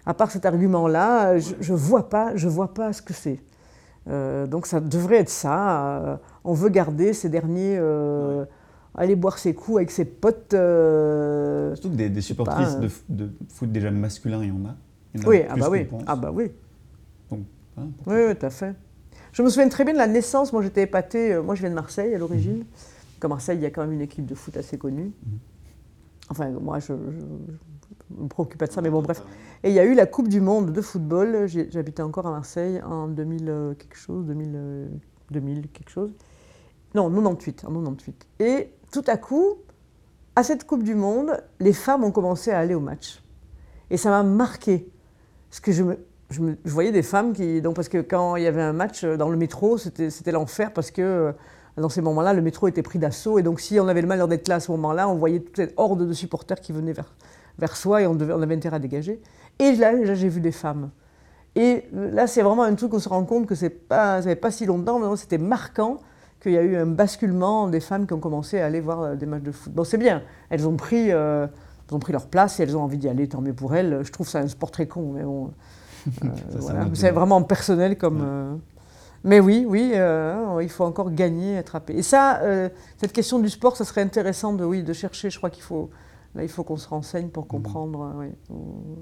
à 0.06 0.14
part 0.14 0.30
cet 0.30 0.46
argument-là, 0.46 1.36
je 1.38 1.72
ne 1.72 1.76
vois, 1.76 2.08
pas, 2.08 2.36
je 2.36 2.46
vois 2.48 2.72
pas 2.74 2.92
ce 2.92 3.02
que 3.02 3.12
c'est. 3.12 3.40
Euh, 4.08 4.46
donc 4.46 4.66
ça 4.66 4.78
devrait 4.78 5.16
être 5.16 5.28
ça. 5.30 5.98
euh, 6.00 6.16
on 6.44 6.52
veut 6.54 6.68
garder 6.68 7.12
ces 7.12 7.28
derniers, 7.28 7.76
euh, 7.76 8.44
aller 8.94 9.16
boire 9.16 9.38
ses 9.38 9.52
coups 9.52 9.78
avec 9.78 9.90
ses 9.90 10.04
potes. 10.04 10.54
euh, 10.54 11.74
Surtout 11.74 11.90
que 11.90 11.96
des, 11.96 12.08
des 12.08 12.20
supportrices 12.20 12.78
de, 13.08 13.30
foot 13.52 13.72
déjà 13.72 13.90
masculin, 13.90 14.42
il 14.42 14.48
y 14.48 14.52
en 14.52 14.64
a. 14.64 14.76
Il 15.14 15.22
y 15.22 15.24
en 15.24 15.26
a 15.26 15.30
oui, 15.30 15.42
ah 15.50 15.56
bah 15.56 15.68
oui, 15.70 15.84
pense. 15.84 16.02
ah 16.06 16.14
bah 16.14 16.30
oui. 16.32 16.52
Hein, 17.32 17.88
Oui, 18.06 18.14
oui, 18.28 18.36
tout 18.36 18.46
à 18.46 18.50
fait. 18.50 18.74
Je 19.36 19.42
me 19.42 19.50
souviens 19.50 19.68
très 19.68 19.84
bien 19.84 19.92
de 19.92 19.98
la 19.98 20.06
naissance. 20.06 20.50
Moi, 20.54 20.62
j'étais 20.62 20.84
épatée. 20.84 21.34
euh, 21.34 21.42
Moi, 21.42 21.54
je 21.54 21.60
viens 21.60 21.68
de 21.68 21.74
Marseille 21.74 22.14
à 22.14 22.16
l'origine. 22.16 22.64
Comme 23.20 23.32
Marseille, 23.32 23.58
il 23.58 23.62
y 23.62 23.66
a 23.66 23.70
quand 23.70 23.82
même 23.82 23.92
une 23.92 24.00
équipe 24.00 24.24
de 24.24 24.34
foot 24.34 24.56
assez 24.56 24.78
connue. 24.78 25.12
Enfin, 26.30 26.48
moi, 26.52 26.78
je 26.78 26.94
ne 26.94 28.22
me 28.22 28.28
préoccupe 28.28 28.58
pas 28.58 28.66
de 28.66 28.72
ça, 28.72 28.80
mais 28.80 28.88
bon, 28.88 29.02
bref. 29.02 29.22
Et 29.62 29.68
il 29.68 29.74
y 29.74 29.78
a 29.78 29.84
eu 29.84 29.92
la 29.92 30.06
Coupe 30.06 30.28
du 30.28 30.40
Monde 30.40 30.72
de 30.72 30.80
football. 30.80 31.46
J'habitais 31.48 32.00
encore 32.02 32.26
à 32.26 32.30
Marseille 32.30 32.80
en 32.82 33.08
2000 33.08 33.48
euh, 33.50 33.74
quelque 33.74 33.98
chose, 33.98 34.24
2000, 34.24 34.52
euh, 34.54 34.88
2000 35.32 35.68
quelque 35.68 35.90
chose. 35.90 36.14
Non, 36.94 37.10
98, 37.10 37.66
en 37.66 37.72
98. 37.74 38.26
Et 38.40 38.70
tout 38.90 39.04
à 39.06 39.18
coup, 39.18 39.56
à 40.34 40.44
cette 40.44 40.66
Coupe 40.66 40.82
du 40.82 40.94
Monde, 40.94 41.44
les 41.60 41.74
femmes 41.74 42.04
ont 42.04 42.10
commencé 42.10 42.52
à 42.52 42.58
aller 42.58 42.74
au 42.74 42.80
match. 42.80 43.22
Et 43.90 43.98
ça 43.98 44.08
m'a 44.08 44.22
marqué. 44.22 44.88
Parce 45.50 45.60
que 45.60 45.72
je, 45.72 45.82
me, 45.82 45.98
je, 46.30 46.40
voyais 46.64 46.92
des 46.92 47.02
femmes 47.02 47.32
qui. 47.32 47.60
Donc, 47.62 47.76
parce 47.76 47.88
que 47.88 47.98
quand 47.98 48.36
il 48.36 48.44
y 48.44 48.46
avait 48.46 48.62
un 48.62 48.72
match 48.72 49.04
dans 49.04 49.28
le 49.28 49.36
métro, 49.36 49.78
c'était 49.78 50.32
l'enfer 50.32 50.72
parce 50.72 50.90
que 50.90 51.02
euh, 51.02 51.32
dans 51.76 51.88
ces 51.88 52.00
moments-là, 52.00 52.32
le 52.32 52.42
métro 52.42 52.68
était 52.68 52.82
pris 52.82 52.98
d'assaut. 52.98 53.38
Et 53.38 53.42
donc, 53.42 53.60
si 53.60 53.78
on 53.78 53.88
avait 53.88 54.02
le 54.02 54.08
malheur 54.08 54.28
d'être 54.28 54.48
là 54.48 54.56
à 54.56 54.60
ce 54.60 54.70
moment-là, 54.72 55.08
on 55.08 55.14
voyait 55.16 55.40
toute 55.40 55.56
cette 55.56 55.74
horde 55.76 56.06
de 56.06 56.12
supporters 56.12 56.60
qui 56.60 56.72
venaient 56.72 56.92
vers, 56.92 57.14
vers 57.58 57.76
soi 57.76 58.02
et 58.02 58.06
on, 58.06 58.18
avait 58.20 58.54
intérêt 58.54 58.76
à 58.76 58.80
dégager. 58.80 59.20
Et 59.58 59.72
là, 59.72 60.14
j'ai 60.14 60.28
vu 60.28 60.40
des 60.40 60.52
femmes. 60.52 60.90
Et 61.54 61.84
euh, 61.94 62.10
là, 62.10 62.26
c'est 62.26 62.42
vraiment 62.42 62.64
un 62.64 62.74
truc 62.74 62.92
où 62.92 62.96
on 62.96 63.00
se 63.00 63.08
rend 63.08 63.24
compte 63.24 63.46
que 63.46 63.54
c'est 63.54 63.70
pas, 63.70 64.20
ça 64.22 64.28
fait 64.28 64.36
pas 64.36 64.50
si 64.50 64.66
longtemps, 64.66 64.98
mais 64.98 65.16
c'était 65.16 65.38
marquant 65.38 65.98
qu'il 66.40 66.52
y 66.52 66.58
a 66.58 66.62
eu 66.62 66.76
un 66.76 66.86
basculement 66.86 67.68
des 67.68 67.80
femmes 67.80 68.06
qui 68.06 68.12
ont 68.12 68.20
commencé 68.20 68.60
à 68.60 68.66
aller 68.66 68.80
voir 68.80 69.02
euh, 69.02 69.14
des 69.14 69.26
matchs 69.26 69.42
de 69.42 69.52
foot. 69.52 69.72
Bon, 69.72 69.84
c'est 69.84 69.98
bien, 69.98 70.22
elles 70.50 70.68
ont 70.68 70.76
pris, 70.76 71.10
euh, 71.12 71.46
elles 71.88 71.94
ont 71.94 71.98
pris 71.98 72.12
leur 72.12 72.26
place 72.26 72.60
et 72.60 72.62
elles 72.62 72.76
ont 72.76 72.82
envie 72.82 72.98
d'y 72.98 73.08
aller, 73.08 73.28
tant 73.28 73.40
mieux 73.40 73.54
pour 73.54 73.74
elles. 73.74 74.00
Je 74.02 74.12
trouve 74.12 74.28
ça 74.28 74.40
un 74.40 74.48
sport 74.48 74.70
très 74.70 74.86
con, 74.86 75.12
mais 75.14 75.22
bon. 75.22 75.50
Euh, 76.24 76.28
voilà. 76.58 76.86
C'est 76.94 77.10
vraiment 77.10 77.42
personnel 77.42 77.96
comme. 77.98 78.16
Ouais. 78.20 78.26
euh, 78.26 78.54
Mais 79.24 79.40
oui, 79.40 79.64
oui, 79.68 79.92
euh, 79.94 80.58
il 80.62 80.68
faut 80.68 80.84
encore 80.84 81.10
gagner, 81.12 81.58
attraper. 81.58 81.94
Et 81.94 82.02
ça, 82.02 82.40
cette 82.98 83.12
question 83.12 83.38
du 83.38 83.48
sport, 83.48 83.76
ça 83.76 83.84
serait 83.84 84.02
intéressant 84.02 84.52
de, 84.52 84.64
oui, 84.64 84.82
de 84.82 84.92
chercher. 84.92 85.30
Je 85.30 85.38
crois 85.38 85.50
qu'il 85.50 85.62
faut, 85.64 85.90
là, 86.34 86.42
il 86.42 86.48
faut 86.48 86.62
qu'on 86.64 86.76
se 86.76 86.88
renseigne 86.88 87.28
pour 87.28 87.46
comprendre 87.48 88.02
euh, 88.02 88.20
oui, 88.20 88.26
où, 88.50 88.98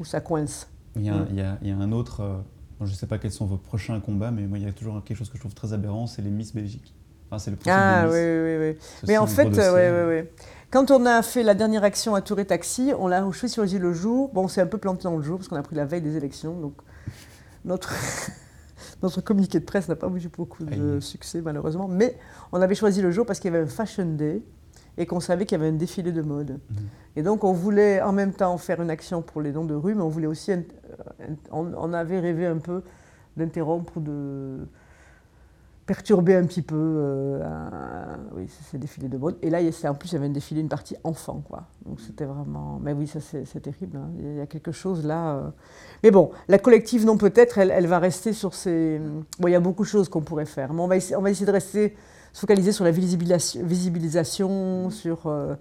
où 0.00 0.04
ça 0.04 0.20
coince. 0.20 0.68
Il 0.96 1.02
y, 1.04 1.10
a, 1.10 1.14
Mm. 1.14 1.26
il 1.30 1.36
y 1.36 1.40
a- 1.42 1.58
il 1.62 1.68
y 1.68 1.72
a 1.72 1.76
un 1.76 1.92
autre. 1.92 2.42
je 2.80 2.84
ne 2.90 2.96
sais 2.96 3.06
pas 3.06 3.18
quels 3.18 3.32
sont 3.32 3.46
vos 3.46 3.56
prochains 3.58 4.00
combats, 4.00 4.30
mais 4.30 4.46
moi, 4.46 4.58
il 4.58 4.64
y 4.64 4.68
a 4.68 4.72
toujours 4.72 5.02
quelque 5.04 5.16
chose 5.18 5.28
que 5.30 5.36
je 5.36 5.40
trouve 5.42 5.54
très 5.54 5.72
aberrant 5.72 6.06
c'est 6.06 6.22
les 6.22 6.30
Miss 6.30 6.54
Belgique. 6.54 6.94
Enfin, 7.28 7.38
c'est 7.38 7.50
le 7.50 7.56
Ah 7.66 8.02
des 8.06 8.08
oui, 8.08 8.14
Miss. 8.14 8.22
oui, 8.22 8.56
oui. 8.68 8.76
oui. 9.02 9.04
Mais 9.08 9.18
en 9.18 9.26
fait, 9.26 9.48
ouais, 9.48 9.68
ouais, 9.70 10.04
ouais. 10.06 10.32
Quand 10.70 10.90
on 10.90 11.06
a 11.06 11.22
fait 11.22 11.42
la 11.42 11.54
dernière 11.54 11.84
action 11.84 12.14
à 12.14 12.20
Tour 12.20 12.40
et 12.40 12.44
Taxi, 12.44 12.92
on 12.98 13.06
l'a 13.08 13.24
choisi 13.32 13.78
le 13.78 13.92
jour. 13.92 14.30
Bon, 14.32 14.44
on 14.44 14.48
s'est 14.48 14.60
un 14.60 14.66
peu 14.66 14.78
planté 14.78 15.04
dans 15.04 15.16
le 15.16 15.22
jour 15.22 15.38
parce 15.38 15.48
qu'on 15.48 15.56
a 15.56 15.62
pris 15.62 15.76
la 15.76 15.84
veille 15.84 16.02
des 16.02 16.16
élections. 16.16 16.58
Donc, 16.58 16.74
notre, 17.64 17.92
notre 19.02 19.20
communiqué 19.20 19.60
de 19.60 19.64
presse 19.64 19.88
n'a 19.88 19.96
pas 19.96 20.08
eu 20.08 20.28
beaucoup 20.28 20.64
de 20.64 21.00
succès, 21.00 21.40
malheureusement. 21.40 21.88
Mais 21.88 22.18
on 22.52 22.60
avait 22.60 22.74
choisi 22.74 23.00
le 23.00 23.10
jour 23.10 23.24
parce 23.26 23.38
qu'il 23.38 23.52
y 23.52 23.54
avait 23.56 23.64
un 23.64 23.68
Fashion 23.68 24.06
Day 24.06 24.42
et 24.98 25.06
qu'on 25.06 25.20
savait 25.20 25.44
qu'il 25.46 25.58
y 25.58 25.60
avait 25.60 25.70
un 25.70 25.76
défilé 25.76 26.10
de 26.10 26.22
mode. 26.22 26.52
Mhm. 26.70 26.76
Et 27.16 27.22
donc, 27.22 27.44
on 27.44 27.52
voulait 27.52 28.02
en 28.02 28.12
même 28.12 28.32
temps 28.32 28.56
faire 28.58 28.80
une 28.82 28.90
action 28.90 29.22
pour 29.22 29.42
les 29.42 29.52
noms 29.52 29.64
de 29.64 29.74
rue, 29.74 29.94
mais 29.94 30.02
on 30.02 30.08
voulait 30.08 30.26
aussi. 30.26 30.50
euh, 30.52 30.62
On, 31.52 31.72
on 31.76 31.92
avait 31.92 32.18
rêvé 32.18 32.46
un 32.46 32.58
peu 32.58 32.82
d'interrompre 33.36 33.98
ou 33.98 34.00
de 34.00 34.58
perturber 35.86 36.34
un 36.34 36.44
petit 36.46 36.62
peu 36.62 36.74
euh, 36.76 37.44
un- 37.44 38.18
oui, 38.36 38.48
ces 38.70 38.76
défilés 38.76 39.08
de 39.08 39.16
mode. 39.16 39.36
Et 39.42 39.50
là, 39.50 39.58
en 39.84 39.94
plus, 39.94 40.10
il 40.10 40.14
y 40.14 40.16
avait 40.16 40.26
un 40.26 40.30
défilé, 40.30 40.60
une 40.60 40.68
partie 40.68 40.96
enfant. 41.04 41.42
Quoi. 41.48 41.62
Donc 41.86 42.00
c'était 42.00 42.24
vraiment... 42.24 42.80
Mais 42.82 42.92
oui, 42.92 43.06
ça 43.06 43.20
c'est 43.20 43.44
c'est 43.44 43.60
terrible. 43.60 43.96
hein. 43.96 44.10
Il 44.18 44.36
y 44.36 44.40
a 44.40 44.46
quelque 44.46 44.72
chose 44.72 45.04
là... 45.06 45.36
euh. 45.36 45.48
Mais 46.02 46.10
bon, 46.10 46.30
la 46.48 46.58
collective, 46.58 47.04
non 47.06 47.16
peut-être, 47.16 47.58
elle, 47.58 47.70
elle 47.70 47.86
va 47.86 48.00
rester 48.00 48.32
sur 48.32 48.52
ces... 48.54 49.00
Bon, 49.38 49.46
il 49.48 49.52
y 49.52 49.54
a 49.54 49.60
beaucoup 49.60 49.84
de 49.84 49.88
choses 49.88 50.08
qu'on 50.08 50.22
pourrait 50.22 50.44
faire. 50.46 50.72
Mais 50.72 50.80
on 50.82 50.88
va, 50.88 50.96
essayer, 50.96 51.14
on 51.16 51.22
va 51.22 51.30
essayer 51.30 51.46
de 51.46 51.52
rester 51.52 51.94
se 52.32 52.40
focaliser 52.40 52.72
sur 52.72 52.84
la 52.84 52.90
visibilisation, 52.90 53.62
visibilisation 53.64 54.90
sur... 54.90 55.26
euh, 55.26 55.54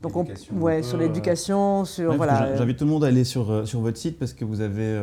donc 0.00 0.16
on- 0.16 0.24
ouais, 0.60 0.82
sur 0.82 0.96
l'éducation, 0.98 1.84
sur... 1.84 2.10
Ouais, 2.10 2.16
voilà, 2.16 2.50
j'in- 2.52 2.56
J'invite 2.56 2.78
tout 2.78 2.84
le 2.84 2.90
monde 2.90 3.04
à 3.04 3.08
aller 3.08 3.24
sur, 3.24 3.50
euh, 3.50 3.64
sur 3.64 3.80
votre 3.80 3.98
site 3.98 4.18
parce 4.18 4.32
que 4.32 4.44
vous 4.44 4.60
avez, 4.60 5.02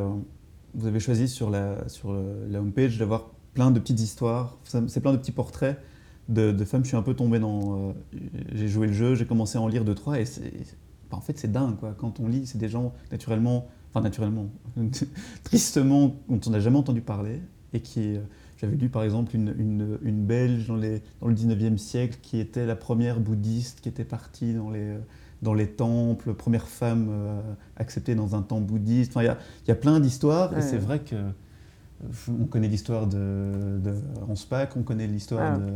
vous 0.74 0.88
avez 0.88 1.00
choisi 1.00 1.28
sur 1.28 1.50
la, 1.50 1.88
sur 1.88 2.14
la 2.50 2.60
homepage 2.60 2.98
d'avoir 2.98 3.28
plein 3.60 3.72
de 3.72 3.80
petites 3.82 4.00
histoires. 4.00 4.58
C'est 4.64 5.02
plein 5.02 5.12
de 5.12 5.18
petits 5.18 5.34
portraits 5.34 5.78
de, 6.30 6.54
de 6.54 6.64
femmes. 6.64 6.84
Je 6.84 6.88
suis 6.88 6.96
un 6.98 7.02
peu 7.02 7.14
tombé 7.14 7.40
dans. 7.40 7.90
euh, 7.90 7.94
j'ai 8.54 8.70
joué 8.70 8.88
le 8.88 8.94
jeu, 8.94 9.16
j'ai 9.16 9.26
commencé 9.26 9.58
à 9.58 9.62
en 9.62 9.68
lire 9.68 9.84
deux, 9.84 9.96
trois 9.96 10.18
et 10.18 10.24
c'est. 10.24 10.50
bah, 11.12 11.18
en 11.18 11.22
fait, 11.22 11.38
c'est 11.38 11.52
dingue 11.52 11.76
quoi. 11.78 11.94
Quand 11.98 12.22
on 12.22 12.30
lit, 12.30 12.48
c'est 12.48 12.58
des 12.58 12.70
gens 12.70 12.94
naturellement. 13.12 13.68
Enfin, 13.90 14.00
naturellement. 14.00 14.48
tristement, 15.44 16.16
dont 16.30 16.40
on 16.48 16.52
n'a 16.52 16.62
jamais 16.62 16.78
entendu 16.78 17.02
parler 17.02 17.42
et 17.74 17.82
qui. 17.82 18.16
euh, 18.16 18.22
j'avais 18.56 18.78
lu 18.78 18.88
par 18.88 19.04
exemple 19.04 19.36
une, 19.36 19.54
une, 19.58 19.98
une 20.04 20.26
Belge 20.26 20.68
dans, 20.68 20.76
les, 20.78 21.02
dans 21.20 21.28
le 21.28 21.36
19e 21.36 21.78
siècle 21.78 22.20
qui 22.22 22.40
était 22.40 22.66
la 22.66 22.76
première 22.78 23.20
bouddhiste 23.20 23.82
qui 23.82 23.90
était 23.90 24.06
partie 24.06 24.54
dans 24.54 24.70
les, 24.70 24.96
dans 25.42 25.54
les 25.54 25.68
temples, 25.68 26.34
première 26.34 26.68
femme 26.68 27.08
euh, 27.10 27.42
acceptée 27.76 28.16
dans 28.16 28.36
un 28.36 28.42
temple 28.42 28.66
bouddhiste. 28.68 29.12
Enfin, 29.12 29.24
il 29.24 29.26
y 29.26 29.30
a, 29.30 29.38
y 29.68 29.72
a 29.72 29.76
plein 29.76 30.00
d'histoires 30.00 30.58
et 30.58 30.62
c'est 30.62 30.78
vrai 30.78 31.00
que 31.00 31.16
euh, 31.16 31.30
on 32.30 32.46
connaît 32.46 32.68
l'histoire 32.68 33.08
de, 33.08 33.80
de 33.84 33.94
Hans 34.28 34.34
Bach, 34.50 34.70
on 34.76 34.84
connaît 34.84 35.08
l'histoire 35.08 35.54
Ah. 35.56 35.58
de. 35.58 35.74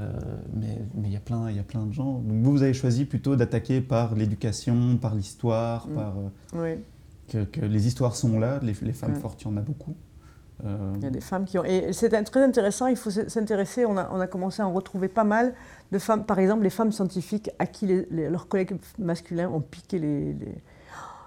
euh, 0.00 0.12
mais 0.54 0.78
il 1.04 1.12
y 1.12 1.16
a 1.16 1.20
plein, 1.20 1.86
de 1.86 1.92
gens. 1.92 2.18
Donc 2.20 2.42
vous, 2.42 2.50
vous 2.52 2.62
avez 2.62 2.74
choisi 2.74 3.04
plutôt 3.04 3.36
d'attaquer 3.36 3.80
par 3.80 4.14
l'éducation, 4.14 4.96
par 4.96 5.14
l'histoire, 5.14 5.86
Mm. 5.88 5.94
par 5.94 6.14
euh, 6.18 6.28
oui. 6.76 6.82
que, 7.28 7.44
que 7.44 7.60
les 7.64 7.86
histoires 7.86 8.16
sont 8.16 8.38
là, 8.40 8.58
les, 8.62 8.74
les 8.82 8.92
femmes 8.92 9.12
Mm. 9.12 9.20
fortes, 9.20 9.42
il 9.42 9.44
y 9.46 9.50
en 9.50 9.56
a 9.56 9.60
beaucoup. 9.60 9.94
Euh, 10.64 10.92
Il 10.96 11.02
y 11.02 11.06
a 11.06 11.10
des 11.10 11.20
femmes 11.20 11.44
qui 11.44 11.58
ont. 11.58 11.64
Et 11.64 11.92
c'est 11.92 12.08
très 12.24 12.42
intéressant, 12.42 12.86
il 12.86 12.96
faut 12.96 13.10
s'intéresser. 13.10 13.84
On 13.86 13.96
a, 13.96 14.08
on 14.12 14.20
a 14.20 14.26
commencé 14.28 14.62
à 14.62 14.68
en 14.68 14.72
retrouver 14.72 15.08
pas 15.08 15.24
mal 15.24 15.52
de 15.92 15.98
femmes, 15.98 16.24
par 16.24 16.38
exemple, 16.38 16.62
les 16.62 16.70
femmes 16.70 16.92
scientifiques 16.92 17.50
à 17.58 17.66
qui 17.66 17.86
les- 17.86 18.06
les- 18.10 18.30
leurs 18.30 18.46
collègues 18.48 18.76
masculins 18.98 19.48
ont 19.50 19.60
piqué 19.60 19.98
les, 19.98 20.32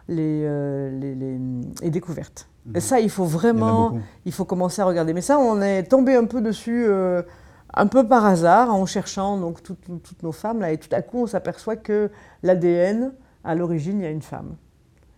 les, 0.08 0.16
les, 0.16 0.44
euh, 0.46 1.00
les- 1.00 1.16
les- 1.16 1.90
découvertes. 1.90 2.48
Et 2.76 2.80
ça, 2.82 3.00
il 3.00 3.10
faut 3.10 3.24
vraiment. 3.26 3.92
Il 4.26 4.32
faut 4.34 4.46
commencer 4.46 4.82
à 4.82 4.86
regarder. 4.86 5.14
Mais 5.14 5.22
ça, 5.22 5.40
on 5.40 5.62
est 5.62 5.84
tombé 5.84 6.16
un 6.16 6.26
peu 6.26 6.42
dessus, 6.42 6.86
euh, 6.88 7.22
un 7.74 7.88
peu 7.88 8.08
par 8.08 8.26
hasard, 8.26 8.74
en 8.74 8.86
cherchant 8.86 9.38
donc 9.38 9.64
toutes, 9.64 9.80
toutes 10.04 10.24
nos 10.24 10.32
femmes 10.34 10.60
là, 10.60 10.72
et 10.72 10.78
tout 10.78 10.90
à 10.92 11.02
coup, 11.02 11.20
on 11.24 11.28
s'aperçoit 11.28 11.76
que 11.78 12.10
l'ADN, 12.44 13.14
à 13.44 13.56
l'origine, 13.56 14.00
il 14.00 14.04
y 14.04 14.08
a 14.08 14.10
une 14.12 14.22
femme, 14.22 14.56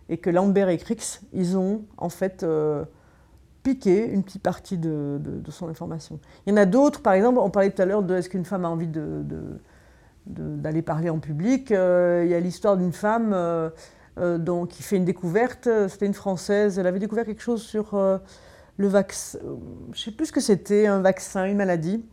et 0.08 0.18
que 0.18 0.30
Lambert 0.30 0.68
et 0.68 0.78
Crix, 0.78 1.20
ils 1.32 1.56
ont 1.56 1.82
en 1.96 2.08
fait 2.08 2.42
euh, 2.44 2.84
piqué 3.64 4.06
une 4.08 4.22
petite 4.22 4.42
partie 4.42 4.78
de, 4.78 5.18
de- 5.20 5.38
de 5.40 5.50
son 5.50 5.68
information. 5.68 6.18
Il 6.46 6.50
y 6.50 6.52
en 6.52 6.56
a 6.56 6.66
d'autres, 6.66 7.02
par 7.02 7.14
exemple, 7.14 7.38
on 7.40 7.50
parlait 7.50 7.70
tout 7.70 7.82
à 7.82 7.84
l'heure 7.84 8.02
de 8.02 8.14
est-ce 8.14 8.28
qu'une 8.28 8.44
femme 8.44 8.64
a 8.64 8.68
envie 8.68 8.86
de- 8.88 9.24
d'aller 10.26 10.82
parler 10.82 11.10
en 11.10 11.18
public. 11.18 11.72
Euh, 11.72 12.22
il 12.24 12.30
y 12.30 12.34
a 12.34 12.40
l'histoire 12.40 12.76
d'une 12.76 12.92
femme 12.92 13.32
euh, 13.32 13.70
euh, 14.18 14.38
dont- 14.38 14.66
qui 14.66 14.82
fait 14.82 14.96
une 14.96 15.04
découverte. 15.04 15.68
C'était 15.88 16.06
une 16.06 16.14
Française. 16.14 16.78
Elle 16.78 16.86
avait 16.86 16.98
découvert 16.98 17.24
quelque 17.24 17.42
chose 17.42 17.62
sur 17.62 17.94
euh, 17.94 18.18
le 18.76 18.88
vaccin. 18.88 19.38
Je 19.42 19.90
ne 19.90 19.96
sais 19.96 20.10
plus 20.10 20.26
ce 20.26 20.32
que 20.32 20.40
c'était, 20.40 20.86
un 20.86 21.00
vaccin, 21.00 21.44
une 21.46 21.56
maladie. 21.56 22.04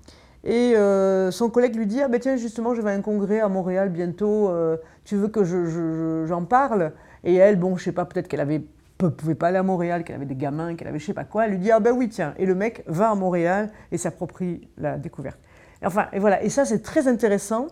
Et 0.44 0.76
euh, 0.76 1.32
son 1.32 1.50
collègue 1.50 1.76
lui 1.76 1.88
dit 1.88 2.02
Ah 2.02 2.08
ben 2.08 2.20
tiens, 2.20 2.38
justement, 2.38 2.74
je 2.76 2.82
vais 2.82 2.92
à 2.92 2.94
un 2.94 3.02
congrès 3.02 3.40
à 3.40 3.50
Montréal 3.50 3.90
bientôt. 3.90 4.50
euh, 4.50 4.78
tu 5.04 5.16
veux 5.16 5.28
que 5.30 5.44
je- 5.44 5.66
je- 5.66 5.72
je- 5.94 6.26
j'en 6.28 6.44
parle? 6.46 6.94
Et 7.24 7.36
elle, 7.36 7.58
bon, 7.58 7.76
je 7.78 7.84
sais 7.86 7.92
pas, 7.92 8.06
peut-être 8.06 8.28
qu'elle 8.28 8.40
avait 8.42 8.64
ne 9.02 9.10
pouvait 9.10 9.36
pas 9.36 9.50
aller 9.50 9.58
à 9.58 9.64
Montréal, 9.64 10.04
qu'elle 10.04 10.16
avait 10.16 10.26
des 10.26 10.36
gamins, 10.36 10.76
qu'elle 10.76 10.88
avait 10.88 10.98
je 11.00 11.06
sais 11.06 11.14
pas 11.14 11.24
quoi. 11.24 11.46
Elle 11.46 11.52
lui 11.52 11.60
dit 11.60 11.72
Ah 11.72 11.80
ben 11.80 11.92
oui, 11.96 12.10
tiens. 12.10 12.34
Et 12.38 12.46
le 12.46 12.56
mec 12.56 12.84
va 12.88 13.10
à 13.12 13.16
Montréal 13.16 13.70
et 13.92 13.98
s'approprie 13.98 14.68
la 14.78 14.98
découverte. 14.98 15.38
Enfin, 15.86 16.08
et 16.14 16.20
voilà. 16.20 16.42
Et 16.44 16.50
ça, 16.50 16.66
c'est 16.66 16.82
très 16.82 17.08
intéressant. 17.08 17.68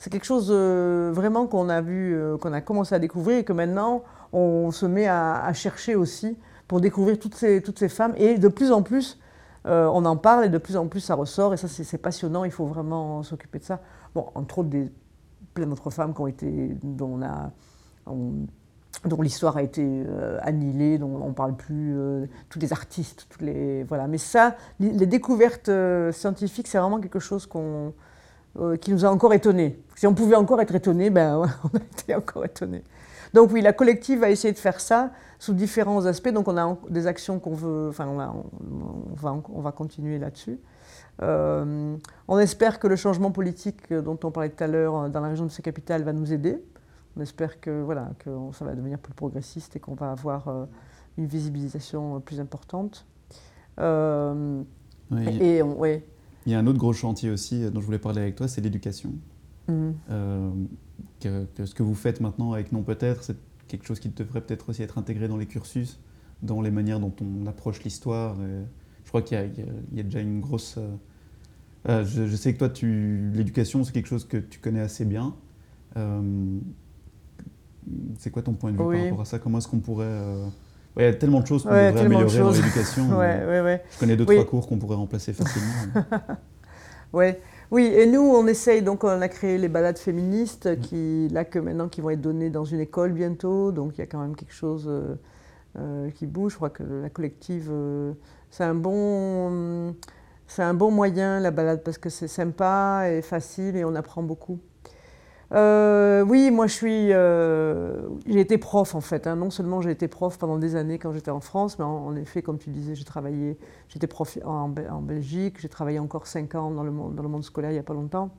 C'est 0.00 0.08
quelque 0.08 0.24
chose 0.24 0.48
euh, 0.50 1.12
vraiment 1.12 1.46
qu'on 1.46 1.68
a 1.68 1.82
vu, 1.82 2.14
euh, 2.16 2.38
qu'on 2.38 2.54
a 2.54 2.62
commencé 2.62 2.94
à 2.94 2.98
découvrir 2.98 3.36
et 3.36 3.44
que 3.44 3.52
maintenant, 3.52 4.02
on 4.32 4.70
se 4.70 4.86
met 4.86 5.06
à, 5.06 5.52
chercher 5.52 5.94
aussi 5.94 6.38
pour 6.68 6.80
découvrir 6.80 7.18
toutes 7.18 7.34
ces, 7.34 7.60
toutes 7.60 7.78
ces 7.78 7.90
femmes. 7.90 8.14
Et 8.16 8.38
de 8.38 8.48
plus 8.48 8.72
en 8.72 8.80
plus, 8.80 9.20
euh, 9.66 9.86
on 9.92 10.06
en 10.06 10.16
parle 10.16 10.46
et 10.46 10.48
de 10.48 10.56
plus 10.56 10.78
en 10.78 10.86
plus 10.86 11.00
ça 11.00 11.14
ressort. 11.14 11.52
Et 11.52 11.58
ça, 11.58 11.68
c'est 11.68 11.98
passionnant. 11.98 12.44
Il 12.44 12.50
faut 12.50 12.64
vraiment 12.64 13.22
s'occuper 13.22 13.58
de 13.58 13.64
ça. 13.64 13.80
Bon, 14.14 14.28
entre 14.34 14.60
autres, 14.60 14.70
des, 14.70 14.90
plein 15.52 15.66
d'autres 15.66 15.90
femmes 15.90 16.14
qui 16.14 16.20
ont 16.22 16.26
été, 16.26 16.74
dont 16.82 17.20
l'histoire 19.20 19.58
a 19.58 19.62
été 19.62 19.84
euh, 19.84 20.38
annihilée, 20.40 20.96
dont 20.96 21.20
on 21.22 21.28
ne 21.28 21.34
parle 21.34 21.56
plus, 21.56 21.94
tous 22.48 22.58
les 22.58 22.72
artistes, 22.72 23.26
tous 23.28 23.44
les, 23.44 23.84
voilà. 23.84 24.08
Mais 24.08 24.16
ça, 24.16 24.56
les, 24.78 25.04
découvertes 25.04 25.70
scientifiques, 26.12 26.68
c'est 26.68 26.78
vraiment 26.78 27.00
quelque 27.00 27.20
chose 27.20 27.44
qu'on, 27.44 27.92
qui 28.80 28.92
nous 28.92 29.04
a 29.04 29.08
encore 29.08 29.32
étonnés. 29.32 29.80
Si 29.94 30.06
on 30.06 30.14
pouvait 30.14 30.36
encore 30.36 30.60
être 30.60 30.74
étonnés, 30.74 31.10
ben, 31.10 31.42
on 31.64 31.76
a 31.76 31.80
été 31.80 32.14
encore 32.14 32.44
étonnés. 32.44 32.82
Donc 33.32 33.50
oui, 33.52 33.60
la 33.60 33.72
collective 33.72 34.20
va 34.20 34.30
essayer 34.30 34.52
de 34.52 34.58
faire 34.58 34.80
ça 34.80 35.10
sous 35.38 35.54
différents 35.54 36.06
aspects. 36.06 36.30
Donc 36.30 36.48
on 36.48 36.56
a 36.56 36.76
des 36.88 37.06
actions 37.06 37.38
qu'on 37.38 37.54
veut, 37.54 37.88
enfin 37.88 38.06
on, 38.08 38.16
va, 38.16 39.42
on 39.52 39.60
va, 39.60 39.72
continuer 39.72 40.18
là-dessus. 40.18 40.58
Euh, 41.22 41.96
on 42.28 42.38
espère 42.38 42.78
que 42.78 42.86
le 42.86 42.96
changement 42.96 43.30
politique 43.30 43.92
dont 43.92 44.18
on 44.24 44.30
parlait 44.30 44.50
tout 44.50 44.64
à 44.64 44.66
l'heure 44.66 45.08
dans 45.10 45.20
la 45.20 45.28
région 45.28 45.44
de 45.44 45.50
ces 45.50 45.62
capitales 45.62 46.02
va 46.02 46.12
nous 46.12 46.32
aider. 46.32 46.62
On 47.16 47.20
espère 47.20 47.60
que, 47.60 47.82
voilà, 47.82 48.10
que 48.18 48.30
ça 48.52 48.64
va 48.64 48.74
devenir 48.74 48.98
plus 48.98 49.12
progressiste 49.12 49.76
et 49.76 49.80
qu'on 49.80 49.94
va 49.94 50.12
avoir 50.12 50.48
euh, 50.48 50.64
une 51.18 51.26
visibilisation 51.26 52.20
plus 52.20 52.40
importante. 52.40 53.04
Euh, 53.78 54.62
et, 55.40 55.62
ouais. 55.62 56.04
Il 56.46 56.52
y 56.52 56.54
a 56.54 56.58
un 56.58 56.66
autre 56.66 56.78
gros 56.78 56.92
chantier 56.92 57.30
aussi 57.30 57.70
dont 57.70 57.80
je 57.80 57.86
voulais 57.86 57.98
parler 57.98 58.22
avec 58.22 58.36
toi, 58.36 58.48
c'est 58.48 58.60
l'éducation. 58.60 59.12
Mmh 59.68 59.90
que, 61.20 61.46
ce 61.64 61.74
que 61.74 61.82
vous 61.82 61.94
faites 61.94 62.20
maintenant 62.20 62.52
avec 62.52 62.72
Non 62.72 62.82
Peut-être, 62.82 63.22
c'est 63.22 63.36
quelque 63.68 63.86
chose 63.86 64.00
qui 64.00 64.08
devrait 64.08 64.40
peut-être 64.40 64.68
aussi 64.70 64.82
être 64.82 64.98
intégré 64.98 65.28
dans 65.28 65.36
les 65.36 65.46
cursus, 65.46 66.00
dans 66.42 66.60
les 66.60 66.70
manières 66.70 67.00
dont 67.00 67.14
on 67.20 67.46
approche 67.46 67.82
l'histoire. 67.84 68.36
Je 69.04 69.08
crois 69.08 69.22
qu'il 69.22 69.38
y, 69.92 70.00
a 70.00 70.02
déjà 70.02 70.20
une 70.20 70.40
grosse... 70.40 70.76
Euh, 70.78 70.88
euh, 71.88 72.04
je, 72.04 72.36
sais 72.36 72.52
que 72.52 72.58
toi, 72.58 72.68
l'éducation, 72.82 73.84
c'est 73.84 73.92
quelque 73.92 74.08
chose 74.08 74.26
que 74.26 74.36
tu 74.36 74.60
connais 74.60 74.80
assez 74.80 75.04
bien. 75.04 75.34
Euh, 75.96 76.58
c'est 78.18 78.30
quoi 78.30 78.42
ton 78.42 78.52
point 78.52 78.70
de 78.72 78.76
vue 78.76 78.84
par 78.84 79.02
rapport 79.02 79.20
à 79.22 79.24
ça? 79.24 79.38
Comment 79.38 79.58
est-ce 79.58 79.68
qu'on 79.68 79.80
pourrait... 79.80 80.44
il 80.96 81.02
y 81.02 81.06
a 81.06 81.14
tellement 81.14 81.40
de 81.40 81.46
choses 81.46 81.62
qu'on 81.62 81.70
devrait 81.70 82.00
améliorer 82.00 82.38
dans 82.38 82.50
l'éducation. 82.50 83.08
je 83.10 83.98
connais 83.98 84.16
deux, 84.16 84.26
trois 84.26 84.44
cours 84.44 84.66
qu'on 84.66 84.78
pourrait 84.78 84.96
remplacer 84.96 85.32
facilement. 85.32 86.04
ouais. 87.12 87.40
Oui, 87.70 87.84
et 87.84 88.06
nous, 88.06 88.20
on 88.20 88.48
essaye, 88.48 88.82
donc 88.82 89.04
on 89.04 89.20
a 89.20 89.28
créé 89.28 89.56
les 89.56 89.68
balades 89.68 89.98
féministes, 89.98 90.66
mm. 90.66 90.80
qui, 90.80 91.28
là, 91.28 91.44
que 91.44 91.60
maintenant, 91.60 91.88
qui 91.88 92.00
vont 92.00 92.10
être 92.10 92.20
données 92.20 92.50
dans 92.50 92.64
une 92.64 92.80
école 92.80 93.12
bientôt, 93.12 93.70
donc 93.70 93.96
il 93.96 94.00
y 94.00 94.02
a 94.02 94.06
quand 94.06 94.20
même 94.20 94.34
quelque 94.34 94.52
chose 94.54 94.86
euh, 94.88 95.14
euh, 95.78 96.10
qui 96.10 96.26
bouge. 96.26 96.52
Je 96.52 96.56
crois 96.56 96.70
que 96.70 96.82
la 96.82 97.10
collective, 97.10 97.68
euh, 97.70 98.12
c'est 98.50 98.64
un 98.64 98.74
bon... 98.74 99.94
C'est 100.48 100.64
un 100.64 100.74
bon 100.74 100.90
moyen, 100.90 101.38
la 101.38 101.52
balade, 101.52 101.84
parce 101.84 101.96
que 101.96 102.10
c'est 102.10 102.26
sympa 102.26 103.04
et 103.08 103.22
facile 103.22 103.76
et 103.76 103.84
on 103.84 103.94
apprend 103.94 104.20
beaucoup. 104.20 104.58
Euh, 105.52 106.22
oui, 106.22 106.50
moi 106.50 106.66
je 106.68 106.74
suis. 106.74 107.12
Euh, 107.12 108.02
j'ai 108.26 108.40
été 108.40 108.56
prof 108.56 108.94
en 108.94 109.00
fait. 109.00 109.26
Hein. 109.26 109.36
Non 109.36 109.50
seulement 109.50 109.80
j'ai 109.80 109.90
été 109.90 110.06
prof 110.06 110.38
pendant 110.38 110.58
des 110.58 110.76
années 110.76 110.98
quand 110.98 111.12
j'étais 111.12 111.30
en 111.30 111.40
France, 111.40 111.78
mais 111.78 111.84
en, 111.84 112.14
effet, 112.16 112.42
comme 112.42 112.58
tu 112.58 112.70
disais, 112.70 112.94
j'ai 112.94 113.04
travaillé. 113.04 113.58
J'étais 113.88 114.06
prof 114.06 114.38
en, 114.44 114.68
Belgique, 114.68 115.56
j'ai 115.60 115.68
travaillé 115.68 115.98
encore 115.98 116.26
5 116.26 116.54
ans 116.54 116.70
dans 116.70 116.84
le, 116.84 116.90
monde, 116.92 117.44
scolaire 117.44 117.70
il 117.70 117.74
n'y 117.74 117.80
a 117.80 117.84
pas 117.84 117.94
longtemps. 117.94 118.30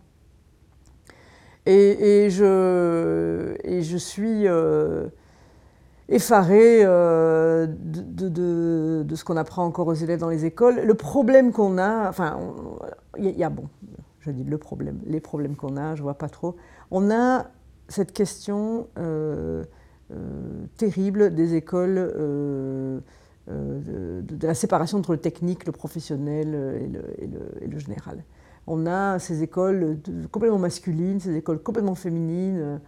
Et, 1.66 2.30
je, 2.30 3.97
suis 3.97 4.47
euh, 4.47 5.09
effarée 6.07 6.84
de, 6.86 8.30
de, 9.03 9.16
ce 9.16 9.24
qu'on 9.26 9.38
apprend 9.38 9.66
encore 9.66 9.88
aux 9.88 9.93
élèves 9.93 10.20
dans 10.20 10.30
les 10.30 10.45
écoles. 10.45 10.80
Le 10.86 10.93
problème 10.93 11.51
qu'on 11.51 11.78
a, 11.78 12.07
enfin, 12.07 12.39
il 13.18 13.38
y, 13.38 13.43
a 13.43 13.49
bon, 13.49 13.66
je 14.22 14.32
dis 14.32 14.43
le 14.43 14.57
problème, 14.57 14.99
les 15.05 15.20
problèmes 15.20 15.55
qu'on 15.55 15.78
a, 15.78 15.95
je 15.95 16.01
vois 16.01 16.14
pas 16.14 16.30
trop. 16.30 16.55
On 16.91 17.09
a 17.09 17.47
cette 17.87 18.11
question 18.11 18.87
euh, 18.97 19.63
euh, 20.11 20.65
terrible 20.77 21.33
des 21.33 21.55
écoles, 21.55 21.97
euh, 21.97 22.99
de, 23.47 24.47
la 24.47 24.53
séparation 24.53 24.97
entre 24.97 25.13
le 25.13 25.17
technique, 25.17 25.65
le 25.65 25.71
professionnel 25.71 26.53
et 27.17 27.67
le, 27.67 27.79
général. 27.79 28.23
On 28.67 28.85
a 28.85 29.19
ces 29.19 29.41
écoles 29.41 29.97
complètement 30.31 30.59
masculines, 30.59 31.19
ces 31.19 31.35
écoles 31.35 31.61
complètement 31.61 31.95
féminines. 31.95 32.79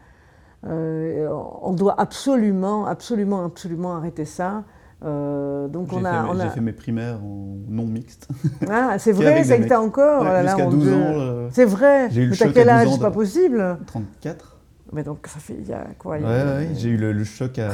on 0.63 1.73
doit 1.73 1.99
absolument, 1.99 2.85
absolument, 2.85 3.43
absolument 3.45 3.95
arrêter 3.95 4.25
ça. 4.25 4.63
Euh, 5.03 5.67
donc 5.67 5.91
on 5.91 6.05
a, 6.05 6.33
J'ai 6.43 6.49
fait 6.49 6.61
mes 6.61 6.71
primaires 6.71 7.23
en 7.23 7.57
non 7.67 7.85
mixte. 7.85 8.27
Ah, 8.69 8.97
c'est 8.99 9.11
vrai, 9.11 9.43
ça 9.43 9.57
que 9.57 9.73
encore 9.73 10.23
ouais, 10.23 10.43
Jusqu'à 10.43 10.65
12 10.65 10.87
ans. 10.87 10.95
Euh, 10.95 11.49
c'est 11.51 11.65
vrai. 11.65 12.09
J'ai 12.11 12.23
eu 12.23 12.27
le 12.27 12.33
choc 12.33 12.51
quel 12.53 12.69
âge 12.69 12.89
C'est 12.91 12.99
pas 12.99 13.11
possible. 13.11 13.77
34. 13.85 14.57
Mais 14.93 15.03
donc 15.03 15.27
ça 15.27 15.39
fait 15.39 15.57
il 15.59 15.67
y 15.67 15.73
a 15.73 15.87
quoi 15.97 16.17
Ouais, 16.17 16.23
ouais, 16.23 16.69
j'ai 16.75 16.89
eu 16.89 16.97
le, 16.97 17.23
choc 17.23 17.59
à, 17.59 17.71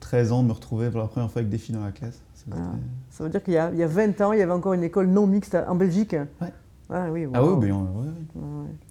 13 0.00 0.32
ans 0.32 0.42
de 0.42 0.48
me 0.48 0.52
retrouver 0.52 0.88
pour 0.90 1.00
la 1.00 1.08
première 1.08 1.30
fois 1.30 1.40
avec 1.40 1.50
des 1.50 1.58
filles 1.58 1.74
dans 1.74 1.84
la 1.84 1.92
classe. 1.92 2.22
Ah, 2.50 2.54
ça 3.10 3.24
veut 3.24 3.30
dire 3.30 3.42
qu'il 3.42 3.54
y, 3.54 3.58
a 3.58 3.86
20 3.86 4.20
ans, 4.22 4.32
il 4.32 4.38
y 4.38 4.42
avait 4.42 4.52
encore 4.52 4.72
une 4.72 4.84
école 4.84 5.08
non 5.08 5.26
mixte 5.26 5.56
en 5.68 5.74
Belgique. 5.74 6.16
Ouais. 6.40 6.52
Ah 6.90 7.08
oui, 7.10 7.26
ah 7.34 7.44
oui, 7.44 7.68
ben, 7.68 7.86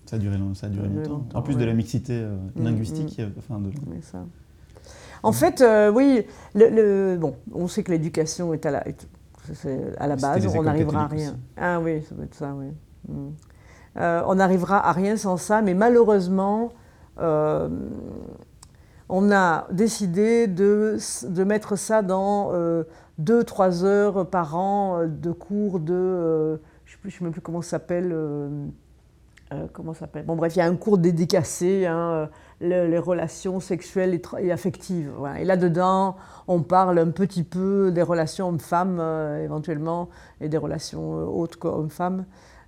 ça 0.06 0.18
a 0.18 0.20
duré, 0.20 0.38
ça 0.54 0.68
a 0.68 0.70
duré 0.70 0.88
longtemps. 0.88 1.26
En 1.34 1.42
plus 1.42 1.56
de 1.56 1.66
la 1.66 1.74
mixité 1.74 2.14
euh, 2.14 2.38
mm, 2.56 2.64
linguistique, 2.64 3.18
mm. 3.18 3.32
enfin 3.40 3.60
de. 3.60 3.72
Mais 3.88 4.02
ça. 4.02 4.24
En 5.28 5.34
fait, 5.34 5.60
euh, 5.60 5.92
oui, 5.92 6.26
le, 6.56 7.18
bon, 7.18 7.36
on 7.54 7.68
sait 7.68 7.84
que 7.84 7.92
l'éducation 7.92 8.54
est 8.54 8.66
à 8.66 8.72
la, 8.72 8.84
à 9.98 10.08
la 10.08 10.16
base, 10.16 10.48
on 10.56 10.64
n'arrivera 10.64 11.04
à 11.04 11.08
rien. 11.08 11.38
Ah 11.58 11.82
oui, 11.82 12.02
ça 12.08 12.16
doit 12.16 12.24
être 12.24 12.34
ça, 12.34 12.54
oui. 12.56 12.68
Hmm. 13.10 13.32
Euh, 13.98 14.22
on 14.26 14.36
n'arrivera 14.36 14.88
à 14.88 14.94
rien 14.94 15.18
sans 15.18 15.36
ça, 15.36 15.62
mais 15.62 15.74
malheureusement, 15.74 16.72
euh, 17.20 17.68
on 19.10 19.30
a 19.34 19.68
décidé 19.70 20.48
de, 20.48 20.98
de 21.28 21.44
mettre 21.44 21.76
ça 21.76 22.02
dans 22.02 22.54
deux, 23.18 23.44
trois 23.44 23.84
heures 23.84 24.30
par 24.30 24.56
an 24.56 25.02
de 25.06 25.32
cours 25.34 25.82
de, 25.82 26.58
je 26.86 26.96
ne 27.04 27.10
sais, 27.10 27.22
même 27.22 27.34
plus 27.34 27.42
comment 27.42 27.62
ça 27.62 27.72
s'appelle. 27.72 28.16
Comment 29.74 29.94
ça 29.94 30.02
s'appelle? 30.02 30.26
Bon 30.26 30.36
bref, 30.36 30.56
il 30.56 30.60
y 30.60 30.62
a 30.62 30.66
un 30.66 30.76
cours 30.76 30.98
dédicacé. 30.98 31.86
Hein, 31.86 32.30
les 32.60 32.98
relations 32.98 33.60
sexuelles 33.60 34.20
et, 34.40 34.52
affectives. 34.52 35.12
Et 35.40 35.46
là-dedans, 35.46 36.16
on 36.48 36.62
parle 36.62 37.00
un 37.00 37.12
petit 37.12 37.44
peu 37.44 37.92
des 37.92 38.02
relations 38.02 38.50
hommes-femmes, 38.50 38.98
euh, 39.00 39.44
éventuellement, 39.44 40.10
et 40.42 40.50
des 40.50 40.58
relations 40.58 41.20
euh, 41.20 41.26
autres 41.26 41.60
qu'hommes-femmes. 41.60 42.26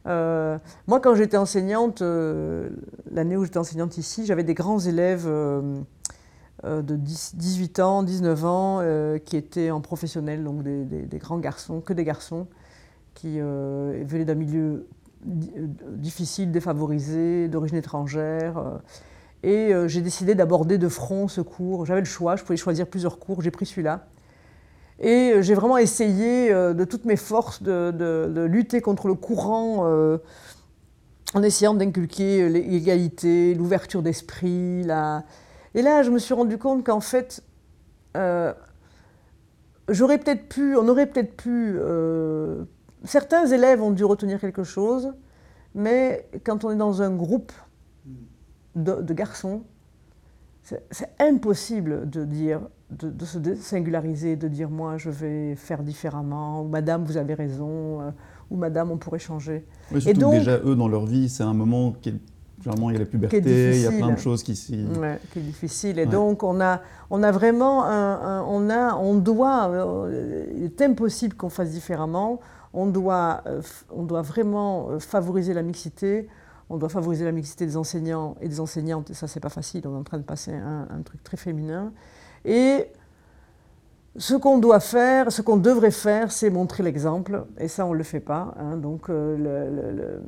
Euh, 0.08 0.58
moi, 0.88 1.00
quand 1.00 1.16
j'étais 1.16 1.38
enseignante, 1.38 2.02
l'année 2.02 3.36
où 3.36 3.44
j'étais 3.44 3.58
enseignante 3.58 3.98
ici, 3.98 4.26
j'avais 4.26 4.44
des 4.44 4.54
grands 4.54 4.80
élèves 4.80 5.28
de 5.28 6.96
18 6.96 7.80
ans, 7.80 8.04
19 8.04 8.46
ans, 8.46 8.82
qui 9.26 9.38
étaient 9.38 9.72
en 9.72 9.82
professionnel, 9.82 10.44
donc 10.44 10.64
des, 10.64 10.86
des, 10.86 11.18
grands 11.18 11.40
garçons, 11.40 11.82
que 11.82 11.94
des 11.94 12.06
garçons, 12.06 12.48
qui 13.14 13.40
venaient 13.40 14.26
d'un 14.26 14.36
milieu 14.36 14.88
difficile, 15.22 16.52
défavorisé, 16.52 17.48
d'origine 17.48 17.78
étrangère 17.78 18.82
et 19.44 19.74
euh, 19.74 19.88
j'ai 19.88 20.02
décidé 20.02 20.36
d'aborder 20.36 20.78
de 20.78 20.90
front 20.90 21.28
ce 21.28 21.42
cours. 21.42 21.86
J'avais 21.86 22.02
le 22.02 22.06
choix, 22.06 22.36
je 22.36 22.44
pouvais 22.44 22.58
choisir 22.58 22.88
plusieurs 22.88 23.20
cours, 23.20 23.42
j'ai 23.42 23.52
pris 23.52 23.66
celui-là. 23.66 24.08
Et 25.00 25.32
euh, 25.32 25.42
j'ai 25.42 25.54
vraiment 25.54 25.78
essayé 25.78 26.52
euh, 26.52 26.74
de 26.74 26.84
toutes 26.84 27.06
mes 27.06 27.16
forces 27.16 27.64
de, 27.64 28.46
lutter 28.50 28.82
contre 28.82 29.08
le 29.08 29.14
courant 29.14 29.88
en 31.36 31.44
essayant 31.44 31.76
d'inculquer 31.76 32.50
l'égalité, 32.50 33.54
l'ouverture 33.54 34.02
d'esprit. 34.02 34.82
Et 35.76 35.82
là, 35.82 36.04
je 36.04 36.10
me 36.10 36.20
suis 36.20 36.34
rendu 36.34 36.58
compte 36.58 36.84
qu'en 36.84 37.02
fait, 37.02 37.44
j'aurais 38.16 38.58
peut-être 40.18 40.50
pu, 40.50 40.76
on 40.76 40.88
aurait 40.88 41.06
peut-être 41.06 41.38
pu. 41.38 41.78
Certains 43.04 43.46
élèves 43.48 43.82
ont 43.82 43.92
dû 43.92 44.04
retenir 44.04 44.40
quelque 44.40 44.64
chose, 44.64 45.14
mais 45.76 46.28
quand 46.44 46.66
on 46.66 46.72
est 46.72 46.76
dans 46.76 47.02
un 47.02 47.12
groupe, 47.16 47.52
de, 48.76 49.14
garçons, 49.14 49.64
c'est 50.62 51.10
impossible 51.20 52.10
de 52.10 52.24
dire, 52.24 52.62
de, 52.92 53.26
se 53.26 53.40
singulariser, 53.56 54.36
de 54.36 54.48
dire 54.48 54.70
moi 54.70 54.98
je 54.98 55.10
vais 55.10 55.56
faire 55.56 55.84
différemment, 55.84 56.62
ou 56.62 56.68
madame 56.68 57.04
vous 57.04 57.18
avez 57.18 57.34
raison, 57.34 58.02
euh, 58.02 58.12
ou 58.50 58.56
madame 58.56 58.92
on 58.92 58.98
pourrait 58.98 59.20
changer. 59.20 59.66
et 60.06 60.14
donc, 60.14 60.34
déjà 60.34 60.60
eux 60.64 60.76
dans 60.76 60.88
leur 60.88 61.06
vie, 61.06 61.30
c'est 61.30 61.44
un 61.44 61.54
moment 61.54 61.92
qui 61.92 62.10
est 62.10 62.16
généralement 62.62 62.90
il 62.90 62.94
y 62.94 62.96
a 62.98 63.00
la 63.00 63.06
puberté, 63.06 63.38
il 63.40 63.82
y 63.82 63.88
a 63.88 63.92
plein 63.92 64.12
de 64.12 64.20
choses 64.20 64.44
qui 64.44 64.56
s'y... 64.56 64.84
Ouais, 64.84 65.20
qui 65.32 65.40
est 65.40 65.44
difficile. 65.44 65.98
Et 65.98 66.06
donc 66.06 66.44
on 66.44 66.60
a, 66.60 66.82
on 67.10 67.24
a 67.24 67.32
vraiment, 67.32 67.86
un, 67.86 68.44
on, 68.44 68.70
a, 68.70 68.96
on 68.96 69.16
doit, 69.16 69.70
euh, 69.70 70.46
il 70.58 70.66
est 70.66 70.82
impossible 70.82 71.36
qu'on 71.36 71.50
fasse 71.50 71.72
différemment. 71.72 72.40
On 72.74 72.88
doit, 72.88 73.42
euh, 73.48 73.62
on 73.90 74.04
doit 74.04 74.22
vraiment 74.22 74.90
euh, 74.90 75.00
favoriser 75.00 75.54
la 75.54 75.64
mixité. 75.64 76.28
On 76.70 76.78
doit 76.78 76.90
favoriser 76.90 77.26
la 77.26 77.32
mixité 77.32 77.66
des 77.66 77.78
enseignants 77.78 78.36
et 78.42 78.48
des 78.48 78.60
enseignantes. 78.60 79.10
Et 79.10 79.14
ça, 79.14 79.28
c'est 79.28 79.40
pas 79.40 79.50
facile. 79.50 79.88
On 79.88 79.96
est 79.96 80.00
en 80.00 80.04
train 80.04 80.20
de 80.20 80.24
passer 80.24 80.54
un, 80.54 80.88
un 80.90 81.02
truc 81.02 81.24
très 81.24 81.38
féminin. 81.38 81.92
Et 82.46 82.92
ce 84.20 84.36
qu'on 84.36 84.58
doit 84.58 84.80
faire, 84.80 85.32
ce 85.32 85.42
qu'on 85.42 85.58
devrait 85.58 85.92
faire, 85.92 86.32
c'est 86.32 86.50
montrer 86.50 86.84
l'exemple, 86.84 87.46
et 87.58 87.68
ça, 87.68 87.86
on 87.86 87.94
ne 87.94 87.98
le 87.98 88.04
fait 88.04 88.20
pas. 88.20 88.54
Hein. 88.60 88.78
Donc, 88.78 89.10
euh, 89.10 90.20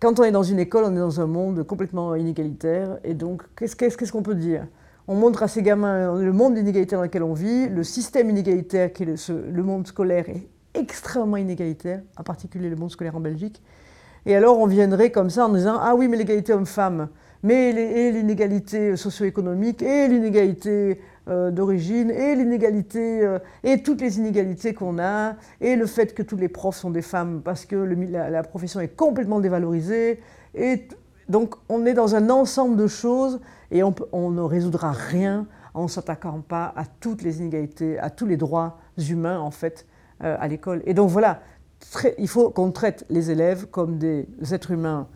quand 0.00 0.18
on 0.18 0.24
est 0.24 0.32
dans 0.32 0.42
une 0.42 0.58
école, 0.58 0.84
on 0.84 0.92
est 0.92 0.98
dans 0.98 1.20
un 1.20 1.26
monde 1.26 1.62
complètement 1.64 2.14
inégalitaire, 2.14 2.98
et 3.04 3.14
donc, 3.14 3.42
qu'est-ce 3.56 4.12
qu'on 4.12 4.22
peut 4.22 4.34
dire? 4.34 4.66
On 5.06 5.14
montre 5.14 5.42
à 5.42 5.48
ces 5.48 5.62
gamins 5.62 6.18
le 6.18 6.32
monde 6.32 6.56
inégalitaire 6.56 6.98
dans 6.98 7.04
lequel 7.04 7.22
on 7.22 7.34
vit, 7.34 7.68
le 7.68 7.84
système 7.84 8.30
inégalitaire 8.30 8.92
qui 8.92 9.02
est 9.02 9.28
le, 9.28 9.62
monde 9.62 9.86
scolaire 9.86 10.24
extrêmement 10.74 11.36
inégalitaire, 11.36 12.02
en 12.18 12.22
particulier 12.22 12.68
le 12.68 12.76
monde 12.76 12.90
scolaire 12.90 13.16
en 13.16 13.20
Belgique. 13.20 13.62
Et 14.26 14.34
alors, 14.34 14.58
on 14.58 14.66
viendrait 14.66 15.10
comme 15.10 15.30
ça 15.30 15.46
en 15.46 15.50
disant 15.50 15.78
Ah 15.80 15.94
oui, 15.94 16.08
mais 16.08 16.16
l'égalité 16.16 16.52
homme-femme, 16.52 17.08
mais 17.42 17.72
l'inégalité 18.12 18.96
socio-économique 18.96 19.82
et 19.82 20.08
l'inégalité 20.08 21.00
euh, 21.28 21.50
d'origine 21.50 22.10
et 22.10 22.34
l'inégalité 22.34 23.22
euh, 23.22 23.38
et 23.62 23.82
toutes 23.82 24.00
les 24.00 24.18
inégalités 24.18 24.74
qu'on 24.74 24.98
a 24.98 25.36
et 25.60 25.76
le 25.76 25.86
fait 25.86 26.14
que 26.14 26.22
tous 26.22 26.36
les 26.36 26.48
profs 26.48 26.76
sont 26.76 26.90
des 26.90 27.02
femmes 27.02 27.40
parce 27.42 27.64
que 27.64 27.76
la, 27.76 28.42
profession 28.42 28.80
est 28.80 28.94
complètement 28.94 29.40
dévalorisée 29.40 30.20
et 30.54 30.88
donc 31.30 31.54
on 31.70 31.86
est 31.86 31.94
dans 31.94 32.14
un 32.14 32.28
ensemble 32.28 32.76
de 32.76 32.86
choses 32.86 33.40
et 33.70 33.82
on, 33.82 33.94
on 34.12 34.30
ne 34.30 34.42
résoudra 34.42 34.92
rien 34.92 35.46
en 35.72 35.84
ne 35.84 35.88
s'attaquant 35.88 36.42
pas 36.46 36.74
à 36.76 36.84
toutes 36.84 37.22
les 37.22 37.40
inégalités, 37.40 37.98
à 37.98 38.10
tous 38.10 38.26
les 38.26 38.36
droits 38.36 38.78
humains 39.08 39.38
en 39.38 39.50
fait 39.50 39.86
euh, 40.22 40.36
à 40.38 40.48
l'école. 40.48 40.82
Et 40.86 40.94
donc 40.94 41.10
voilà, 41.10 41.40
il 42.18 42.28
faut 42.28 42.50
qu'on 42.50 42.70
traite 42.70 43.04
les 43.10 43.30
élèves 43.30 43.66
comme 43.66 43.98
des 43.98 44.26
êtres 44.52 44.70
humains 44.70 45.08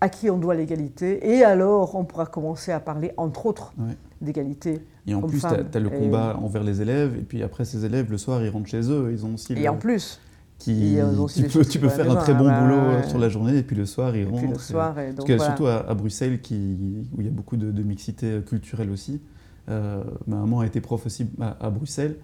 à 0.00 0.08
qui 0.08 0.28
on 0.28 0.38
doit 0.38 0.54
l'égalité, 0.54 1.34
et 1.34 1.44
alors 1.44 1.94
on 1.94 2.04
pourra 2.04 2.26
commencer 2.26 2.72
à 2.72 2.80
parler, 2.80 3.12
entre 3.16 3.46
autres, 3.46 3.72
d'égalité. 4.20 4.84
Et 5.06 5.14
en 5.14 5.22
plus, 5.22 5.40
tu 5.40 5.46
as, 5.46 5.80
le 5.80 5.88
combat 5.88 6.36
envers 6.42 6.62
les 6.62 6.82
élèves, 6.82 7.16
et 7.16 7.22
puis 7.22 7.42
après, 7.42 7.64
ces 7.64 7.84
élèves, 7.84 8.10
le 8.10 8.18
soir, 8.18 8.42
ils 8.44 8.50
rentrent 8.50 8.68
chez 8.68 8.90
eux, 8.90 9.10
ils 9.12 9.24
ont 9.24 9.34
aussi... 9.34 9.54
Et 9.54 9.68
en 9.68 9.76
plus 9.76 10.20
qui, 10.58 10.96
tu 11.34 11.42
peux, 11.42 11.64
tu 11.64 11.78
peux 11.78 11.88
faire 11.88 12.10
un 12.10 12.16
très 12.16 12.32
bon 12.34 12.46
ah 12.48 12.60
boulot 12.60 12.76
euh, 12.76 13.02
sur 13.08 13.18
la 13.18 13.28
journée, 13.28 13.58
et 13.58 13.62
puis 13.62 13.76
le 13.76 13.86
soir, 13.86 14.16
ils 14.16 14.26
rentrent. 14.26 14.52
le 14.52 14.58
soir, 14.58 14.94
Parce 14.94 15.28
que 15.28 15.38
surtout 15.38 15.66
à, 15.66 15.94
Bruxelles, 15.94 16.40
qui, 16.40 16.76
où 17.14 17.20
il 17.20 17.26
y 17.26 17.28
a 17.28 17.32
beaucoup 17.32 17.56
de, 17.56 17.82
mixité 17.82 18.40
culturelle 18.46 18.90
aussi, 18.90 19.20
euh, 19.68 20.02
ma 20.26 20.36
maman 20.36 20.60
a 20.60 20.66
été 20.66 20.80
prof 20.80 21.04
aussi 21.06 21.26
à, 21.40 21.70
Bruxelles, 21.70 22.16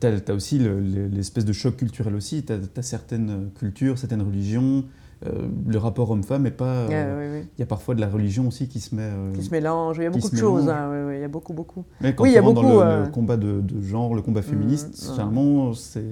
tu 0.00 0.06
as, 0.06 0.34
aussi 0.34 0.58
l'espèce 0.58 1.44
de 1.44 1.52
choc 1.52 1.76
culturel 1.76 2.14
aussi, 2.14 2.44
tu 2.44 2.52
as, 2.52 2.82
certaines 2.82 3.50
cultures, 3.54 3.98
certaines 3.98 4.22
religions, 4.22 4.84
euh, 5.26 5.48
le 5.66 5.78
rapport 5.78 6.10
homme-femme 6.10 6.42
n'est 6.42 6.50
pas. 6.50 6.86
Euh, 6.90 7.42
il 7.56 7.60
y 7.60 7.62
a 7.62 7.66
parfois 7.66 7.94
de 7.94 8.00
la 8.00 8.08
religion 8.08 8.48
aussi 8.48 8.68
qui 8.68 8.80
se 8.80 8.94
met. 8.94 9.02
Euh, 9.02 9.32
qui 9.32 9.42
se 9.42 9.50
mélange. 9.50 9.96
Il 9.98 10.04
y 10.04 10.06
a 10.06 10.10
beaucoup 10.10 10.28
de 10.28 10.36
choses. 10.36 10.68
Hein, 10.68 11.12
il 11.14 11.20
y 11.20 11.24
a 11.24 11.28
beaucoup, 11.28 11.54
beaucoup. 11.54 11.84
Mais 12.00 12.14
quand 12.14 12.24
oui, 12.24 12.30
il 12.30 12.34
y 12.34 12.38
a 12.38 12.42
beaucoup, 12.42 12.60
dans 12.60 13.04
le, 13.04 13.08
combat 13.08 13.36
de, 13.36 13.62
genre, 13.80 14.14
le 14.14 14.22
combat 14.22 14.40
mm, 14.40 14.44
féministe, 14.44 14.88
mm. 14.88 15.10
généralement, 15.12 15.72
c'est 15.74 16.02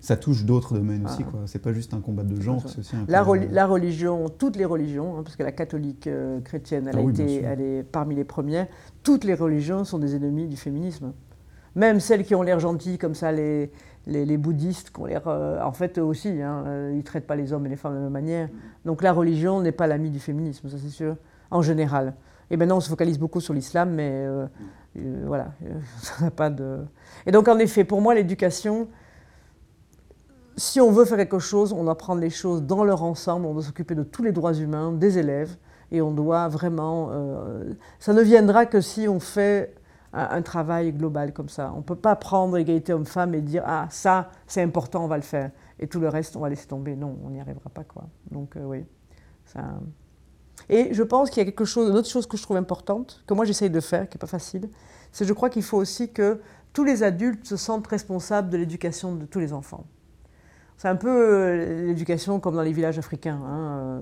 ça 0.00 0.16
touche 0.16 0.44
d'autres 0.44 0.74
domaines 0.74 1.06
aussi. 1.06 1.24
Ah. 1.26 1.46
Ce 1.46 1.56
n'est 1.56 1.62
pas 1.62 1.72
juste 1.72 1.94
un 1.94 2.00
combat 2.00 2.24
de 2.24 2.38
genre, 2.38 2.62
c'est 2.66 2.78
aussi 2.78 2.94
un 2.94 3.06
la, 3.08 3.24
la, 3.50 3.66
religion, 3.66 4.28
toutes 4.28 4.56
les 4.56 4.66
religions, 4.66 5.16
hein, 5.16 5.22
parce 5.22 5.34
que 5.36 5.42
la 5.42 5.52
catholique 5.52 6.08
chrétienne, 6.44 6.88
elle, 6.88 6.98
ah 6.98 7.06
a 7.06 7.10
été, 7.10 7.42
elle 7.42 7.60
est 7.62 7.82
parmi 7.82 8.14
les 8.14 8.24
premières, 8.24 8.66
toutes 9.02 9.24
les 9.24 9.32
religions 9.32 9.84
sont 9.84 9.98
des 9.98 10.14
ennemis 10.14 10.46
du 10.46 10.56
féminisme. 10.56 11.12
Même 11.76 12.00
celles 12.00 12.24
qui 12.24 12.34
ont 12.34 12.42
l'air 12.42 12.60
gentilles, 12.60 12.98
comme 12.98 13.14
ça, 13.14 13.32
les, 13.32 13.70
les, 14.06 14.36
bouddhistes, 14.36 14.90
qui 14.90 15.00
ont 15.00 15.06
l'air, 15.06 15.22
euh, 15.26 15.60
en 15.62 15.72
fait, 15.72 15.98
eux 15.98 16.04
aussi, 16.04 16.28
hein, 16.40 16.64
euh, 16.66 16.90
ils 16.92 16.98
ne 16.98 17.02
traitent 17.02 17.26
pas 17.26 17.36
les 17.36 17.52
hommes 17.52 17.66
et 17.66 17.68
les 17.68 17.76
femmes 17.76 17.92
de 17.92 17.98
la 17.98 18.04
même 18.04 18.12
manière. 18.12 18.48
Donc 18.84 19.02
la 19.02 19.12
religion 19.12 19.60
n'est 19.60 19.72
pas 19.72 19.86
l'ami 19.86 20.10
du 20.10 20.20
féminisme, 20.20 20.68
ça 20.68 20.76
c'est 20.78 20.90
sûr, 20.90 21.16
en 21.50 21.62
général. 21.62 22.14
Et 22.50 22.56
maintenant, 22.56 22.76
on 22.76 22.80
se 22.80 22.88
focalise 22.88 23.18
beaucoup 23.18 23.40
sur 23.40 23.54
l'islam, 23.54 23.90
mais 23.90 24.10
euh, 24.12 24.46
voilà, 25.26 25.52
ça 26.02 26.24
n'a 26.24 26.30
pas 26.30 26.50
de... 26.50 26.84
Et 27.26 27.32
donc, 27.32 27.48
en 27.48 27.58
effet, 27.58 27.84
pour 27.84 28.00
moi, 28.00 28.14
l'éducation, 28.14 28.88
si 30.56 30.80
on 30.80 30.92
veut 30.92 31.06
faire 31.06 31.16
quelque 31.16 31.40
chose, 31.40 31.72
on 31.72 31.84
doit 31.84 31.98
prendre 31.98 32.20
les 32.20 32.30
choses 32.30 32.62
dans 32.62 32.84
leur 32.84 33.02
ensemble, 33.02 33.46
on 33.46 33.54
doit 33.54 33.62
s'occuper 33.62 33.96
de 33.96 34.04
tous 34.04 34.22
les 34.22 34.32
droits 34.32 34.54
humains 34.54 34.92
des 34.92 35.18
élèves, 35.18 35.56
et 35.90 36.00
on 36.00 36.12
doit 36.12 36.48
vraiment... 36.48 37.10
ça 38.00 38.12
ne 38.12 38.22
viendra 38.22 38.66
que 38.66 38.80
si 38.80 39.06
on 39.06 39.20
fait 39.20 39.74
un, 40.14 40.42
travail 40.42 40.92
global 40.92 41.32
comme 41.32 41.48
ça. 41.48 41.72
On 41.74 41.78
ne 41.78 41.82
peut 41.82 41.96
pas 41.96 42.16
prendre 42.16 42.56
égalité 42.56 42.92
homme-femme 42.92 43.34
et 43.34 43.40
dire 43.40 43.62
ah 43.66 43.86
ça 43.90 44.30
c'est 44.46 44.62
important, 44.62 45.04
on 45.04 45.08
va 45.08 45.16
le 45.16 45.22
faire, 45.22 45.50
et 45.78 45.86
tout 45.86 46.00
le 46.00 46.08
reste 46.08 46.36
on 46.36 46.40
va 46.40 46.48
laisser 46.48 46.66
tomber. 46.66 46.96
Non, 46.96 47.16
on 47.24 47.30
n'y 47.30 47.40
arrivera 47.40 47.70
pas 47.70 47.84
quoi. 47.84 48.04
Donc 48.30 48.56
euh, 48.56 48.64
oui. 48.64 48.84
Et 50.68 50.94
je 50.94 51.02
pense 51.02 51.30
qu'il 51.30 51.38
y 51.38 51.42
a 51.42 51.44
quelque 51.44 51.64
chose, 51.64 51.90
une 51.90 51.96
autre 51.96 52.08
chose 52.08 52.26
que 52.26 52.36
je 52.36 52.42
trouve 52.42 52.56
importante, 52.56 53.22
que 53.26 53.34
moi 53.34 53.44
j'essaye 53.44 53.70
de 53.70 53.80
faire, 53.80 54.08
qui 54.08 54.16
n'est 54.16 54.20
pas 54.20 54.26
facile, 54.26 54.68
c'est 55.12 55.24
je 55.24 55.32
crois 55.32 55.50
qu'il 55.50 55.62
faut 55.62 55.78
aussi 55.78 56.12
que 56.12 56.40
tous 56.72 56.84
les 56.84 57.02
adultes 57.02 57.46
se 57.46 57.56
sentent 57.56 57.86
responsables 57.86 58.50
de 58.50 58.56
l'éducation 58.56 59.14
de 59.14 59.26
tous 59.26 59.40
les 59.40 59.52
enfants. 59.52 59.84
C'est 60.76 60.88
un 60.88 60.96
peu 60.96 61.08
euh, 61.08 61.86
l'éducation 61.86 62.40
comme 62.40 62.56
dans 62.56 62.62
les 62.62 62.72
villages 62.72 62.98
africains, 62.98 63.40
hein, 63.46 64.00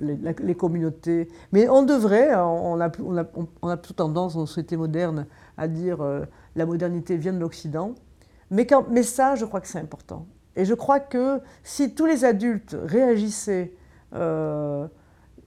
euh, 0.00 0.32
les, 0.40 0.54
communautés. 0.54 1.28
Mais 1.52 1.68
on 1.68 1.82
devrait, 1.82 2.34
on 2.34 2.80
a, 2.80 2.90
on 3.04 3.46
on 3.60 3.68
a 3.68 3.76
toute 3.76 3.96
tendance 3.96 4.34
dans 4.34 4.40
nos 4.40 4.46
sociétés 4.46 4.78
modernes 4.78 5.26
à 5.56 5.68
dire 5.68 6.02
euh, 6.02 6.24
la 6.54 6.66
modernité 6.66 7.16
vient 7.16 7.32
de 7.32 7.38
l'Occident. 7.38 7.94
Mais, 8.50 8.66
ça, 9.02 9.34
je 9.34 9.44
crois 9.44 9.60
que 9.60 9.68
c'est 9.68 9.80
important. 9.80 10.26
Et 10.54 10.64
je 10.64 10.74
crois 10.74 11.00
que 11.00 11.40
si 11.64 11.94
tous 11.94 12.06
les 12.06 12.24
adultes 12.24 12.76
réagissaient 12.84 13.72
euh, 14.14 14.86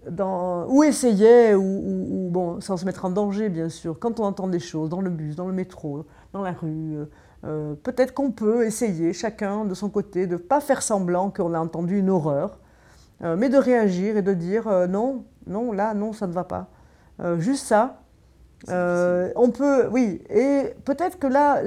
dans, 0.10 0.68
ou 0.68 0.84
essayaient, 0.84 1.56
ou, 1.56 2.32
sans 2.60 2.78
se 2.78 2.86
mettre 2.86 3.06
en 3.06 3.10
danger 3.10 3.50
bien 3.50 3.70
sûr, 3.70 3.98
quand 4.00 4.20
on 4.20 4.26
entend 4.26 4.48
des 4.48 4.60
choses 4.60 4.90
dans 4.90 5.02
le 5.02 5.10
bus, 5.10 5.36
dans 5.36 5.48
le 5.48 5.54
métro, 5.54 6.06
dans 6.34 6.42
la 6.42 6.52
rue, 6.52 6.98
euh, 7.46 7.74
peut-être 7.76 8.14
qu'on 8.14 8.32
peut 8.32 8.66
essayer 8.66 9.14
chacun 9.14 9.66
de 9.66 9.74
son 9.74 9.90
côté 9.90 10.28
de 10.28 10.34
ne 10.34 10.38
pas 10.38 10.60
faire 10.60 10.82
semblant 10.82 11.32
qu'on 11.32 11.54
a 11.54 11.60
entendu 11.60 12.00
une 12.00 12.10
horreur, 12.10 12.60
mais 13.22 13.50
de 13.50 13.58
réagir 13.58 14.16
et 14.16 14.22
de 14.22 14.34
dire 14.34 14.88
non, 14.88 15.26
non, 15.46 15.74
là, 15.74 15.94
non, 15.94 16.14
ça 16.14 16.26
ne 16.26 16.32
va 16.32 16.46
pas. 16.46 16.70
juste 17.38 17.66
ça, 17.66 18.02
euh, 18.68 19.32
on 19.36 19.52
peut, 19.52 19.88
oui, 19.90 20.22
et 20.30 20.74
peut-être 20.84 21.18
que 21.18 21.28
là, 21.28 21.62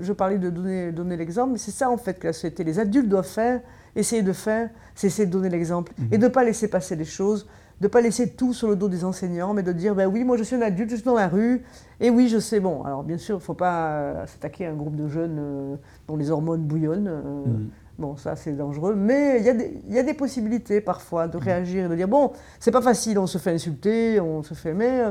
je 0.00 0.12
parlais 0.12 0.38
de 0.38 0.50
donner, 0.50 0.92
donner 0.92 1.16
l'exemple, 1.16 1.52
mais 1.52 1.58
c'est 1.58 1.72
ça 1.72 1.90
en 1.90 1.96
fait 1.96 2.18
que 2.18 2.28
la 2.28 2.32
société, 2.32 2.62
les 2.62 2.78
adultes 2.78 3.08
doivent 3.08 3.26
faire, 3.26 3.60
essayer 3.96 4.22
de 4.22 4.32
faire, 4.32 4.70
c'est 4.94 5.08
essayer 5.08 5.26
de 5.26 5.32
donner 5.32 5.48
l'exemple 5.48 5.92
et 6.12 6.18
de 6.18 6.24
ne 6.24 6.28
pas 6.30 6.44
laisser 6.44 6.68
passer 6.68 6.94
les 6.94 7.04
choses, 7.04 7.48
de 7.80 7.86
ne 7.86 7.88
pas 7.88 8.00
laisser 8.00 8.30
tout 8.30 8.52
sur 8.52 8.68
le 8.68 8.76
dos 8.76 8.88
des 8.88 9.04
enseignants, 9.04 9.52
mais 9.52 9.64
de 9.64 9.72
dire, 9.72 9.96
ben 9.96 10.06
oui, 10.06 10.22
moi 10.22 10.36
je 10.36 10.44
suis 10.44 10.54
un 10.54 10.62
adulte, 10.62 10.90
je 10.90 10.96
suis 10.96 11.04
dans 11.04 11.16
la 11.16 11.26
rue, 11.26 11.64
et 11.98 12.08
oui, 12.08 12.28
je 12.28 12.38
sais, 12.38 12.60
bon, 12.60 12.84
alors 12.84 13.02
bien 13.02 13.18
sûr, 13.18 13.36
il 13.36 13.38
ne 13.38 13.44
faut 13.44 13.54
pas 13.54 13.88
euh, 13.88 14.26
s'attaquer 14.26 14.66
à 14.66 14.70
un 14.70 14.74
groupe 14.74 14.94
de 14.94 15.08
jeunes 15.08 15.38
euh, 15.40 15.76
dont 16.06 16.16
les 16.16 16.30
hormones 16.30 16.62
bouillonnent. 16.62 17.10
Mhm. 17.46 17.70
Bon, 17.98 18.16
ça 18.16 18.36
c'est 18.36 18.52
dangereux, 18.52 18.94
mais 18.94 19.40
il 19.40 19.90
y, 19.90 19.94
y, 19.94 19.98
a 19.98 20.02
des 20.02 20.14
possibilités 20.14 20.80
parfois 20.80 21.28
de 21.28 21.36
mhm. 21.36 21.42
réagir 21.42 21.84
et 21.86 21.88
de 21.88 21.94
dire 21.96 22.08
bon, 22.08 22.30
c'est 22.60 22.70
pas 22.70 22.80
facile, 22.80 23.18
on 23.18 23.26
se 23.26 23.38
fait 23.38 23.50
insulter, 23.50 24.18
on 24.20 24.42
se 24.42 24.54
fait, 24.54 24.72
mais 24.72 25.02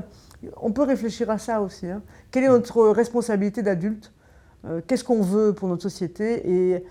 on 0.58 0.72
peut 0.72 0.84
réfléchir 0.84 1.30
à 1.30 1.38
ça 1.38 1.62
aussi. 1.62 1.88
Hein. 1.88 2.02
Quelle 2.32 2.44
est 2.44 2.50
notre 2.50 2.88
responsabilité 2.90 3.62
d'adulte 3.62 4.12
euh, 4.66 4.82
Qu'est-ce 4.86 5.04
qu'on 5.04 5.22
veut 5.22 5.54
pour 5.54 5.68
notre 5.68 5.84
société 5.84 6.50
et 6.50 6.84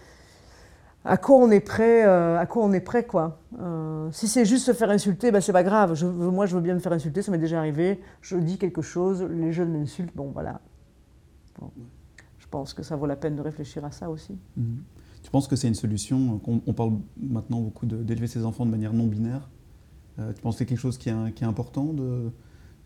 à 1.05 1.17
quoi 1.17 1.37
on 1.37 1.51
est 1.51 1.61
prêt 1.61 2.05
euh, 2.07 2.39
À 2.39 2.47
quoi 2.47 2.65
on 2.65 2.73
est 2.73 2.81
prêt 2.81 3.05
quoi 3.05 3.41
euh, 3.59 4.11
Si 4.13 4.29
c'est 4.29 4.45
juste 4.45 4.67
se 4.67 4.73
faire 4.73 4.91
insulter, 4.91 5.31
ben 5.31 5.41
c'est 5.41 5.53
pas 5.53 5.63
grave. 5.63 6.03
moi, 6.05 6.47
je 6.47 6.55
veux 6.55 6.61
bien 6.61 6.75
me 6.75 6.81
faire 6.81 6.93
insulter, 6.93 7.23
ça 7.23 7.33
m'est 7.33 7.39
déjà 7.39 7.59
arrivé. 7.59 8.01
Je 8.21 8.37
dis 8.37 8.59
quelque 8.59 8.83
chose, 8.83 9.23
les 9.23 9.53
jeunes 9.53 9.73
m'insultent, 9.73 10.15
bon 10.15 10.31
voilà. 10.33 10.61
Je 12.39 12.47
pense 12.51 12.73
que 12.75 12.83
ça 12.83 12.97
vaut 12.97 13.07
la 13.07 13.17
peine 13.17 13.37
de 13.37 13.43
réfléchir 13.43 13.85
à 13.85 13.91
ça 13.91 14.11
aussi. 14.11 14.39
Mhm. 14.57 14.83
Tu 15.23 15.31
penses 15.31 15.49
que 15.49 15.57
c'est 15.57 15.69
une 15.69 15.75
solution 15.75 16.41
on, 16.47 16.73
parle 16.73 16.93
maintenant 17.21 17.61
beaucoup 17.61 17.85
d'élever 17.85 18.27
ses 18.27 18.45
enfants 18.47 18.65
de 18.65 18.71
manière 18.71 18.95
non 18.95 19.07
binaire. 19.07 19.51
tu 20.17 20.41
penses 20.41 20.55
que 20.55 20.61
c'est 20.61 20.67
quelque 20.67 20.79
chose 20.79 20.97
qui 20.97 21.11
est 21.11 21.45
important 21.45 21.93
de 21.93 22.33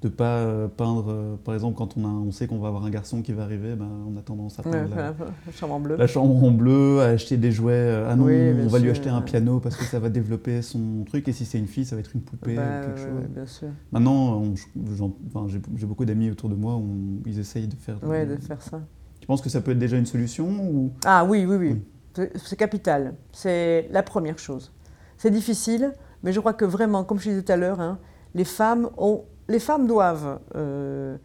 de 0.04 0.08
pas 0.10 0.38
euh, 0.38 0.68
peindre, 0.68 1.06
euh, 1.08 1.36
par 1.42 1.54
exemple, 1.54 1.76
quand 1.76 1.96
on, 1.96 2.04
a, 2.04 2.08
on 2.08 2.30
sait 2.30 2.46
qu'on 2.46 2.58
va 2.58 2.68
avoir 2.68 2.84
un 2.84 2.90
garçon 2.90 3.22
qui 3.22 3.32
va 3.32 3.42
arriver, 3.42 3.74
ben, 3.74 3.88
on 4.06 4.16
a 4.18 4.22
tendance 4.22 4.58
à 4.58 4.62
peindre 4.62 4.94
la, 4.94 5.14
chambre 5.52 5.74
en 5.74 5.80
bleu. 5.80 5.96
La 5.96 6.06
chambre 6.06 6.44
en 6.44 6.50
bleu, 6.50 7.00
à 7.00 7.06
acheter 7.06 7.36
des 7.36 7.52
jouets. 7.52 7.72
Euh, 7.72 8.08
ah 8.10 8.16
non, 8.16 8.26
on 8.26 8.68
va 8.68 8.78
lui 8.78 8.90
acheter 8.90 9.08
un 9.08 9.22
piano 9.22 9.60
parce 9.60 9.76
que 9.76 9.84
ça 9.84 9.98
va 9.98 10.10
développer 10.10 10.62
son 10.62 11.04
truc. 11.04 11.26
Et 11.28 11.32
si 11.32 11.44
c'est 11.44 11.58
une 11.58 11.66
fille, 11.66 11.84
ça 11.84 11.96
va 11.96 12.00
être 12.00 12.14
une 12.14 12.20
poupée 12.20 12.54
bah, 12.54 12.80
ou 12.80 12.86
quelque 12.86 13.00
chose. 13.00 13.28
Bien 13.30 13.46
sûr. 13.46 13.68
Maintenant, 13.92 14.42
enfin, 15.34 15.46
j'ai 15.48 15.86
beaucoup 15.86 16.04
d'amis 16.04 16.30
autour 16.30 16.48
de 16.48 16.54
moi 16.54 16.80
ils 17.26 17.38
essayent 17.38 17.68
de 17.68 17.76
faire. 17.76 17.98
De 18.00 18.36
faire 18.36 18.62
ça. 18.62 18.80
Tu 19.20 19.26
penses 19.26 19.40
que 19.40 19.48
ça 19.48 19.60
peut 19.60 19.70
être 19.70 19.78
déjà 19.78 19.96
une 19.96 20.06
solution 20.06 20.46
ou... 20.46 20.92
Ah 21.04 21.24
oui, 21.24 21.46
oui, 21.46 21.56
oui. 21.56 22.28
C'est 22.36 22.56
capital. 22.56 23.14
C'est 23.32 23.88
la 23.90 24.02
première 24.02 24.38
chose. 24.38 24.72
C'est 25.16 25.30
difficile, 25.30 25.92
Mais 26.22 26.32
je 26.32 26.40
crois 26.40 26.52
que 26.52 26.64
vraiment, 26.64 27.04
comme 27.04 27.18
je 27.18 27.30
disais 27.30 27.42
tout 27.42 27.52
à 27.52 27.56
l'heure, 27.56 27.80
hein, 27.80 27.98
les, 28.34 28.44
femmes 28.44 28.90
ont, 28.98 29.24
les 29.48 29.58
femmes 29.58 29.86
doivent... 29.86 30.40
Euh, 30.54 31.16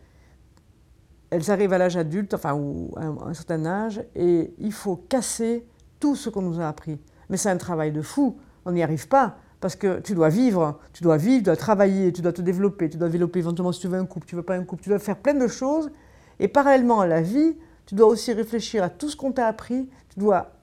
elles 1.31 1.51
arrivent 1.51 1.73
à 1.73 1.77
l'âge 1.77 1.95
adulte, 1.95 2.33
enfin, 2.33 2.53
ou 2.53 2.91
à 2.97 3.05
un, 3.05 3.33
certain 3.33 3.65
âge, 3.65 4.03
et 4.15 4.53
il 4.57 4.71
faut 4.71 4.95
casser 4.95 5.65
tout 5.99 6.15
ce 6.15 6.29
qu'on 6.29 6.41
nous 6.41 6.59
a 6.59 6.67
appris. 6.67 6.99
Mais 7.29 7.37
c'est 7.37 7.49
un 7.49 7.57
travail 7.57 7.91
de 7.91 8.01
fou, 8.01 8.37
on 8.65 8.71
n'y 8.71 8.81
arrive 8.81 9.07
pas. 9.07 9.37
Parce 9.59 9.75
que 9.75 9.99
tu 9.99 10.15
dois 10.15 10.29
vivre, 10.29 10.79
tu 10.93 11.03
dois 11.03 11.17
vivre, 11.17 11.39
tu 11.39 11.43
dois 11.43 11.55
travailler, 11.57 12.13
tu 12.13 12.21
dois 12.21 12.31
te 12.31 12.41
développer, 12.41 12.89
tu 12.89 12.97
dois 12.97 13.09
développer 13.09 13.39
éventuellement 13.39 13.73
si 13.73 13.81
tu 13.81 13.87
veux 13.87 13.99
un 13.99 14.05
couple, 14.05 14.25
tu 14.25 14.35
veux 14.35 14.41
pas 14.41 14.55
un 14.55 14.63
couple, 14.63 14.83
tu 14.83 14.89
dois 14.89 14.99
faire 14.99 15.17
plein 15.17 15.33
de 15.33 15.47
choses. 15.47 15.91
Et 16.39 16.47
parallèlement 16.47 17.01
à 17.01 17.07
la 17.07 17.21
vie, 17.21 17.57
tu 17.85 17.93
dois 17.93 18.07
aussi 18.07 18.31
réfléchir 18.31 18.83
à 18.83 18.89
tout 18.89 19.09
ce 19.09 19.17
qu'on 19.17 19.33
t'a 19.33 19.47
appris, 19.47 19.89
tu 20.09 20.19
dois 20.19 20.53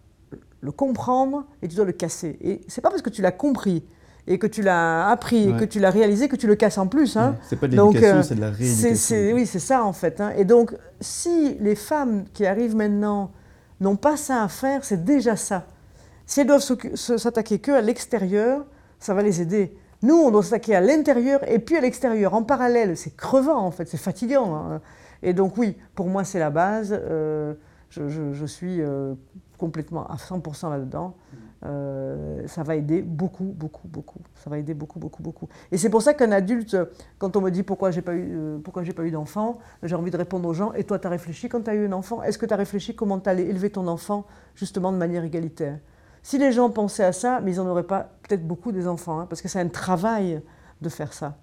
le 0.62 0.72
comprendre 0.72 1.44
et 1.60 1.68
tu 1.68 1.76
dois 1.76 1.84
le 1.84 1.92
casser. 1.92 2.38
Et 2.40 2.62
c'est 2.68 2.80
pas 2.80 2.88
parce 2.88 3.02
que 3.02 3.10
tu 3.10 3.20
l'as 3.20 3.32
compris 3.32 3.84
et 4.26 4.38
que 4.38 4.46
tu 4.46 4.62
l'as 4.62 5.08
appris 5.08 5.48
et 5.48 5.56
que 5.56 5.64
tu 5.64 5.78
l'as 5.78 5.90
réalisé 5.90 6.28
que 6.28 6.36
tu 6.36 6.46
le 6.46 6.56
casses 6.56 6.78
en 6.78 6.86
plus. 6.86 7.16
Hein. 7.16 7.36
C'est 7.48 7.56
pas 7.56 7.68
de 7.68 7.76
l'éducation, 7.76 8.22
c'est 8.22 8.34
de 8.34 8.40
la 8.40 8.50
rééducation. 8.50 9.34
oui, 9.34 9.46
c'est 9.46 9.60
ça 9.60 9.84
en 9.84 9.92
fait. 9.92 10.20
Hein. 10.20 10.32
Et 10.36 10.44
donc, 10.44 10.74
si 11.00 11.56
les 11.60 11.76
femmes 11.76 12.24
qui 12.32 12.44
arrivent 12.44 12.74
maintenant 12.74 13.30
n'ont 13.80 13.96
pas 13.96 14.16
ça 14.16 14.42
à 14.42 14.48
faire, 14.48 14.84
c'est 14.84 15.04
déjà 15.04 15.36
ça. 15.36 15.66
Si 16.26 16.40
elles 16.40 16.46
doivent 16.48 16.64
s'attaquer 16.94 17.60
que 17.60 17.70
à 17.70 17.80
l'extérieur, 17.80 18.64
ça 18.98 19.14
va 19.14 19.22
les 19.22 19.40
aider. 19.40 19.76
Nous, 20.02 20.16
on 20.16 20.30
doit 20.30 20.42
s'attaquer 20.42 20.74
à 20.74 20.80
l'intérieur 20.80 21.48
et 21.48 21.58
puis 21.60 21.76
à 21.76 21.80
l'extérieur. 21.80 22.34
En 22.34 22.42
parallèle, 22.42 22.96
c'est 22.96 23.16
crevant 23.16 23.58
en 23.58 23.70
fait, 23.70 23.88
c'est 23.88 23.96
fatigant. 23.96 24.56
Hein. 24.56 24.80
Et 25.22 25.34
donc 25.34 25.56
oui, 25.56 25.76
pour 25.94 26.08
moi, 26.08 26.24
c'est 26.24 26.40
la 26.40 26.50
base. 26.50 26.92
Euh, 26.92 27.54
je, 27.90 28.46
suis 28.46 28.80
euh, 28.80 29.14
complètement 29.56 30.06
à 30.08 30.16
100% 30.16 30.70
là-dedans. 30.70 31.14
Euh, 31.66 32.46
ça 32.46 32.62
va 32.62 32.76
aider 32.76 33.02
beaucoup, 33.02 33.52
beaucoup, 33.56 33.88
beaucoup. 33.88 34.20
Ça 34.36 34.50
va 34.50 34.58
aider 34.58 34.74
beaucoup, 34.74 34.98
beaucoup, 34.98 35.22
beaucoup. 35.22 35.48
Et 35.72 35.78
c'est 35.78 35.90
pour 35.90 36.00
ça 36.00 36.14
qu'un 36.14 36.30
adulte, 36.30 36.76
quand 37.18 37.36
on 37.36 37.40
me 37.40 37.50
dit 37.50 37.62
pourquoi 37.62 37.90
j'ai 37.90 38.02
pas 38.02 38.14
eu, 38.14 38.58
pourquoi 38.62 38.84
j'ai 38.84 38.92
pas 38.92 39.04
eu 39.04 39.10
d'enfant, 39.10 39.58
j'ai 39.82 39.94
envie 39.96 40.10
de 40.10 40.16
répondre 40.16 40.48
aux 40.48 40.54
gens. 40.54 40.72
Et 40.74 40.84
toi, 40.84 40.98
tu 40.98 41.06
as 41.06 41.10
réfléchi 41.10 41.48
quand 41.48 41.62
tu 41.62 41.70
as 41.70 41.74
eu 41.74 41.86
un 41.86 41.92
enfant? 41.92 42.22
Est-ce 42.22 42.38
que 42.38 42.46
tu 42.46 42.54
as 42.54 42.56
réfléchi 42.56 42.94
comment 42.94 43.18
tu 43.18 43.28
allais 43.28 43.44
élever 43.44 43.70
ton 43.70 43.88
enfant 43.88 44.26
justement 44.54 44.92
de 44.92 44.96
manière 44.96 45.24
égalitaire? 45.24 45.78
Si 46.22 46.38
les 46.38 46.52
gens 46.52 46.70
pensaient 46.70 47.04
à 47.04 47.12
ça, 47.12 47.40
mais 47.40 47.52
ils 47.52 47.58
n'en 47.58 47.68
auraient 47.68 47.84
pas 47.84 48.10
peut-être 48.22 48.46
beaucoup 48.46 48.72
des 48.72 48.86
enfants, 48.86 49.20
hein, 49.20 49.26
parce 49.28 49.42
que 49.42 49.48
c'est 49.48 49.60
un 49.60 49.68
travail 49.68 50.42
de 50.80 50.88
faire 50.88 51.12
ça. 51.12 51.36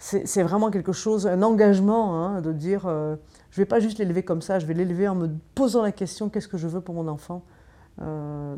C'est 0.00 0.44
vraiment 0.44 0.70
quelque 0.70 0.92
chose, 0.92 1.26
un 1.26 1.42
engagement 1.42 2.24
hein, 2.24 2.40
de 2.40 2.52
dire 2.52 2.86
euh, 2.86 3.16
je 3.50 3.60
ne 3.60 3.64
vais 3.64 3.68
pas 3.68 3.80
juste 3.80 3.98
l'élever 3.98 4.22
comme 4.22 4.42
ça, 4.42 4.60
je 4.60 4.66
vais 4.66 4.74
l'élever 4.74 5.08
en 5.08 5.16
me 5.16 5.28
posant 5.56 5.82
la 5.82 5.90
question 5.90 6.28
qu'est-ce 6.28 6.46
que 6.46 6.56
je 6.56 6.68
veux 6.68 6.80
pour 6.80 6.94
mon 6.94 7.08
enfant? 7.08 7.42
Euh, 8.00 8.54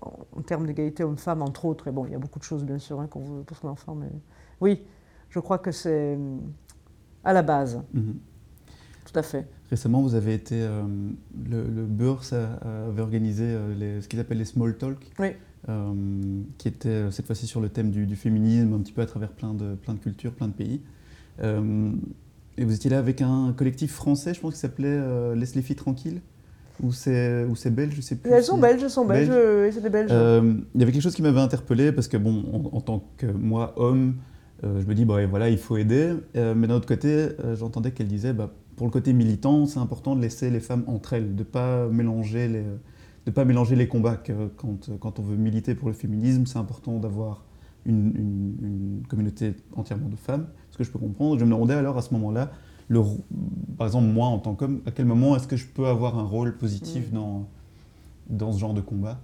en 0.00 0.42
termes 0.42 0.66
d'égalité 0.66 1.04
homme-femme, 1.04 1.42
entre 1.42 1.64
autres. 1.64 1.88
Et 1.88 1.90
bon, 1.90 2.06
il 2.06 2.12
y 2.12 2.14
a 2.14 2.18
beaucoup 2.18 2.38
de 2.38 2.44
choses, 2.44 2.64
bien 2.64 2.78
sûr, 2.78 3.00
hein, 3.00 3.06
qu'on 3.06 3.20
veut 3.20 3.42
pour 3.42 3.56
son 3.56 3.68
enfant, 3.68 3.94
mais 3.94 4.10
oui, 4.60 4.82
je 5.30 5.40
crois 5.40 5.58
que 5.58 5.72
c'est 5.72 6.18
à 7.24 7.32
la 7.32 7.42
base. 7.42 7.82
Mhm. 7.92 8.18
Tout 9.10 9.18
à 9.18 9.22
fait. 9.22 9.46
Récemment, 9.70 10.02
vous 10.02 10.14
avez 10.14 10.34
été. 10.34 10.56
Euh, 10.60 10.82
le, 11.50 11.64
le 11.64 11.86
avait 12.90 13.02
organisé 13.02 13.44
euh, 13.44 14.00
ce 14.00 14.08
qu'ils 14.08 14.20
appellent 14.20 14.38
les 14.38 14.44
small 14.44 14.76
talk, 14.76 15.10
euh, 15.68 16.42
qui 16.58 16.68
était 16.68 17.10
cette 17.10 17.26
fois-ci 17.26 17.46
sur 17.46 17.60
le 17.60 17.68
thème 17.68 17.90
du, 17.90 18.16
féminisme, 18.16 18.74
un 18.74 18.80
petit 18.80 18.92
peu 18.92 19.02
à 19.02 19.06
travers 19.06 19.30
plein 19.30 19.54
de, 19.54 19.74
plein 19.74 19.94
de 19.94 19.98
cultures, 19.98 20.32
plein 20.32 20.48
de 20.48 20.52
pays. 20.52 20.82
et 21.42 22.64
vous 22.64 22.74
étiez 22.74 22.90
là 22.90 22.98
avec 22.98 23.22
un 23.22 23.54
collectif 23.56 23.92
français, 23.92 24.34
je 24.34 24.40
pense, 24.40 24.54
qui 24.54 24.60
s'appelait 24.60 25.34
Laisse 25.34 25.54
les 25.54 25.62
filles 25.62 25.76
tranquilles 25.76 26.20
ou 26.82 26.92
c'est 26.92 27.44
ou 27.44 27.56
c'est 27.56 27.70
belge, 27.70 27.94
je 27.96 28.00
sais 28.00 28.16
plus. 28.16 28.30
Elles 28.30 28.44
sont 28.44 28.58
belges, 28.58 28.82
elles 28.82 28.90
sont 28.90 29.04
belges, 29.04 29.30
c'est 29.72 29.82
des 29.82 29.90
belges. 29.90 30.10
il 30.10 30.80
y 30.80 30.82
avait 30.82 30.92
quelque 30.92 31.02
chose 31.02 31.14
qui 31.14 31.22
m'avait 31.22 31.40
interpellé 31.40 31.92
parce 31.92 32.08
que 32.08 32.16
bon, 32.16 32.44
en, 32.72 32.80
tant 32.80 33.04
que 33.16 33.26
moi 33.26 33.74
homme, 33.76 34.16
je 34.62 34.86
me 34.86 34.94
dis 34.94 35.04
bah 35.04 35.24
voilà, 35.26 35.48
il 35.48 35.58
faut 35.58 35.76
aider. 35.76 36.14
mais 36.34 36.66
d'un 36.66 36.76
autre 36.76 36.88
côté, 36.88 37.28
j'entendais 37.54 37.90
qu'elle 37.90 38.08
disait 38.08 38.32
bah 38.32 38.52
pour 38.76 38.86
le 38.86 38.92
côté 38.92 39.12
militant, 39.12 39.66
c'est 39.66 39.80
important 39.80 40.14
de 40.14 40.22
laisser 40.22 40.50
les 40.50 40.60
femmes 40.60 40.84
entre 40.86 41.14
elles, 41.14 41.34
de 41.34 41.40
ne 41.40 41.44
pas 41.44 41.88
mélanger 41.88 42.46
les, 42.46 42.64
de 43.26 43.30
pas 43.32 43.44
mélanger 43.44 43.74
les 43.74 43.88
combats. 43.88 44.16
Que 44.16 44.46
quand, 44.56 44.88
quand 45.00 45.18
on 45.18 45.22
veut 45.22 45.36
militer 45.36 45.74
pour 45.74 45.88
le 45.88 45.94
féminisme, 45.94 46.46
c'est 46.46 46.58
important 46.58 46.98
d'avoir 46.98 47.44
une, 47.84 49.02
communauté 49.08 49.54
entièrement 49.74 50.08
de 50.08 50.16
femmes, 50.16 50.46
ce 50.70 50.78
que 50.78 50.84
je 50.84 50.90
peux 50.90 50.98
comprendre. 50.98 51.38
Je 51.38 51.44
me 51.44 51.50
demandais 51.50 51.74
alors 51.74 51.98
à 51.98 52.02
ce 52.02 52.14
moment-là, 52.14 52.52
le, 52.88 53.02
par 53.76 53.86
exemple 53.86 54.06
moi 54.06 54.26
en 54.26 54.38
tant 54.38 54.54
qu'homme, 54.54 54.80
à 54.86 54.90
quel 54.90 55.06
moment 55.06 55.36
est-ce 55.36 55.46
que 55.46 55.56
je 55.56 55.66
peux 55.66 55.86
avoir 55.86 56.18
un 56.18 56.24
rôle 56.24 56.56
positif 56.56 57.10
mm. 57.10 57.14
dans, 57.14 57.46
dans 58.28 58.52
ce 58.52 58.58
genre 58.58 58.74
de 58.74 58.80
combat? 58.80 59.18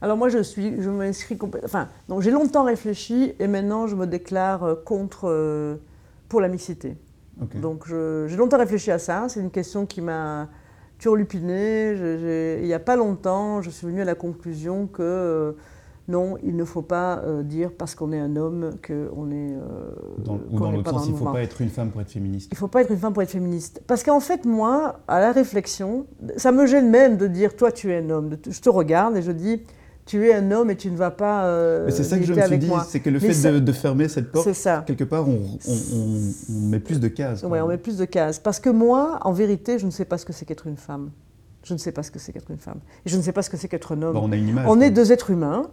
Alors 0.00 0.18
moi, 0.18 0.28
je 0.28 0.42
suis, 0.42 0.82
je 0.82 0.90
m'inscris 0.90 1.38
complètement. 1.38 1.66
Enfin, 1.66 1.88
donc 2.10 2.20
j'ai 2.20 2.30
longtemps 2.30 2.64
réfléchi 2.64 3.32
et 3.38 3.46
maintenant 3.46 3.86
je 3.86 3.96
me 3.96 4.06
déclare 4.06 4.62
euh, 4.64 4.74
contre 4.74 5.30
euh, 5.30 5.76
pour 6.28 6.42
la 6.42 6.48
mixité. 6.48 6.96
Donc 7.54 7.86
j'ai 7.88 8.36
longtemps 8.36 8.58
réfléchi 8.58 8.90
à 8.90 8.98
ça. 8.98 9.26
C'est 9.28 9.40
une 9.40 9.50
question 9.50 9.86
qui 9.86 10.00
m'a 10.00 10.48
turlupiné. 10.98 11.94
Il 12.60 12.66
n'y 12.66 12.72
a 12.74 12.78
pas 12.78 12.96
longtemps, 12.96 13.60
je 13.62 13.70
suis 13.70 13.86
venue 13.86 14.02
à 14.02 14.04
la 14.04 14.14
conclusion 14.14 14.86
que 14.86 15.02
euh, 15.02 15.52
non, 16.06 16.36
il 16.42 16.54
ne 16.54 16.64
faut 16.64 16.82
pas 16.82 17.20
euh, 17.20 17.42
dire 17.42 17.70
parce 17.72 17.94
qu'on 17.94 18.12
est 18.12 18.18
un 18.18 18.36
homme 18.36 18.72
qu'on 18.86 19.30
est. 19.30 19.54
Euh, 19.54 19.60
dans, 20.18 20.38
ou 20.50 20.58
dans 20.58 20.70
l'autre 20.70 20.90
sens, 20.90 21.06
il 21.06 21.12
ne 21.12 21.16
faut 21.16 21.32
pas 21.32 21.42
être 21.42 21.62
une 21.62 21.70
femme 21.70 21.90
pour 21.90 22.02
être 22.02 22.10
féministe. 22.10 22.50
Il 22.52 22.54
ne 22.54 22.58
faut 22.58 22.68
pas 22.68 22.82
être 22.82 22.90
une 22.90 22.98
femme 22.98 23.14
pour 23.14 23.22
être 23.22 23.30
féministe. 23.30 23.82
Parce 23.86 24.02
qu'en 24.02 24.20
fait, 24.20 24.44
moi, 24.44 25.00
à 25.08 25.20
la 25.20 25.32
réflexion, 25.32 26.06
ça 26.36 26.52
me 26.52 26.66
gêne 26.66 26.90
même 26.90 27.16
de 27.16 27.26
dire 27.26 27.56
toi 27.56 27.72
tu 27.72 27.90
es 27.90 27.98
un 27.98 28.10
homme. 28.10 28.36
Je 28.48 28.60
te 28.60 28.68
regarde 28.68 29.16
et 29.16 29.22
je 29.22 29.32
dis 29.32 29.62
tu 30.04 30.28
es 30.28 30.34
un 30.34 30.50
homme 30.50 30.70
et 30.70 30.76
tu 30.76 30.90
ne 30.90 30.96
vas 30.96 31.10
pas. 31.10 31.46
Euh, 31.46 31.86
mais 31.86 31.92
c'est 31.92 32.04
ça 32.04 32.18
que 32.18 32.24
je 32.24 32.34
me 32.34 32.42
suis 32.42 32.58
dit, 32.58 32.70
c'est 32.88 33.00
que 33.00 33.08
le 33.08 33.18
fait 33.18 33.60
de, 33.60 33.72
fermer 33.72 34.08
cette 34.08 34.30
porte, 34.30 34.46
quelque 34.86 35.04
part, 35.04 35.26
on, 35.26 35.40
met 36.50 36.80
plus 36.80 37.00
de 37.00 37.08
cases. 37.08 37.44
Oui, 37.48 37.58
on 37.60 37.68
met 37.68 37.78
plus 37.78 37.96
de 37.96 38.04
cases. 38.04 38.38
Parce 38.38 38.60
que 38.60 38.68
moi, 38.68 39.18
en 39.22 39.32
vérité, 39.32 39.78
je 39.78 39.86
ne 39.86 39.90
sais 39.90 40.04
pas 40.04 40.18
ce 40.18 40.26
que 40.26 40.34
c'est 40.34 40.44
qu'être 40.44 40.66
une 40.66 40.76
femme. 40.76 41.10
Je 41.62 41.72
ne 41.72 41.78
sais 41.78 41.92
pas 41.92 42.02
ce 42.02 42.10
que 42.10 42.18
c'est 42.18 42.32
qu'être 42.32 42.50
une 42.50 42.58
femme. 42.58 42.80
Et 43.06 43.08
je 43.08 43.16
ne 43.16 43.22
sais 43.22 43.32
pas 43.32 43.40
ce 43.40 43.48
que 43.48 43.56
c'est 43.56 43.68
qu'être 43.68 43.92
un 43.92 44.02
homme. 44.02 44.16
on 44.16 44.30
a 44.30 44.36
une 44.36 44.48
image. 44.48 44.66
On 44.68 44.82
est 44.82 44.90
deux 44.90 45.12
êtres 45.12 45.30
humains. 45.30 45.70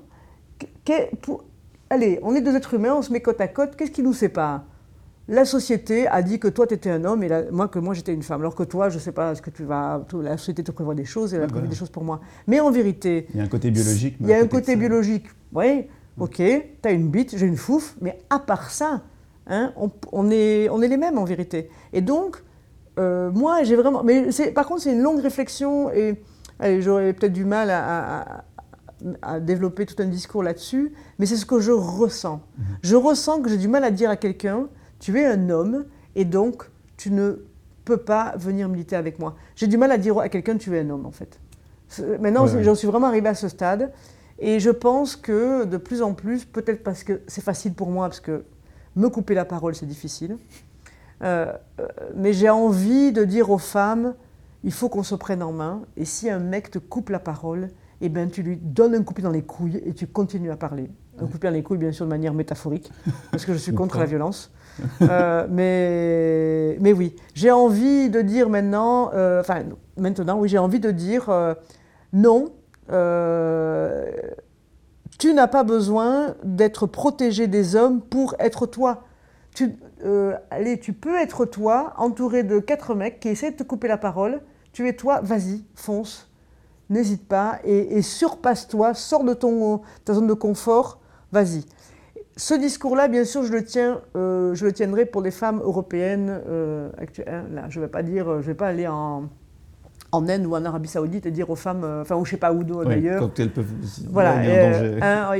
Allez, 1.89 2.19
on 2.23 2.35
est 2.35 2.41
deux 2.41 2.55
êtres 2.55 2.73
humains, 2.73 2.95
on 2.95 3.01
se 3.01 3.11
met 3.11 3.21
côte 3.21 3.41
à 3.41 3.47
côte. 3.47 3.75
Qu'est-ce 3.75 3.91
qui 3.91 4.01
nous 4.01 4.13
sépare? 4.13 4.63
La 5.27 5.45
société 5.45 6.07
a 6.07 6.21
dit 6.21 6.39
que 6.39 6.47
toi, 6.47 6.67
tu 6.67 6.73
étais 6.73 6.89
un 6.89 7.05
homme 7.05 7.23
et 7.23 7.29
moi 7.51 7.67
que 7.67 7.79
moi, 7.79 7.93
j'étais 7.93 8.13
une 8.13 8.23
femme. 8.23 8.41
Alors 8.41 8.55
que 8.55 8.63
toi, 8.63 8.89
je 8.89 8.95
ne 8.95 8.99
sais 8.99 9.11
pas 9.11 9.35
ce 9.35 9.41
que 9.41 9.49
tu 9.49 9.63
vas. 9.63 10.05
La 10.21 10.37
société 10.37 10.63
te 10.63 10.71
prévoit 10.71 10.95
des 10.95 11.05
choses 11.05 11.33
et 11.33 11.37
elle 11.37 11.43
a 11.43 11.47
prévu 11.47 11.67
des 11.67 11.75
choses 11.75 11.89
pour 11.89 12.03
moi. 12.03 12.19
Mais 12.47 12.59
en 12.59 12.71
vérité. 12.71 13.27
Il 13.33 13.37
y 13.37 13.39
a 13.39 13.43
un 13.43 13.47
côté 13.47 13.71
biologique. 13.71 14.15
Il 14.19 14.27
y 14.27 14.33
a 14.33 14.39
un 14.39 14.47
côté 14.47 14.75
biologique. 14.75 15.27
Oui, 15.53 15.87
ok, 16.17 16.35
tu 16.35 16.73
as 16.83 16.91
une 16.91 17.09
bite, 17.09 17.37
j'ai 17.37 17.45
une 17.45 17.57
fouf, 17.57 17.95
mais 18.01 18.19
à 18.29 18.39
part 18.39 18.71
ça, 18.71 19.01
hein, 19.47 19.73
on, 20.11 20.31
est, 20.31 20.69
on 20.69 20.81
est 20.81 20.87
les 20.87 20.97
mêmes 20.97 21.17
en 21.17 21.25
vérité. 21.25 21.69
Et 21.93 22.01
donc, 22.01 22.41
euh, 22.99 23.31
moi, 23.31 23.63
j'ai 23.63 23.75
vraiment. 23.75 24.03
Mais 24.03 24.29
par 24.53 24.65
contre, 24.65 24.81
c'est 24.81 24.93
une 24.93 25.01
longue 25.01 25.19
réflexion 25.21 25.91
et 25.91 26.15
j'aurais 26.79 27.13
peut-être 27.13 27.33
du 27.33 27.45
mal 27.45 27.69
à, 27.69 28.21
à, 28.21 28.43
développer 29.41 29.85
tout 29.85 30.01
un 30.01 30.05
discours 30.05 30.43
là-dessus, 30.43 30.93
mais 31.19 31.25
c'est 31.25 31.37
ce 31.37 31.45
que 31.45 31.59
je 31.59 31.71
ressens. 31.71 32.41
Mhm. 32.57 32.65
Je 32.83 32.95
ressens 32.95 33.41
que 33.41 33.49
j'ai 33.49 33.57
du 33.57 33.67
mal 33.67 33.83
à 33.83 33.91
dire 33.91 34.09
à 34.09 34.15
quelqu'un 34.15 34.67
tu 34.99 35.19
es 35.19 35.25
un 35.25 35.49
homme 35.49 35.85
et 36.15 36.25
donc 36.25 36.69
tu 36.95 37.11
ne 37.11 37.43
peux 37.83 37.97
pas 37.97 38.35
venir 38.37 38.69
militer 38.69 38.95
avec 38.95 39.19
moi. 39.19 39.35
J'ai 39.55 39.67
du 39.67 39.77
mal 39.77 39.91
à 39.91 39.97
dire 39.97 40.17
à 40.19 40.29
quelqu'un 40.29 40.57
tu 40.57 40.75
es 40.75 40.81
un 40.81 40.89
homme 40.89 41.05
en 41.05 41.11
fait. 41.11 41.39
Maintenant, 42.21 42.47
j'en 42.47 42.75
suis 42.75 42.87
vraiment 42.87 43.07
arrivé 43.07 43.27
à 43.27 43.35
ce 43.35 43.49
stade 43.49 43.91
et 44.39 44.59
je 44.59 44.69
pense 44.69 45.15
que 45.15 45.65
de 45.65 45.77
plus 45.77 46.01
en 46.01 46.13
plus, 46.13 46.45
peut-être 46.45 46.83
parce 46.83 47.03
que 47.03 47.21
c'est 47.27 47.43
facile 47.43 47.73
pour 47.73 47.89
moi, 47.89 48.07
parce 48.07 48.21
que 48.21 48.45
me 48.95 49.09
couper 49.09 49.33
la 49.33 49.45
parole 49.45 49.75
c'est 49.75 49.85
difficile, 49.85 50.37
euh, 51.23 51.51
euh, 51.79 51.87
mais 52.15 52.33
j'ai 52.33 52.49
envie 52.49 53.11
de 53.11 53.23
dire 53.23 53.49
aux 53.49 53.57
femmes, 53.57 54.13
il 54.63 54.71
faut 54.71 54.89
qu'on 54.89 55.03
se 55.03 55.15
prenne 55.15 55.43
en 55.43 55.51
main 55.51 55.81
et 55.97 56.05
si 56.05 56.29
un 56.29 56.39
mec 56.39 56.71
te 56.71 56.79
coupe 56.79 57.09
la 57.09 57.19
parole, 57.19 57.69
eh 58.01 58.09
ben, 58.09 58.29
tu 58.29 58.41
lui 58.41 58.57
donnes 58.57 58.95
un 58.95 59.03
coup 59.03 59.13
dans 59.21 59.29
les 59.29 59.43
couilles 59.43 59.81
et 59.85 59.93
tu 59.93 60.07
continues 60.07 60.51
à 60.51 60.57
parler. 60.57 60.89
Un 61.19 61.27
coup 61.27 61.37
dans 61.37 61.51
les 61.51 61.61
couilles, 61.61 61.77
bien 61.77 61.91
sûr, 61.91 62.05
de 62.05 62.09
manière 62.09 62.33
métaphorique, 62.33 62.91
parce 63.29 63.45
que 63.45 63.53
je 63.53 63.59
suis 63.59 63.73
contre 63.75 63.99
la 63.99 64.05
violence. 64.05 64.51
Euh, 65.01 65.45
mais, 65.49 66.77
mais 66.79 66.93
oui, 66.93 67.15
j'ai 67.35 67.51
envie 67.51 68.09
de 68.09 68.21
dire 68.21 68.49
maintenant, 68.49 69.11
euh, 69.13 69.41
enfin 69.41 69.63
maintenant, 69.97 70.39
oui, 70.39 70.49
j'ai 70.49 70.57
envie 70.57 70.79
de 70.79 70.89
dire 70.91 71.29
euh, 71.29 71.53
non, 72.13 72.51
tu 75.19 75.33
n'as 75.33 75.47
pas 75.47 75.63
besoin 75.63 76.35
d'être 76.43 76.87
protégé 76.87 77.47
des 77.47 77.75
hommes 77.75 78.01
pour 78.01 78.35
être 78.39 78.65
toi. 78.65 79.03
Tu, 79.53 79.75
allez, 80.49 80.79
tu 80.79 80.93
peux 80.93 81.17
être 81.17 81.45
toi, 81.45 81.93
entouré 81.97 82.43
de 82.43 82.59
quatre 82.59 82.95
mecs 82.95 83.19
qui 83.19 83.27
essaient 83.29 83.51
de 83.51 83.57
te 83.57 83.63
couper 83.63 83.87
la 83.87 83.97
parole. 83.97 84.41
Tu 84.73 84.87
es 84.87 84.93
toi, 84.93 85.19
vas-y, 85.21 85.63
fonce, 85.75 86.30
n'hésite 86.91 87.27
pas 87.27 87.59
et, 87.63 88.01
surpasse-toi, 88.01 88.93
sors 88.93 89.23
de 89.23 89.33
ton, 89.33 89.81
ta 90.05 90.13
zone 90.13 90.27
de 90.27 90.33
confort, 90.33 90.99
vas-y 91.31 91.65
ce 92.37 92.53
discours-là, 92.53 93.07
bien 93.07 93.25
sûr, 93.25 93.43
je 93.43 93.51
le, 93.51 93.63
tiens, 93.63 94.01
euh, 94.15 94.55
je 94.55 94.65
le 94.65 94.71
tiendrai 94.71 95.05
pour 95.05 95.21
les 95.21 95.31
femmes 95.31 95.59
européennes 95.63 96.41
euh, 96.47 96.89
actuelles. 96.97 97.27
Hein, 97.29 97.43
là, 97.53 97.65
je 97.69 97.79
ne 97.79 97.85
vais 97.85 97.91
pas 97.91 98.03
dire, 98.03 98.41
je 98.41 98.47
vais 98.47 98.55
pas 98.55 98.67
aller 98.67 98.87
en, 98.87 99.25
en 100.11 100.29
Inde 100.29 100.45
ou 100.45 100.55
en 100.55 100.65
Arabie 100.65 100.87
Saoudite 100.87 101.25
et 101.25 101.31
dire 101.31 101.49
aux 101.49 101.55
femmes, 101.55 101.83
euh, 101.83 102.01
enfin, 102.01 102.15
ou 102.15 102.25
je 102.25 102.31
sais 102.31 102.37
pas 102.37 102.53
où 102.53 102.63
d'ailleurs. 102.63 103.19
Quand 103.19 103.39
elles 103.39 103.51
peuvent. 103.51 103.67
Voilà. 104.09 104.35
Hein, 105.01 105.31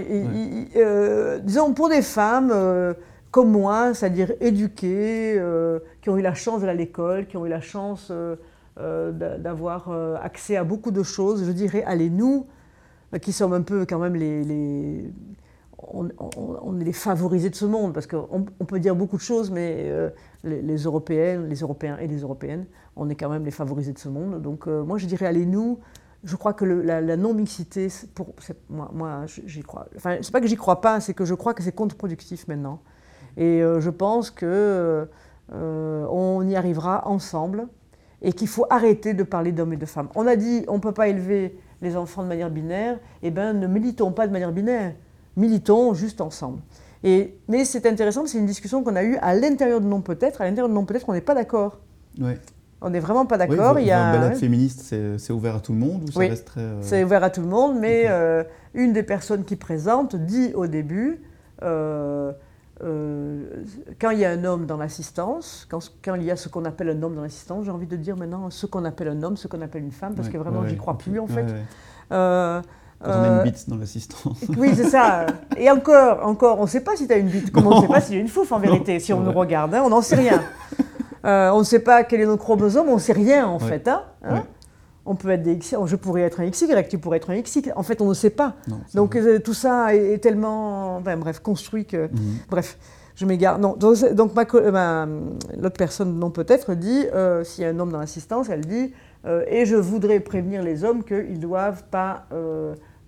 euh, 0.75 1.39
disons, 1.39 1.73
pour 1.73 1.89
des 1.89 2.01
femmes 2.01 2.53
comme 3.31 3.51
moi, 3.51 3.93
c'est-à-dire 3.93 4.33
éduquées, 4.41 5.41
qui 6.01 6.09
ont 6.09 6.17
eu 6.17 6.21
la 6.21 6.33
chance 6.33 6.61
d'aller 6.61 6.73
à 6.73 6.75
l'école, 6.75 7.25
qui 7.27 7.37
ont 7.37 7.45
eu 7.45 7.49
la 7.49 7.61
chance 7.61 8.11
d'avoir 9.11 9.91
accès 10.21 10.55
à 10.55 10.63
beaucoup 10.63 10.91
de 10.91 11.03
choses, 11.03 11.45
je 11.45 11.51
dirais, 11.51 11.83
allez, 11.83 12.09
nous, 12.09 12.47
qui 13.21 13.33
sommes 13.33 13.53
un 13.53 13.61
peu 13.61 13.85
quand 13.85 13.99
même 13.99 14.15
les 14.15 15.11
on, 15.93 16.79
est 16.79 16.83
les 16.83 16.93
favorisés 16.93 17.49
de 17.49 17.55
ce 17.55 17.65
monde, 17.65 17.93
parce 17.93 18.07
qu'on 18.07 18.43
peut 18.43 18.79
dire 18.79 18.95
beaucoup 18.95 19.17
de 19.17 19.21
choses, 19.21 19.51
mais 19.51 19.85
euh, 19.85 20.09
les, 20.43 20.75
Européennes, 20.77 21.47
les 21.47 21.59
Européens 21.59 21.97
et 21.99 22.07
les 22.07 22.19
Européennes, 22.19 22.65
on 22.95 23.09
est 23.09 23.15
quand 23.15 23.29
même 23.29 23.45
les 23.45 23.51
favorisés 23.51 23.93
de 23.93 23.99
ce 23.99 24.09
monde. 24.09 24.41
Donc 24.41 24.67
euh, 24.67 24.83
moi, 24.83 24.97
je 24.97 25.05
dirais, 25.05 25.25
allez, 25.25 25.45
nous, 25.45 25.79
je 26.23 26.35
crois 26.35 26.53
que 26.53 26.65
la, 26.65 27.17
non-mixité, 27.17 27.87
moi, 28.69 28.91
moi 28.93 29.25
j'y 29.25 29.63
crois. 29.63 29.87
Enfin, 29.95 30.17
c'est 30.21 30.31
pas 30.31 30.41
que 30.41 30.47
j'y 30.47 30.55
crois 30.55 30.81
pas, 30.81 30.99
c'est 30.99 31.13
que 31.13 31.25
je 31.25 31.33
crois 31.33 31.53
que 31.53 31.63
c'est 31.63 31.71
contre-productif 31.71 32.47
maintenant. 32.47 32.81
Et 33.37 33.63
euh, 33.63 33.79
je 33.79 33.89
pense 33.89 34.29
que 34.31 35.07
on 35.53 36.47
y 36.47 36.55
arrivera 36.55 37.05
ensemble 37.09 37.67
et 38.21 38.33
qu'il 38.33 38.47
faut 38.47 38.65
arrêter 38.69 39.13
de 39.13 39.23
parler 39.23 39.51
d'hommes 39.51 39.73
et 39.73 39.77
de 39.77 39.85
femmes. 39.85 40.09
On 40.15 40.27
a 40.27 40.35
dit, 40.35 40.63
on 40.67 40.75
ne 40.75 40.79
peut 40.79 40.91
pas 40.91 41.07
élever 41.07 41.57
les 41.81 41.95
enfants 41.95 42.23
de 42.23 42.27
manière 42.27 42.49
binaire, 42.49 42.99
eh 43.23 43.31
bien, 43.31 43.53
ne 43.53 43.67
militons 43.67 44.11
pas 44.11 44.27
de 44.27 44.31
manière 44.31 44.51
binaire 44.51 44.93
militons 45.37 45.93
juste 45.93 46.21
ensemble. 46.21 46.59
Et, 47.03 47.35
mais 47.47 47.65
c'est 47.65 47.85
intéressant, 47.85 48.25
c'est 48.25 48.37
une 48.37 48.45
discussion 48.45 48.83
qu'on 48.83 48.95
a 48.95 49.03
eue 49.03 49.17
à 49.21 49.33
l'intérieur 49.33 49.81
de 49.81 49.87
Non 49.87 50.01
Peut-être. 50.01 50.41
À 50.41 50.45
l'intérieur 50.45 50.69
de 50.69 50.73
Non 50.73 50.85
Peut-être, 50.85 51.09
on 51.09 51.13
n'est 51.13 51.21
pas 51.21 51.33
d'accord. 51.33 51.79
Ouais. 52.19 52.37
On 52.81 52.89
n'est 52.89 52.99
vraiment 52.99 53.25
pas 53.25 53.37
d'accord. 53.37 53.79
il 53.79 53.87
y 53.87 53.91
a 53.91 54.07
un 54.07 54.13
balade 54.13 54.37
féministe, 54.37 54.95
c'est 55.17 55.33
ouvert 55.33 55.55
à 55.55 55.59
tout 55.59 55.71
le 55.71 55.77
monde 55.77 56.03
ou 56.03 56.11
ça 56.11 56.35
très, 56.37 56.61
euh, 56.61 56.81
C'est 56.81 57.03
ouvert 57.03 57.23
à 57.23 57.29
tout 57.29 57.41
le 57.41 57.47
monde, 57.47 57.77
mais 57.79 58.05
euh, 58.07 58.43
une 58.73 58.91
des 58.91 59.03
personnes 59.03 59.43
qui 59.43 59.55
présente 59.55 60.15
dit 60.15 60.51
au 60.55 60.65
début, 60.65 61.21
euh, 61.61 62.31
quand 62.81 64.09
il 64.09 64.19
y 64.19 64.25
a 64.25 64.31
un 64.31 64.43
homme 64.43 64.65
dans 64.65 64.77
l'assistance, 64.77 65.67
quand, 65.69 65.79
quand, 66.03 66.15
il 66.15 66.23
y 66.23 66.31
a 66.31 66.35
ce 66.35 66.49
qu'on 66.49 66.65
appelle 66.65 66.89
un 66.89 67.03
homme 67.03 67.15
dans 67.15 67.21
l'assistance, 67.21 67.65
j'ai 67.65 67.71
envie 67.71 67.87
de 67.87 67.95
dire 67.95 68.17
maintenant 68.17 68.49
ce 68.49 68.65
qu'on 68.65 68.85
appelle 68.85 69.09
un 69.09 69.23
homme, 69.23 69.37
ce 69.37 69.47
qu'on 69.47 69.61
appelle 69.61 69.83
une 69.83 69.91
femme, 69.91 70.15
parce 70.15 70.29
que 70.29 70.37
vraiment, 70.37 70.65
j'y 70.65 70.77
crois 70.77 70.97
plus 70.97 71.19
en 71.19 71.27
fait. 71.27 71.45
Quand 73.03 73.09
on 73.09 73.23
a 73.23 73.27
une 73.27 73.33
euh, 73.39 73.43
bite 73.43 73.69
dans 73.69 73.77
l'assistance. 73.77 74.43
Oui, 74.57 74.71
c'est 74.75 74.89
ça. 74.89 75.25
Et 75.57 75.71
encore, 75.71 76.25
encore, 76.25 76.59
on 76.59 76.63
ne 76.63 76.67
sait 76.67 76.81
pas 76.81 76.95
si 76.95 77.07
tu 77.07 77.13
as 77.13 77.17
une 77.17 77.29
bite. 77.29 77.51
Comment 77.51 77.71
on 77.71 77.75
ne 77.77 77.81
sait 77.81 77.87
pas 77.87 78.01
s'il 78.01 78.15
y 78.15 78.17
a 78.17 78.21
une 78.21 78.27
fouf 78.27 78.51
en 78.51 78.59
vérité, 78.59 78.99
si 78.99 79.11
on 79.11 79.21
nous 79.21 79.31
regarde. 79.31 79.73
Hein, 79.73 79.81
on 79.83 79.89
n'en 79.89 80.01
sait 80.01 80.15
rien. 80.15 80.41
Euh, 81.23 81.51
on 81.51 81.59
ne 81.59 81.63
sait 81.63 81.81
pas 81.81 82.03
quel 82.03 82.21
est 82.21 82.25
notre 82.25 82.41
chromosome, 82.41 82.89
on 82.89 82.95
ne 82.95 82.99
sait 82.99 83.13
rien 83.13 83.45
en 83.45 83.59
fait. 83.59 83.87
Hein, 83.87 84.01
hein. 84.23 84.41
On 85.05 85.15
peut 85.15 85.29
être 85.29 85.43
des 85.43 85.53
X, 85.53 85.75
je 85.85 85.95
pourrais 85.95 86.21
être 86.21 86.39
un 86.41 86.49
XY, 86.49 86.67
tu 86.89 86.97
pourrais 86.99 87.17
être 87.17 87.31
un 87.31 87.41
XX. 87.41 87.71
En 87.75 87.83
fait, 87.83 88.01
on 88.01 88.09
ne 88.09 88.13
sait 88.13 88.29
pas. 88.29 88.55
donc 88.93 89.15
euh, 89.15 89.39
tout 89.39 89.53
ça 89.53 89.95
est, 89.95 90.19
tellement, 90.19 91.01
bref, 91.01 91.39
construit 91.39 91.85
que, 91.85 92.07
mhm. 92.07 92.37
bref, 92.49 92.77
je 93.15 93.25
m'égare. 93.25 93.59
Non, 93.59 93.75
donc, 93.75 93.97
l'autre 94.53 95.77
personne, 95.77 96.19
non 96.19 96.29
peut-être, 96.29 96.75
dit 96.75 97.05
s'il 97.43 97.63
y 97.63 97.67
a 97.67 97.69
un 97.69 97.79
homme 97.79 97.91
dans 97.91 97.99
l'assistance, 97.99 98.49
elle 98.49 98.65
dit 98.65 98.93
et 99.47 99.65
je 99.65 99.75
voudrais 99.75 100.19
prévenir 100.19 100.63
les 100.63 100.83
hommes 100.83 101.03
qu'ils 101.03 101.33
ne 101.33 101.37
doivent 101.37 101.83
pas 101.91 102.25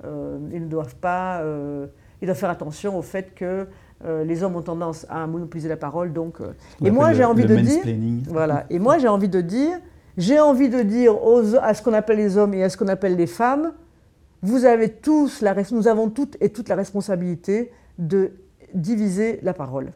euh, 0.06 0.38
ils 0.52 0.62
ne 0.62 0.68
doivent 0.68 0.96
pas, 0.96 1.42
euh, 1.42 1.88
ils 2.22 2.26
doivent 2.26 2.38
faire 2.38 2.50
attention 2.50 2.98
au 2.98 3.02
fait 3.02 3.34
que 3.36 3.68
euh, 4.06 4.24
les 4.26 4.44
hommes 4.44 4.56
ont 4.56 4.62
tendance 4.62 5.06
à 5.10 5.26
monopoliser 5.28 5.70
la 5.70 5.78
parole. 5.78 6.12
Donc, 6.12 6.40
et 6.84 6.92
moi 6.92 7.14
j'ai 7.14 7.24
envie 7.24 7.46
de 7.46 7.56
dire, 7.56 7.84
voilà. 8.28 8.66
Et 8.70 8.80
moi 8.80 8.98
j'ai 8.98 9.08
envie 9.08 9.30
de 9.30 9.42
dire, 9.42 9.78
j'ai 10.18 10.40
envie 10.40 10.70
de 10.70 10.82
dire 10.82 11.16
à 11.62 11.74
ce 11.74 11.82
qu'on 11.82 11.94
appelle 11.94 12.18
les 12.18 12.38
hommes 12.38 12.54
et 12.54 12.64
à 12.64 12.70
ce 12.70 12.78
qu'on 12.78 12.88
appelle 12.88 13.16
les 13.16 13.28
femmes, 13.28 13.74
vous 14.42 14.66
avez 14.66 14.90
tous 14.90 15.44
nous 15.72 15.88
avons 15.88 16.10
toutes 16.10 16.38
et 16.42 16.50
toutes 16.50 16.70
la 16.70 16.76
responsabilité 16.76 17.72
de 17.98 18.32
diviser 18.74 19.40
la 19.44 19.54
parole 19.54 19.92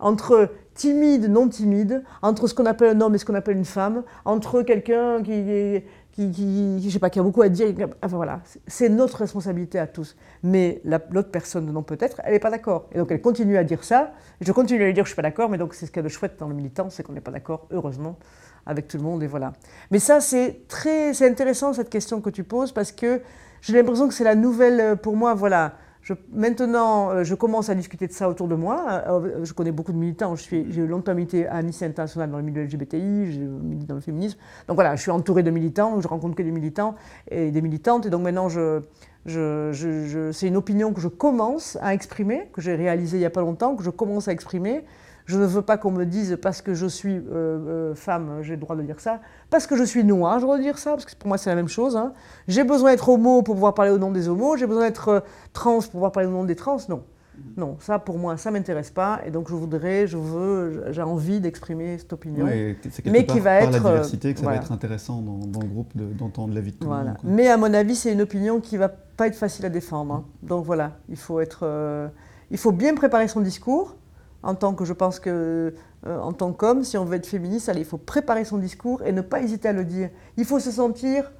entre 0.00 0.50
timide, 0.74 1.28
non 1.30 1.48
timide, 1.48 2.02
entre 2.22 2.46
ce 2.46 2.54
qu'on 2.54 2.66
appelle 2.66 2.96
un 2.96 3.00
homme 3.00 3.14
et 3.14 3.18
ce 3.18 3.24
qu'on 3.24 3.34
appelle 3.34 3.56
une 3.56 3.64
femme, 3.64 4.02
entre 4.24 4.62
quelqu'un 4.62 5.22
qui 5.22 5.82
qui, 6.12 6.90
sais 6.90 6.98
pas, 6.98 7.08
qui 7.08 7.18
a 7.18 7.22
beaucoup 7.22 7.42
à 7.42 7.48
dire. 7.48 7.68
Enfin 8.02 8.16
voilà, 8.16 8.40
c'est 8.66 8.88
notre 8.88 9.18
responsabilité 9.18 9.78
à 9.78 9.86
tous. 9.86 10.16
Mais 10.42 10.82
l'autre 10.84 11.30
personne, 11.30 11.70
non 11.72 11.82
peut-être, 11.82 12.20
elle 12.24 12.34
n'est 12.34 12.40
pas 12.40 12.50
d'accord. 12.50 12.88
Et 12.92 12.98
donc 12.98 13.10
elle 13.10 13.22
continue 13.22 13.56
à 13.56 13.64
dire 13.64 13.84
ça. 13.84 14.12
je 14.40 14.52
continue 14.52 14.82
à 14.82 14.86
lui 14.86 14.92
dire 14.92 15.04
que 15.04 15.08
je 15.08 15.14
suis 15.14 15.16
pas 15.16 15.22
d'accord, 15.22 15.48
mais 15.48 15.58
donc 15.58 15.72
c'est 15.72 15.86
ce 15.86 15.90
qu'il 15.90 16.00
y 16.00 16.04
a 16.04 16.08
de 16.08 16.08
chouette 16.08 16.36
dans 16.38 16.48
le 16.48 16.54
militant, 16.54 16.90
c'est 16.90 17.02
qu'on 17.02 17.12
n'est 17.12 17.20
pas 17.20 17.30
d'accord, 17.30 17.66
heureusement, 17.70 18.18
avec 18.66 18.88
tout 18.88 18.96
le 18.96 19.02
monde. 19.02 19.22
Et 19.22 19.26
voilà. 19.26 19.52
Mais 19.90 19.98
ça, 19.98 20.20
c'est 20.20 20.62
très, 20.68 21.14
c'est 21.14 21.28
intéressant 21.28 21.72
cette 21.72 21.90
question 21.90 22.20
que 22.20 22.30
tu 22.30 22.44
poses 22.44 22.72
parce 22.72 22.92
que 22.92 23.20
j'ai 23.60 23.74
l'impression 23.74 24.08
que 24.08 24.14
c'est 24.14 24.24
la 24.24 24.34
nouvelle, 24.34 24.96
pour 24.96 25.16
moi, 25.16 25.34
voilà 25.34 25.74
maintenant, 26.32 27.10
euh, 27.10 27.24
je 27.24 27.34
commence 27.34 27.68
à 27.68 27.74
discuter 27.74 28.06
de 28.06 28.12
ça 28.12 28.28
autour 28.28 28.48
de 28.48 28.54
moi. 28.54 29.02
Euh, 29.08 29.44
je 29.44 29.52
connais 29.52 29.72
beaucoup 29.72 29.92
de 29.92 29.98
militants. 29.98 30.34
J'ai 30.36 30.86
longtemps 30.86 31.14
milité 31.14 31.46
à 31.46 31.56
Amnesty 31.56 31.84
International 31.84 32.30
dans 32.30 32.38
le 32.38 32.42
milieu 32.42 32.62
LGBTI, 32.62 33.32
j'ai 33.32 33.38
milité 33.40 33.86
dans 33.86 33.96
le 33.96 34.00
féminisme. 34.00 34.38
Donc 34.68 34.76
voilà, 34.76 34.96
je 34.96 35.02
suis 35.02 35.10
entouré 35.10 35.42
de 35.42 35.50
militants, 35.50 36.00
je 36.00 36.08
rencontre 36.08 36.34
que 36.34 36.42
des 36.42 36.50
militants 36.50 36.94
et 37.30 37.50
des 37.50 37.62
militantes. 37.62 38.06
Et 38.06 38.10
donc 38.10 38.22
maintenant, 38.22 38.48
c'est 38.48 40.46
une 40.46 40.56
opinion 40.56 40.92
que 40.92 41.00
je 41.00 41.08
commence 41.08 41.78
à 41.80 41.94
exprimer, 41.94 42.48
que 42.52 42.60
j'ai 42.60 42.74
réalisée 42.74 43.18
il 43.18 43.20
n'y 43.20 43.26
a 43.26 43.30
pas 43.30 43.42
longtemps, 43.42 43.76
que 43.76 43.82
je 43.82 43.90
commence 43.90 44.28
à 44.28 44.32
exprimer. 44.32 44.84
Je 45.26 45.38
ne 45.38 45.44
veux 45.44 45.62
pas 45.62 45.76
qu'on 45.76 45.90
me 45.90 46.04
dise 46.04 46.38
parce 46.40 46.62
que 46.62 46.74
je 46.74 46.86
suis 46.86 47.16
euh, 47.16 47.22
euh, 47.30 47.94
femme, 47.94 48.38
j'ai 48.42 48.54
le 48.54 48.60
droit 48.60 48.76
de 48.76 48.82
dire 48.82 49.00
ça. 49.00 49.20
Parce 49.48 49.66
que 49.66 49.76
je 49.76 49.84
suis 49.84 50.04
noire, 50.04 50.40
je 50.40 50.46
dois 50.46 50.58
dire 50.58 50.78
ça, 50.78 50.90
parce 50.92 51.04
que 51.04 51.14
pour 51.14 51.28
moi 51.28 51.38
c'est 51.38 51.50
la 51.50 51.56
même 51.56 51.68
chose. 51.68 51.96
Hein. 51.96 52.12
J'ai 52.48 52.64
besoin 52.64 52.90
d'être 52.90 53.08
homo 53.08 53.42
pour 53.42 53.54
pouvoir 53.54 53.74
parler 53.74 53.90
au 53.90 53.98
nom 53.98 54.10
des 54.10 54.28
homos, 54.28 54.56
j'ai 54.56 54.66
besoin 54.66 54.82
d'être 54.82 55.08
euh, 55.08 55.20
trans 55.52 55.80
pour 55.80 55.90
pouvoir 55.90 56.12
parler 56.12 56.28
au 56.28 56.32
nom 56.32 56.44
des 56.44 56.56
trans. 56.56 56.78
Non. 56.88 57.04
Non, 57.56 57.76
ça 57.80 57.98
pour 57.98 58.18
moi, 58.18 58.36
ça 58.36 58.50
m'intéresse 58.50 58.90
pas, 58.90 59.20
et 59.24 59.30
donc 59.30 59.48
je 59.48 59.54
voudrais, 59.54 60.06
je 60.06 60.18
veux, 60.18 60.84
j'ai 60.90 61.00
envie 61.00 61.40
d'exprimer 61.40 61.96
cette 61.96 62.12
opinion, 62.12 62.44
mais 63.06 63.24
qui 63.24 63.40
va 63.40 63.62
être 63.62 63.82
par 63.82 63.92
la 63.92 63.98
diversité 63.98 64.34
que 64.34 64.40
ça 64.40 64.46
va 64.46 64.56
être 64.56 64.72
intéressant 64.72 65.22
dans, 65.22 65.60
le 65.60 65.66
groupe 65.66 65.90
d'entendre 65.96 66.52
la 66.52 66.60
vie 66.60 66.72
de 66.72 66.76
tout 66.76 66.90
le 66.90 66.94
monde. 66.94 67.14
Mais 67.24 67.48
à 67.48 67.56
mon 67.56 67.72
avis, 67.72 67.94
c'est 67.94 68.12
une 68.12 68.20
opinion 68.20 68.60
qui 68.60 68.76
va 68.76 68.90
pas 68.90 69.26
être 69.26 69.36
facile 69.36 69.64
à 69.64 69.70
défendre. 69.70 70.16
Hein. 70.16 70.24
Donc 70.42 70.66
voilà, 70.66 70.98
il 71.08 71.16
faut 71.16 71.40
être, 71.40 72.10
il 72.50 72.58
faut 72.58 72.72
bien 72.72 72.94
préparer 72.94 73.26
son 73.26 73.40
discours, 73.40 73.96
en 74.42 74.54
tant 74.54 74.74
que 74.74 74.84
je 74.84 74.92
pense 74.92 75.20
que 75.20 75.74
euh, 76.06 76.18
en 76.18 76.32
tant 76.32 76.52
qu'homme, 76.52 76.82
si 76.82 76.96
on 76.96 77.04
veut 77.04 77.16
être 77.16 77.26
féministe, 77.26 77.68
allez, 77.68 77.80
il 77.80 77.86
faut 77.86 77.98
préparer 77.98 78.44
son 78.44 78.58
discours 78.58 79.02
et 79.02 79.12
ne 79.12 79.20
pas 79.20 79.40
hésiter 79.40 79.68
à 79.68 79.72
le 79.72 79.84
dire. 79.84 80.08
Il 80.36 80.44
faut 80.44 80.58
se 80.58 80.70
sentir, 80.70 81.30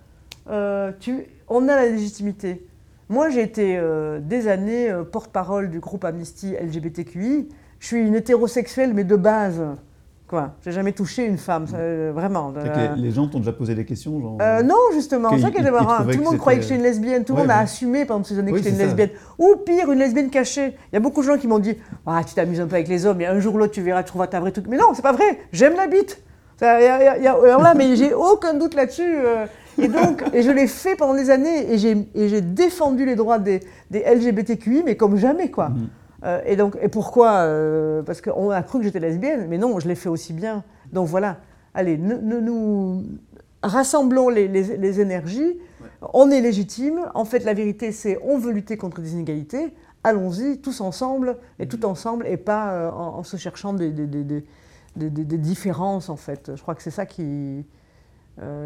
euh, 0.50 0.92
tu, 1.00 1.26
on 1.48 1.68
a 1.68 1.76
la 1.76 1.86
légitimité. 1.86 2.66
Moi, 3.08 3.30
j'ai 3.30 3.42
été 3.42 3.76
euh, 3.76 4.20
des 4.20 4.48
années 4.48 4.92
porte-parole 5.10 5.70
du 5.70 5.80
groupe 5.80 6.04
Amnesty 6.04 6.54
LGBTQI. 6.54 7.48
Je 7.78 7.86
suis 7.86 8.00
une 8.00 8.14
hétérosexuelle, 8.14 8.92
mais 8.92 9.04
de 9.04 9.16
base. 9.16 9.62
Quoi 10.30 10.52
J'ai 10.64 10.70
jamais 10.70 10.92
touché 10.92 11.26
une 11.26 11.38
femme, 11.38 11.66
euh, 11.74 12.12
vraiment. 12.14 12.54
les, 12.96 13.10
gens 13.10 13.26
t'ont 13.26 13.40
déjà 13.40 13.52
posé 13.52 13.74
des 13.74 13.84
questions 13.84 14.20
genre, 14.20 14.38
euh, 14.40 14.62
Non, 14.62 14.76
justement, 14.94 15.28
c'est 15.30 15.40
ça 15.40 15.70
marrant. 15.72 16.04
Tout 16.04 16.18
le 16.18 16.22
monde 16.22 16.38
croyait 16.38 16.60
que 16.60 16.62
j'étais 16.62 16.76
une 16.76 16.84
lesbienne, 16.84 17.24
tout 17.24 17.34
le 17.34 17.40
monde 17.40 17.50
a 17.50 17.58
assumé 17.58 18.04
pendant 18.04 18.22
ces 18.22 18.38
années 18.38 18.52
que 18.52 18.58
j'étais 18.58 18.70
une 18.70 18.78
lesbienne. 18.78 19.10
Ou 19.40 19.56
pire, 19.66 19.90
une 19.90 19.98
lesbienne 19.98 20.30
cachée. 20.30 20.66
Il 20.68 20.94
y 20.94 20.96
a 20.96 21.00
beaucoup 21.00 21.22
de 21.22 21.26
gens 21.26 21.36
qui 21.36 21.48
m'ont 21.48 21.58
dit 21.58 21.74
ah, 22.06 22.22
Tu 22.24 22.34
t'amuses 22.34 22.60
un 22.60 22.68
peu 22.68 22.76
avec 22.76 22.86
les 22.86 23.06
hommes, 23.06 23.20
et 23.20 23.26
un 23.26 23.40
jour 23.40 23.56
ou 23.56 23.58
l'autre, 23.58 23.72
tu 23.72 23.82
verras, 23.82 24.04
tu 24.04 24.10
trouveras 24.10 24.28
ta 24.28 24.38
vraie 24.38 24.52
truc. 24.52 24.66
Mais 24.68 24.76
non, 24.76 24.94
c'est 24.94 25.02
pas 25.02 25.10
vrai, 25.10 25.40
j'aime 25.52 25.74
la 25.74 25.88
bite. 25.88 26.22
alors 26.62 27.60
là, 27.60 27.74
mais 27.74 27.96
j'ai 27.96 28.14
aucun 28.14 28.54
doute 28.54 28.76
là-dessus. 28.76 29.02
Euh. 29.02 29.46
Et 29.78 29.88
donc, 29.88 30.22
et 30.32 30.42
je 30.42 30.50
l'ai 30.52 30.68
fait 30.68 30.94
pendant 30.94 31.14
des 31.14 31.30
années, 31.30 31.72
et 31.72 31.76
j'ai 31.76 32.40
défendu 32.40 33.04
les 33.04 33.16
droits 33.16 33.40
des, 33.40 33.58
des, 33.90 34.04
LGBTQI, 34.04 34.84
mais 34.86 34.96
comme 34.96 35.16
jamais, 35.16 35.50
quoi. 35.50 35.70
Mm-hmm. 35.70 35.99
Euh, 36.24 36.40
et 36.44 36.56
donc, 36.56 36.76
et 36.80 36.88
pourquoi 36.88 37.38
euh, 37.38 38.02
Parce 38.02 38.20
qu'on 38.20 38.50
a 38.50 38.62
cru 38.62 38.78
que 38.78 38.84
j'étais 38.84 39.00
lesbienne, 39.00 39.46
mais 39.48 39.58
non, 39.58 39.78
je 39.80 39.88
l'ai 39.88 39.94
fait 39.94 40.08
aussi 40.08 40.32
bien. 40.32 40.64
Donc 40.92 41.08
voilà, 41.08 41.38
allez, 41.74 41.96
nous 41.96 43.04
rassemblons 43.62 44.28
les, 44.28 45.00
énergies. 45.00 45.58
On 46.12 46.30
est 46.30 46.40
légitime. 46.40 47.00
En 47.14 47.24
fait, 47.24 47.44
la 47.44 47.54
vérité, 47.54 47.92
c'est 47.92 48.18
on 48.22 48.38
veut 48.38 48.52
lutter 48.52 48.76
contre 48.76 49.00
des 49.00 49.12
inégalités. 49.12 49.74
Allons-y, 50.02 50.58
tous 50.60 50.80
ensemble, 50.80 51.36
et 51.58 51.68
tout 51.68 51.84
ensemble, 51.84 52.26
et 52.26 52.38
pas 52.38 52.72
euh, 52.72 52.90
en, 52.90 53.22
se 53.22 53.36
cherchant 53.36 53.74
des, 53.74 53.90
des, 53.90 55.38
différences, 55.38 56.08
en 56.08 56.16
fait. 56.16 56.52
Je 56.54 56.62
crois 56.62 56.74
que 56.74 56.82
c'est 56.82 56.90
ça 56.90 57.04
qui, 57.04 57.66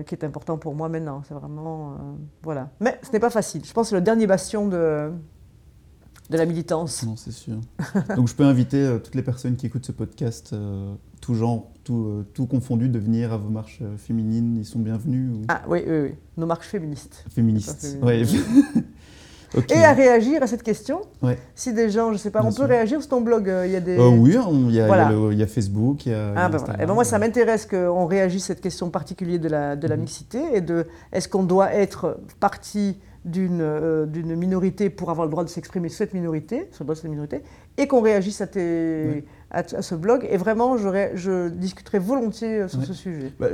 qui 0.06 0.14
est 0.14 0.24
important 0.24 0.58
pour 0.58 0.74
moi 0.74 0.88
maintenant. 0.88 1.22
C'est 1.26 1.34
vraiment. 1.34 1.96
voilà. 2.42 2.70
Mais 2.80 2.98
ce 3.02 3.10
n'est 3.12 3.20
pas 3.20 3.30
facile. 3.30 3.64
Je 3.64 3.72
pense 3.72 3.86
que 3.86 3.90
c'est 3.90 3.96
le 3.96 4.00
dernier 4.00 4.28
bastion 4.28 4.68
de 4.68 5.12
de 6.30 6.36
la 6.38 6.46
militance. 6.46 7.04
Non, 7.04 7.16
c'est 7.16 7.32
sûr. 7.32 7.56
Donc 8.16 8.28
je 8.28 8.34
peux 8.34 8.44
inviter 8.44 8.78
euh, 8.78 8.98
toutes 8.98 9.14
les 9.14 9.22
personnes 9.22 9.56
qui 9.56 9.66
écoutent 9.66 9.84
ce 9.86 9.92
podcast, 9.92 10.50
euh, 10.52 10.94
tout 11.20 11.34
genre, 11.34 11.70
tout, 11.84 12.04
euh, 12.06 12.26
tout, 12.34 12.46
confondu, 12.46 12.88
de 12.88 12.98
venir 12.98 13.32
à 13.32 13.36
vos 13.36 13.50
marches 13.50 13.82
féminines. 13.98 14.56
Ils 14.58 14.64
sont 14.64 14.78
bienvenus 14.78 15.30
Ah 15.48 15.62
oui, 15.68 15.80
oui, 15.86 15.98
oui. 16.02 16.14
Nos 16.36 16.46
marches 16.46 16.68
féministes. 16.68 17.24
Féministes, 17.34 17.98
oui. 18.02 18.24
Et 19.70 19.84
à 19.84 19.92
réagir 19.92 20.42
à 20.42 20.48
cette 20.48 20.64
question. 20.64 21.02
Ouais. 21.22 21.38
Si 21.54 21.72
des 21.72 21.88
gens, 21.88 22.12
je 22.12 22.16
sais 22.18 22.30
pas, 22.32 22.40
Bien 22.40 22.48
on 22.48 22.52
sûr. 22.52 22.64
peut 22.64 22.70
réagir 22.72 23.00
sur 23.00 23.08
ton 23.08 23.20
blog. 23.20 23.48
Il 23.64 23.70
y 23.70 23.76
a 23.76 23.80
des. 23.80 23.96
Oui, 23.96 24.30
il 24.68 24.74
y, 24.74 24.80
a- 24.80 25.30
y 25.32 25.36
y 25.42 25.46
Facebook, 25.46 26.06
y 26.06 26.10
a, 26.12 26.12
y 26.12 26.16
a 26.16 26.26
Ah, 26.30 26.32
ben 26.32 26.32
voilà. 26.34 26.56
Instagram. 26.56 26.76
Eh 26.82 26.86
ben 26.86 26.94
moi, 26.94 27.04
ça 27.04 27.18
m'intéresse 27.20 27.64
qu'on 27.66 28.06
réagisse 28.06 28.44
à 28.44 28.46
cette 28.48 28.60
question 28.60 28.90
particulière 28.90 29.38
de 29.38 29.48
la, 29.48 29.76
de 29.76 29.86
la 29.86 29.94
Mhm. 29.94 30.00
mixité 30.02 30.40
et 30.54 30.60
de 30.60 30.86
est-ce 31.12 31.28
qu'on 31.28 31.44
doit 31.44 31.72
être 31.72 32.18
partie 32.40 32.96
d'une 33.24 33.60
euh, 33.62 34.06
d'une 34.06 34.34
minorité 34.36 34.90
pour 34.90 35.10
avoir 35.10 35.26
le 35.26 35.30
droit 35.30 35.44
de 35.44 35.48
s'exprimer 35.48 35.88
sur 35.88 35.98
cette 35.98 36.14
minorité, 36.14 36.68
droit 36.84 36.94
de 36.94 37.00
cette 37.00 37.10
minorité, 37.10 37.42
et 37.78 37.86
qu'on 37.86 38.00
réagisse 38.02 38.40
à, 38.40 38.46
tes, 38.46 38.60
Ouais. 38.60 39.24
à, 39.50 39.58
à 39.60 39.82
ce 39.82 39.94
blog. 39.94 40.26
Et 40.30 40.36
vraiment, 40.36 40.76
je 40.76 41.48
discuterai 41.48 41.98
volontiers 41.98 42.60
euh, 42.62 42.68
sur 42.68 42.84
ce 42.84 42.92
sujet. 42.92 43.32
Bah, 43.40 43.48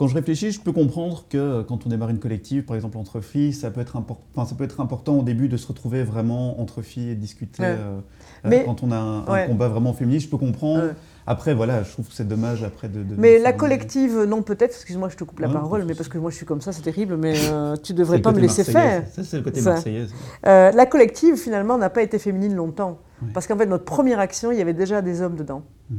quand 0.00 0.08
je 0.08 0.14
réfléchis, 0.14 0.50
je 0.50 0.60
peux 0.62 0.72
comprendre 0.72 1.26
que 1.28 1.36
euh, 1.36 1.62
quand 1.62 1.84
on 1.84 1.90
démarre 1.90 2.08
une 2.08 2.18
collective, 2.20 2.62
par 2.64 2.74
exemple 2.74 2.96
entre 2.96 3.20
filles, 3.20 3.52
ça 3.52 3.70
peut 3.70 3.82
être, 3.82 3.98
impor- 3.98 4.16
enfin, 4.34 4.48
ça 4.48 4.54
peut 4.54 4.64
être 4.64 4.80
important 4.80 5.18
au 5.18 5.22
début 5.22 5.46
de 5.46 5.58
se 5.58 5.66
retrouver 5.68 6.04
vraiment 6.04 6.58
entre 6.58 6.80
filles 6.80 7.10
et 7.10 7.14
de 7.14 7.20
discuter. 7.20 7.62
Ouais. 7.62 7.68
euh, 7.68 7.98
euh, 8.46 8.48
Mais- 8.48 8.64
quand 8.64 8.82
on 8.82 8.92
a 8.92 8.96
un, 8.96 9.46
combat 9.46 9.68
vraiment 9.68 9.92
féministe, 9.92 10.24
je 10.24 10.30
peux 10.30 10.38
comprendre. 10.38 10.84
Ouais. 10.84 10.94
Après, 11.26 11.52
voilà, 11.52 11.82
je 11.82 11.92
trouve 11.92 12.08
que 12.08 12.14
c'est 12.14 12.26
dommage 12.26 12.62
après 12.62 12.88
de. 12.88 13.02
de- 13.02 13.14
Mais 13.18 13.38
la 13.38 13.52
collective, 13.52 14.22
non, 14.26 14.40
peut-être, 14.40 14.70
excuse-moi, 14.74 15.10
je 15.10 15.16
te 15.18 15.24
coupe 15.24 15.40
la 15.40 15.48
Ouais, 15.48 15.52
parole, 15.52 15.84
mais 15.84 15.94
parce 15.94 16.08
que 16.08 16.16
moi 16.16 16.30
je 16.30 16.36
suis 16.36 16.46
comme 16.46 16.62
ça, 16.62 16.72
c'est 16.72 16.80
terrible, 16.80 17.18
mais 17.18 17.34
euh, 17.52 17.76
tu 17.76 17.92
devrais 17.92 18.20
pas 18.22 18.32
me 18.32 18.40
laisser 18.40 18.64
faire. 18.64 19.04
Ça, 19.12 19.22
c'est 19.22 19.36
le 19.36 19.42
côté 19.42 19.60
marseillais. 19.60 20.06
Euh, 20.46 20.72
la 20.72 20.86
collective, 20.86 21.36
finalement, 21.36 21.76
n'a 21.76 21.90
pas 21.90 22.02
été 22.02 22.18
féminine 22.18 22.54
longtemps. 22.54 23.00
Ouais. 23.20 23.28
Parce 23.34 23.46
qu'en 23.46 23.58
fait, 23.58 23.66
notre 23.66 23.84
première 23.84 24.18
action, 24.18 24.50
il 24.50 24.56
y 24.56 24.62
avait 24.62 24.72
déjà 24.72 25.02
des 25.02 25.20
hommes 25.20 25.36
dedans. 25.36 25.62
Mhm. 25.90 25.98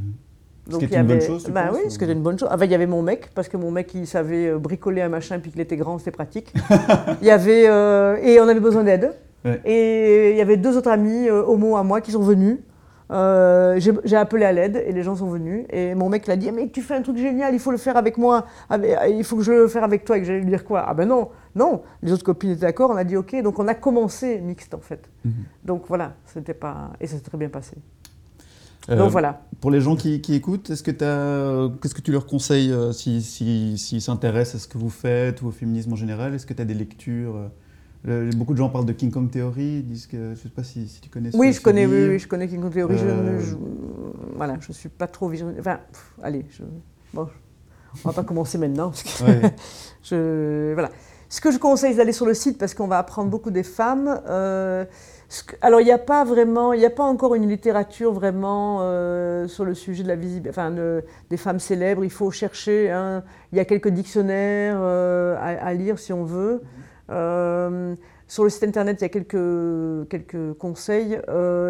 Donc, 0.70 0.78
qui 0.80 0.84
est 0.84 0.88
il 0.88 0.94
y 0.94 1.00
une 1.00 1.06
bonne 1.06 1.20
chose, 1.20 1.44
tu 1.44 1.50
bah 1.50 1.70
oui, 1.72 1.80
ou- 1.86 1.90
ce 1.90 1.98
qui 1.98 2.04
était 2.04 2.12
une 2.12 2.22
bonne 2.22 2.38
chose. 2.38 2.48
Enfin, 2.52 2.64
il 2.64 2.70
y 2.70 2.74
avait 2.74 2.86
mon 2.86 3.02
mec, 3.02 3.30
parce 3.34 3.48
que 3.48 3.56
mon 3.56 3.70
mec, 3.70 3.92
il 3.94 4.06
savait 4.06 4.48
euh, 4.48 4.58
bricoler 4.58 5.02
un 5.02 5.08
machin, 5.08 5.38
puis 5.40 5.50
qu'il 5.50 5.60
était 5.60 5.76
grand, 5.76 5.98
c'était 5.98 6.12
pratique. 6.12 6.52
il 7.20 7.26
y 7.26 7.30
avait, 7.30 7.64
euh, 7.68 8.16
et 8.22 8.40
on 8.40 8.46
avait 8.48 8.60
besoin 8.60 8.84
d'aide. 8.84 9.12
Ouais. 9.44 9.60
Et 9.64 10.30
il 10.30 10.36
y 10.36 10.40
avait 10.40 10.56
deux 10.56 10.76
autres 10.76 10.90
amis 10.90 11.28
euh, 11.28 11.42
homo 11.44 11.76
à 11.76 11.82
moi 11.82 12.00
qui 12.00 12.12
sont 12.12 12.22
venus. 12.22 12.58
Euh, 13.10 13.78
j'ai 14.04 14.16
appelé 14.16 14.44
à 14.46 14.52
l'aide 14.52 14.82
et 14.86 14.92
les 14.92 15.02
gens 15.02 15.16
sont 15.16 15.26
venus. 15.28 15.66
Et 15.70 15.94
mon 15.94 16.08
mec 16.08 16.26
l'a 16.26 16.36
dit 16.36 16.50
Mais 16.52 16.68
tu 16.68 16.80
fais 16.80 16.94
un 16.94 17.02
truc 17.02 17.18
génial, 17.18 17.52
il 17.52 17.58
faut 17.60 17.72
le 17.72 17.76
faire 17.76 17.96
avec 17.96 18.16
moi. 18.16 18.46
Avec- 18.70 18.96
il 19.10 19.24
faut 19.24 19.36
que 19.36 19.42
je 19.42 19.52
le 19.52 19.68
fasse 19.68 19.82
avec 19.82 20.04
toi. 20.04 20.16
Et 20.16 20.20
que 20.20 20.26
j'allais 20.26 20.38
lui 20.40 20.46
dire 20.46 20.64
quoi? 20.64 20.84
Ah 20.86 20.94
ben 20.94 21.06
non, 21.06 21.28
non. 21.54 21.82
Les 22.02 22.12
autres 22.12 22.24
copines 22.24 22.52
étaient 22.52 22.60
d'accord, 22.62 22.90
on 22.90 22.96
a 22.96 23.04
dit 23.04 23.16
ok. 23.16 23.42
Donc 23.42 23.58
on 23.58 23.68
a 23.68 23.74
commencé 23.74 24.38
mixte 24.40 24.72
en 24.72 24.80
fait. 24.80 25.10
Mhm. 25.24 25.32
Donc 25.64 25.82
voilà, 25.88 26.12
c'était 26.24 26.54
pas. 26.54 26.90
Et 27.00 27.06
ça 27.06 27.16
s'est 27.16 27.22
très 27.22 27.36
bien 27.36 27.48
passé. 27.50 27.76
Euh, 28.90 28.96
Donc 28.96 29.10
voilà. 29.10 29.42
Pour 29.60 29.70
les 29.70 29.80
gens 29.80 29.94
qui, 29.96 30.20
qui 30.20 30.34
écoutent, 30.34 30.70
est-ce 30.70 30.82
que 30.82 30.90
qu'est-ce 31.80 31.94
que 31.94 32.00
tu 32.00 32.10
leur 32.12 32.26
conseilles 32.26 32.72
euh, 32.72 32.92
s'ils 32.92 33.22
si, 33.22 33.78
s'ils 33.78 34.02
s'intéressent 34.02 34.56
à 34.56 34.64
ce 34.64 34.68
que 34.68 34.76
vous 34.78 34.90
faites 34.90 35.40
ou 35.42 35.48
au 35.48 35.50
féminisme 35.52 35.92
en 35.92 35.96
général? 35.96 36.34
Est-ce 36.34 36.46
que 36.46 36.54
tu 36.54 36.62
as 36.62 36.64
des 36.64 36.74
lectures 36.74 37.36
euh, 38.08 38.30
Beaucoup 38.36 38.52
de 38.54 38.58
gens 38.58 38.68
parlent 38.68 38.84
de 38.86 38.92
King 38.92 39.12
Kong 39.12 39.30
Theory, 39.30 39.82
disent 39.82 40.08
que 40.08 40.16
je 40.16 40.30
ne 40.30 40.34
sais 40.34 40.48
pas 40.48 40.64
si, 40.64 40.88
si 40.88 41.00
tu 41.00 41.08
connais. 41.08 41.30
ce- 41.30 41.36
Oui, 41.36 41.52
je 41.52 41.58
ce 41.58 41.60
connais, 41.60 41.86
oui, 41.86 42.18
je 42.18 42.26
connais 42.26 42.48
King 42.48 42.60
Kong 42.60 42.72
Theory. 42.72 42.98
Je, 42.98 43.04
Euh, 43.06 43.38
je, 43.40 43.54
voilà, 44.34 44.56
je 44.60 44.72
suis 44.72 44.88
pas 44.88 45.06
trop 45.06 45.28
visionnaire. 45.28 45.56
Enfin, 45.60 45.78
pff, 45.92 46.12
allez, 46.20 46.44
je, 46.50 46.64
bon, 47.14 47.28
on 48.04 48.08
va 48.08 48.12
pas 48.14 48.24
commencer 48.24 48.58
maintenant. 48.58 48.90
Parce 48.90 49.04
que 49.04 49.22
Ouais. 49.24 49.54
je, 50.02 50.72
voilà. 50.74 50.90
Ce 51.28 51.40
que 51.40 51.50
je 51.52 51.58
conseille, 51.58 51.92
c'est 51.92 51.98
d'aller 51.98 52.12
sur 52.12 52.26
le 52.26 52.34
site 52.34 52.58
parce 52.58 52.74
qu'on 52.74 52.88
va 52.88 52.98
apprendre 52.98 53.30
beaucoup 53.30 53.50
des 53.52 53.62
femmes. 53.62 54.20
Euh, 54.28 54.84
alors, 55.62 55.80
il 55.80 55.84
n'y 55.84 55.92
a 55.92 55.98
pas 55.98 56.24
vraiment, 56.24 56.72
il 56.72 56.80
n'y 56.80 56.84
a 56.86 56.90
pas 56.90 57.04
encore 57.04 57.34
une 57.34 57.48
littérature 57.48 58.12
vraiment 58.12 58.78
euh, 58.82 59.48
sur 59.48 59.64
le 59.64 59.74
sujet 59.74 60.02
de 60.02 60.08
la 60.08 60.16
visibilité, 60.16 60.50
enfin, 60.50 60.70
des 61.30 61.36
femmes 61.36 61.58
célèbres. 61.58 62.04
Il 62.04 62.10
faut 62.10 62.30
chercher. 62.30 62.90
hein. 62.90 63.22
Il 63.52 63.56
y 63.58 63.60
a 63.60 63.64
quelques 63.64 63.88
dictionnaires 63.88 64.76
euh, 64.80 65.36
à, 65.38 65.66
à 65.66 65.72
lire 65.74 65.98
si 65.98 66.12
on 66.12 66.24
veut. 66.24 66.62
Euh, 67.10 67.94
sur 68.28 68.44
le 68.44 68.50
site 68.50 68.64
internet, 68.64 68.98
il 69.00 69.04
y 69.04 69.06
a 69.06 69.08
quelques, 69.08 70.08
quelques 70.08 70.52
conseils. 70.58 71.18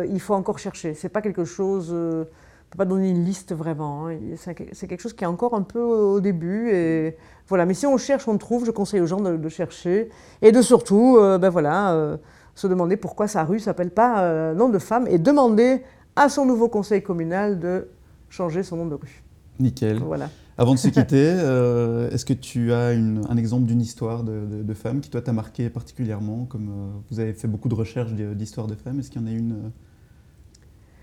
Il 0.08 0.20
faut 0.20 0.34
encore 0.34 0.58
chercher. 0.58 0.94
C'est 0.94 1.08
pas 1.08 1.22
quelque 1.22 1.44
chose. 1.44 1.90
on 1.92 2.24
peut 2.70 2.78
pas 2.78 2.84
donner 2.84 3.10
une 3.10 3.24
liste 3.24 3.54
vraiment. 3.54 4.08
hein. 4.08 4.16
C'est 4.36 4.54
quelque 4.88 5.00
chose 5.00 5.12
qui 5.14 5.24
est 5.24 5.26
encore 5.28 5.54
un 5.54 5.62
peu 5.62 5.80
au 5.80 6.20
début. 6.20 6.70
Et 6.70 7.16
voilà. 7.48 7.66
Mais 7.66 7.74
si 7.74 7.86
on 7.86 7.96
cherche, 7.96 8.26
on 8.28 8.38
trouve. 8.38 8.64
Je 8.64 8.70
conseille 8.70 9.00
aux 9.00 9.06
gens 9.06 9.20
de, 9.20 9.36
de 9.36 9.48
chercher 9.48 10.08
et 10.40 10.52
de 10.52 10.62
surtout, 10.62 11.18
ben 11.18 11.48
voilà, 11.48 12.16
se 12.54 12.66
demander 12.66 12.96
pourquoi 12.96 13.28
sa 13.28 13.44
rue 13.44 13.58
s'appelle 13.60 13.90
pas 13.90 14.22
euh, 14.22 14.54
nom 14.54 14.68
de 14.68 14.78
femme 14.78 15.06
et 15.08 15.18
demander 15.18 15.82
à 16.16 16.28
son 16.28 16.44
nouveau 16.44 16.68
conseil 16.68 17.02
communal 17.02 17.58
de 17.58 17.88
changer 18.28 18.62
son 18.62 18.76
nom 18.76 18.86
de 18.86 18.94
rue. 18.94 19.22
Nickel. 19.58 19.98
Voilà. 19.98 20.28
Avant 20.58 20.74
de 20.74 20.78
se 20.78 20.88
quitter, 20.96 21.32
euh, 21.38 22.10
est-ce 22.10 22.24
que 22.26 22.32
tu 22.34 22.72
as 22.72 22.92
une- 22.92 23.22
un 23.28 23.36
exemple 23.36 23.64
d'une 23.66 23.80
histoire 23.80 24.22
de, 24.22 24.44
de, 24.46 24.62
de 24.62 24.74
femme 24.74 25.00
qui, 25.00 25.08
toi, 25.10 25.22
t'a 25.22 25.32
marqué 25.32 25.70
particulièrement 25.70 26.44
Comme 26.44 26.68
euh, 26.68 26.90
vous 27.10 27.20
avez 27.20 27.32
fait 27.32 27.48
beaucoup 27.48 27.68
de 27.68 27.74
recherches 27.74 28.12
d'hi- 28.12 28.34
d'histoires 28.34 28.66
de 28.66 28.74
femmes, 28.74 28.98
est-ce 29.00 29.10
qu'il 29.10 29.20
y 29.22 29.24
en 29.24 29.28
a 29.28 29.30
une 29.32 29.70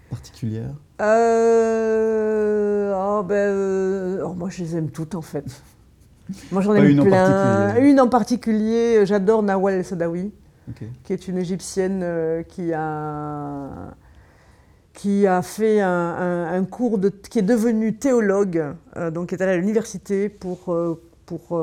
particulière? 0.10 0.70
Oh, 2.96 3.24
ben, 3.24 4.20
oh, 4.24 4.34
moi, 4.34 4.50
je 4.50 4.64
les 4.64 4.76
aime 4.76 4.90
toutes 4.92 5.16
en 5.16 5.22
fait. 5.22 5.46
Moi, 6.52 6.62
j'en 6.62 6.74
en 6.76 7.04
plein. 7.04 7.76
Une 7.78 8.00
en 8.00 8.08
particulier, 8.08 9.04
j'adore 9.08 9.42
Nawal 9.42 9.74
El 9.76 9.84
Sadawi, 9.84 10.32
Qui 11.04 11.14
est 11.14 11.28
une 11.28 11.38
égyptienne 11.38 12.02
euh, 12.04 12.44
qui 12.44 12.74
a 12.74 13.96
qui 14.94 15.28
a 15.28 15.42
fait 15.42 15.80
un, 15.80 16.66
cours 16.66 16.98
de, 16.98 17.08
qui 17.08 17.40
est 17.40 17.44
devenue 17.44 17.96
théologue, 17.96 18.76
euh, 18.98 19.12
donc 19.12 19.30
qui 19.30 19.36
est 19.36 19.42
allée 19.42 19.54
à 19.54 19.58
l'université 19.58 20.28
pour, 20.28 20.74
euh, 20.74 21.02
pour 21.26 21.62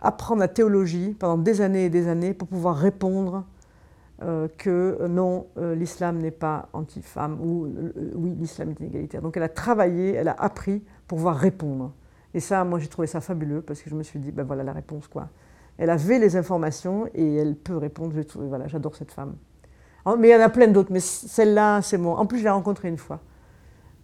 apprendre 0.00 0.40
la 0.40 0.48
théologie 0.48 1.14
pendant 1.18 1.36
des 1.36 1.60
années 1.60 1.84
et 1.86 1.90
des 1.90 2.08
années 2.08 2.32
pour 2.32 2.48
pouvoir 2.48 2.76
répondre 2.76 3.44
que 4.56 5.06
non, 5.06 5.48
l'islam 5.74 6.16
n'est 6.16 6.30
pas 6.30 6.70
anti-femme, 6.72 7.38
ou 7.42 7.68
oui, 8.14 8.34
l'islam 8.38 8.70
est 8.70 8.80
inégalitaire. 8.80 9.20
Donc 9.20 9.36
elle 9.36 9.42
a 9.42 9.50
travaillé, 9.50 10.14
elle 10.14 10.28
a 10.28 10.36
appris 10.38 10.82
pour 11.06 11.18
pouvoir 11.18 11.36
répondre. 11.36 11.92
Et 12.32 12.40
ça, 12.40 12.64
moi 12.64 12.78
j'ai 12.78 12.88
trouvé 12.88 13.06
ça 13.06 13.20
fabuleux 13.20 13.60
parce 13.60 13.82
que 13.82 13.90
je 13.90 13.94
me 13.94 14.02
suis 14.02 14.18
dit, 14.18 14.32
ben 14.32 14.44
voilà 14.44 14.62
la 14.62 14.72
réponse 14.72 15.08
quoi. 15.08 15.28
Elle 15.78 15.90
avait 15.90 16.18
les 16.18 16.36
informations 16.36 17.06
et 17.14 17.34
elle 17.36 17.54
peut 17.54 17.76
répondre. 17.76 18.14
Voilà, 18.36 18.66
j'adore 18.68 18.96
cette 18.96 19.12
femme. 19.12 19.34
Mais 20.18 20.28
il 20.28 20.32
y 20.32 20.36
en 20.36 20.40
a 20.40 20.48
plein 20.48 20.68
d'autres, 20.68 20.92
mais 20.92 21.00
celle-là, 21.00 21.82
c'est 21.82 21.98
mon. 21.98 22.12
En 22.14 22.26
plus, 22.26 22.38
je 22.38 22.44
l'ai 22.44 22.50
rencontrée 22.50 22.88
une 22.88 22.96
fois. 22.96 23.20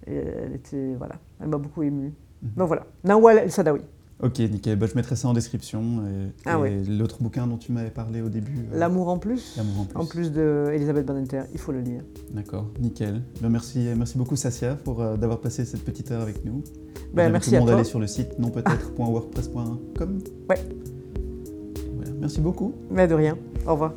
Et 0.06 0.16
elle 0.16 0.54
était, 0.54 0.94
voilà, 0.98 1.14
elle 1.40 1.46
m'a 1.48 1.58
beaucoup 1.58 1.82
émue. 1.84 2.12
Mhm. 2.42 2.50
Donc 2.56 2.66
voilà, 2.66 2.86
Nawal 3.04 3.38
El 3.38 3.52
Sadawi, 3.52 3.82
Ok, 4.20 4.38
nickel. 4.40 4.76
Bah, 4.76 4.86
je 4.90 4.94
mettrai 4.96 5.14
ça 5.16 5.28
en 5.28 5.32
description. 5.32 5.80
Et, 6.08 6.32
Ah 6.44 6.54
et 6.54 6.60
ouais. 6.60 6.82
l'autre 6.88 7.22
bouquin 7.22 7.46
dont 7.46 7.56
tu 7.56 7.70
m'avais 7.72 7.90
parlé 7.90 8.20
au 8.20 8.28
début. 8.28 8.66
euh, 8.72 8.78
L'amour 8.78 9.08
en 9.08 9.18
plus. 9.18 9.56
L'amour 9.56 9.80
en 9.80 9.84
plus. 9.84 9.96
En 9.96 10.06
plus 10.06 10.32
de 10.32 10.70
Elisabeth 10.72 11.06
Badinter, 11.06 11.42
il 11.52 11.58
faut 11.60 11.70
le 11.72 11.80
lire. 11.80 12.02
D'accord, 12.32 12.66
nickel. 12.80 13.22
Ben, 13.40 13.48
merci, 13.48 13.88
merci 13.96 14.18
beaucoup 14.18 14.34
Sassia 14.36 14.74
pour 14.74 15.00
euh, 15.02 15.16
d'avoir 15.16 15.38
passé 15.40 15.64
cette 15.64 15.84
petite 15.84 16.10
heure 16.10 16.22
avec 16.22 16.44
nous. 16.44 16.62
Ben, 17.14 17.30
merci 17.30 17.50
tout 17.50 17.52
le 17.52 17.56
à 17.56 17.60
monde 17.60 17.68
toi. 17.68 17.74
aller 17.76 17.84
sur 17.84 18.00
le 18.00 18.06
site 18.08 18.38
nonpeutêtre.wordpress.com. 18.40 20.18
Ouais. 20.50 20.58
Merci 22.22 22.40
beaucoup. 22.40 22.72
Mais 22.88 23.08
de 23.08 23.14
rien. 23.14 23.36
Au 23.66 23.72
revoir. 23.72 23.94